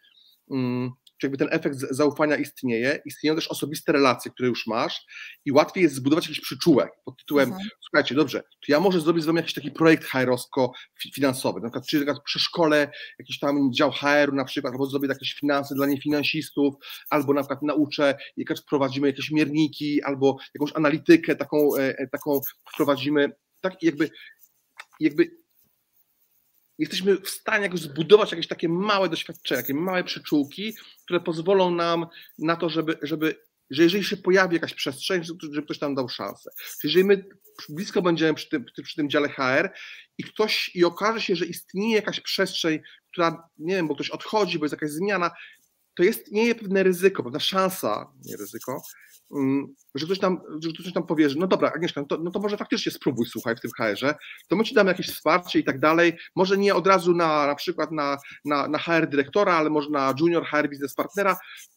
[0.51, 0.91] Mm,
[1.23, 5.07] czy jakby ten efekt zaufania istnieje, istnieją też osobiste relacje, które już masz
[5.45, 7.69] i łatwiej jest zbudować jakiś przyczółek pod tytułem, mhm.
[7.81, 11.97] słuchajcie, dobrze, to ja może zrobić z wami jakiś taki projekt HR-owsko-finansowy, na przykład, czy
[11.97, 15.87] na przykład przy szkole jakiś tam dział HR-u na przykład, albo zrobię jakieś finanse dla
[15.87, 16.75] niefinansistów,
[17.11, 22.41] albo na przykład nauczę, jak wprowadzimy jakieś mierniki, albo jakąś analitykę taką, e, e, taką
[22.73, 24.11] wprowadzimy, tak jakby
[25.01, 25.42] jakby
[26.83, 32.07] jesteśmy w stanie jakoś zbudować jakieś takie małe doświadczenia, takie małe przyczółki, które pozwolą nam
[32.39, 33.35] na to, żeby, żeby
[33.71, 36.51] że jeżeli się pojawi jakaś przestrzeń, żeby ktoś nam dał szansę.
[36.81, 37.25] Czyli jeżeli my
[37.69, 39.71] blisko będziemy przy tym, przy tym dziale HR
[40.19, 42.81] i ktoś, i okaże się, że istnieje jakaś przestrzeń,
[43.13, 45.31] która, nie wiem, bo ktoś odchodzi, bo jest jakaś zmiana,
[45.97, 48.83] to jest, nie jest pewne ryzyko, pewna szansa, nie ryzyko,
[49.35, 52.31] Mm, że ktoś tam, że ktoś tam powie, że no dobra, Agnieszka, no to, no
[52.31, 54.15] to może faktycznie spróbuj, słuchaj, w tym HR-ze,
[54.49, 57.55] to my ci damy jakieś wsparcie i tak dalej, może nie od razu na na
[57.55, 61.37] przykład na, na, na HR dyrektora, ale może na junior HR biznes partnera,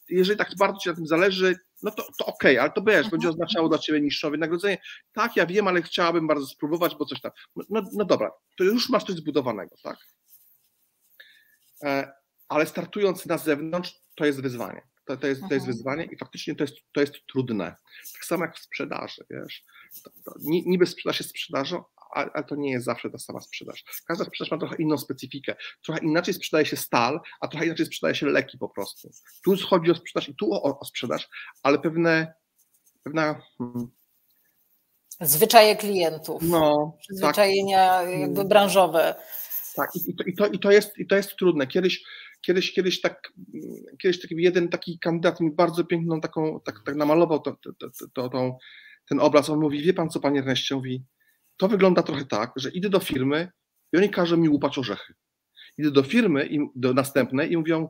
[0.10, 3.10] jeżeli tak bardzo ci na tym zależy, no to, to okej, okay, ale to wiesz,
[3.10, 4.78] będzie oznaczało dla ciebie niższe wynagrodzenie.
[5.14, 7.32] Tak, ja wiem, ale chciałabym bardzo spróbować, bo coś tam.
[7.56, 9.98] No, no, no dobra, to już masz coś zbudowanego, tak?
[11.84, 12.12] E,
[12.50, 14.82] ale startując na zewnątrz, to jest wyzwanie.
[15.06, 15.72] To, to, jest, to jest mhm.
[15.72, 17.76] wyzwanie i faktycznie to jest, to jest trudne.
[18.14, 19.64] Tak samo jak w sprzedaży, wiesz.
[20.04, 21.84] To, to, niby sprzedaż jest sprzedażą,
[22.16, 23.84] ale, to nie jest zawsze ta sama sprzedaż.
[24.08, 25.56] Każda sprzedaż ma trochę inną specyfikę.
[25.86, 29.10] Trochę inaczej sprzedaje się stal, a trochę inaczej sprzedaje się leki po prostu.
[29.44, 31.30] Tu chodzi o sprzedaż i tu o, o sprzedaż,
[31.64, 32.34] ale pewne,
[33.04, 33.42] pewna...
[33.58, 33.88] Hmm,
[35.22, 37.02] Zwyczaje klientów, no, tak.
[37.02, 38.20] przyzwyczajenia tak.
[38.20, 39.16] jakby branżowe.
[39.76, 41.68] Tak, i to, i, to, i, to jest, i to jest trudne.
[41.68, 42.04] Kiedyś
[42.46, 43.34] kiedyś, kiedyś tak,
[44.02, 47.58] kiedyś taki jeden taki kandydat mi bardzo piękną taką, tak, tak namalował to,
[48.14, 48.58] to, to,
[49.10, 49.50] ten obraz.
[49.50, 51.04] On mówi, wie pan co, panie Erneście, mówi,
[51.58, 53.52] to wygląda trochę tak, że idę do firmy
[53.94, 55.14] i oni każą mi łupać orzechy.
[55.78, 57.90] Idę do firmy i do następnej i mówią,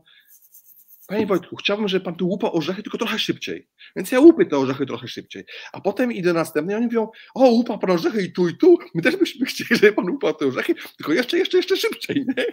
[1.08, 3.70] Panie Wojtku, chciałbym, żeby pan tu łupał orzechy, tylko trochę szybciej.
[3.96, 5.46] Więc ja łupię te orzechy trochę szybciej.
[5.74, 8.78] A potem idę następny i oni mówią, o, łupa pan orzechy i tu, i tu.
[8.96, 12.46] My też byśmy chcieli, żeby pan łupał te orzechy, tylko jeszcze, jeszcze, jeszcze szybciej, nie?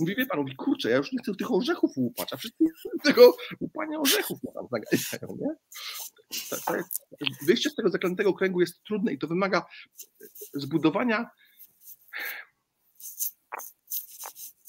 [0.00, 2.64] Mówi, wie pan, mówi, kurczę, ja już nie chcę tych orzechów łupać, a wszyscy
[3.04, 5.54] tego łupania orzechów na tam zaganiają, nie?
[7.46, 9.66] Wyjście z tego zaklętego kręgu jest trudne i to wymaga
[10.54, 11.30] zbudowania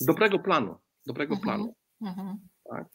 [0.02, 1.44] dobrego planu, dobrego mhm.
[1.44, 1.76] planu.
[2.02, 2.40] Mhm.
[2.70, 2.88] Tak?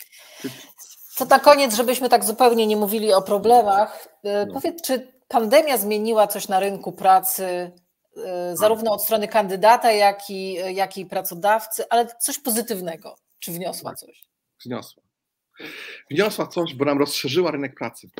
[1.17, 4.55] To na koniec, żebyśmy tak zupełnie nie mówili o problemach, e, no.
[4.55, 7.73] powiedz, czy pandemia zmieniła coś na rynku pracy,
[8.17, 13.17] e, zarówno od strony kandydata, jak i, jak i pracodawcy, ale coś pozytywnego?
[13.39, 13.99] Czy wniosła tak.
[13.99, 14.25] coś?
[14.67, 15.03] Wniosła.
[16.11, 18.11] Wniosła coś, bo nam rozszerzyła rynek pracy.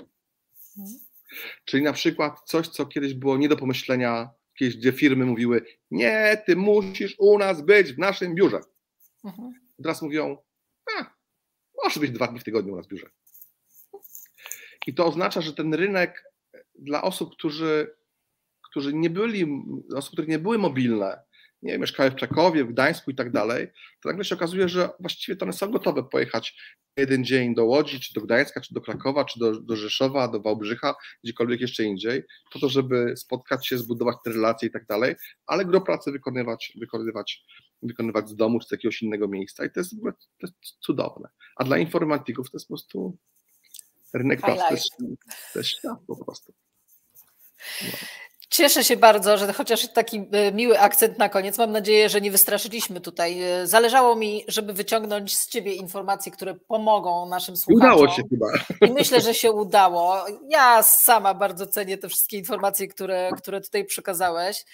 [0.75, 0.99] Hmm.
[1.65, 6.43] Czyli na przykład coś, co kiedyś było nie do pomyślenia, kiedyś gdzie firmy mówiły, nie,
[6.47, 8.61] ty musisz u nas być w naszym biurze.
[9.25, 9.53] Mhm.
[9.77, 10.37] Teraz mówią,
[11.85, 13.11] może być dwa dni w tygodniu w biurze.
[14.87, 16.25] I to oznacza, że ten rynek
[16.79, 17.97] dla osób, którzy,
[18.71, 19.47] którzy nie byli,
[19.97, 21.23] osób, które nie były mobilne,
[21.63, 23.69] nie mieszkały w Czekowie, w Gdańsku i tak dalej,
[24.03, 26.57] to nagle się okazuje, że właściwie to one są gotowe pojechać
[26.97, 30.41] jeden dzień do Łodzi, czy do Gdańska, czy do Krakowa, czy do, do Rzeszowa, do
[30.41, 30.95] Wałbrzycha,
[31.25, 35.15] gdziekolwiek jeszcze indziej, po to, żeby spotkać się, zbudować te relacje i tak dalej,
[35.47, 37.45] ale gro pracy wykonywać, wykonywać,
[37.85, 39.91] wykonywać z domu, czy z jakiegoś innego miejsca i to jest,
[40.41, 41.29] to jest cudowne.
[41.57, 43.17] A dla informatyków to jest po prostu
[44.15, 44.97] rynek pracy, to jest,
[45.53, 46.53] to jest świat po prostu.
[47.83, 47.89] No.
[48.55, 51.59] Cieszę się bardzo, że chociaż taki e, miły akcent na koniec.
[51.59, 53.43] Mam nadzieję, że nie wystraszyliśmy tutaj.
[53.43, 57.95] E, zależało mi, żeby wyciągnąć z Ciebie informacje, które pomogą naszym słuchaczom.
[57.95, 58.47] Udało się chyba.
[58.89, 60.27] I myślę, że się udało.
[60.49, 64.65] Ja sama bardzo cenię te wszystkie informacje, które, które tutaj przekazałeś.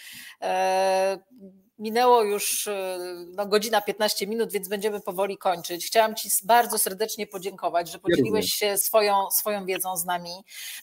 [1.81, 2.98] E, minęło już e,
[3.36, 5.86] no, godzina 15 minut, więc będziemy powoli kończyć.
[5.86, 10.31] Chciałam Ci bardzo serdecznie podziękować, że podzieliłeś się swoją, swoją wiedzą z nami,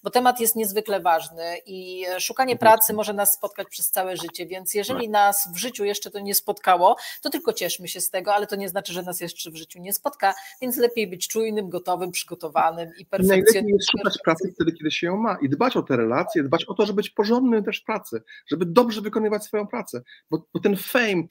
[0.03, 4.74] bo temat jest niezwykle ważny i szukanie pracy może nas spotkać przez całe życie, więc
[4.74, 5.10] jeżeli tak.
[5.10, 8.56] nas w życiu jeszcze to nie spotkało, to tylko cieszmy się z tego, ale to
[8.56, 12.90] nie znaczy, że nas jeszcze w życiu nie spotka, więc lepiej być czujnym, gotowym, przygotowanym
[12.98, 13.64] i perfekcjonistycznym.
[13.64, 16.65] Najlepiej jest szukać pracy wtedy, kiedy się ją ma i dbać o te relacje, dbać
[16.65, 20.60] o to, żeby być porządnym też w pracy, żeby dobrze wykonywać swoją pracę, bo, bo
[20.60, 21.24] ten fame,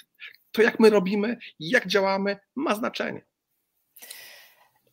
[0.53, 3.25] to jak my robimy, jak działamy, ma znaczenie.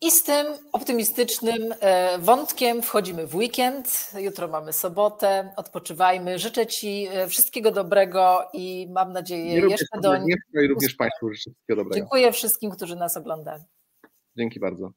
[0.00, 4.10] I z tym optymistycznym e, wątkiem wchodzimy w weekend.
[4.18, 5.52] Jutro mamy sobotę.
[5.56, 6.38] Odpoczywajmy.
[6.38, 10.14] Życzę Ci e, wszystkiego dobrego i mam nadzieję I jeszcze do.
[10.16, 11.94] I również Państwu życzę wszystkiego dobrego.
[11.94, 13.64] Dziękuję wszystkim, którzy nas oglądali.
[14.36, 14.92] Dzięki bardzo.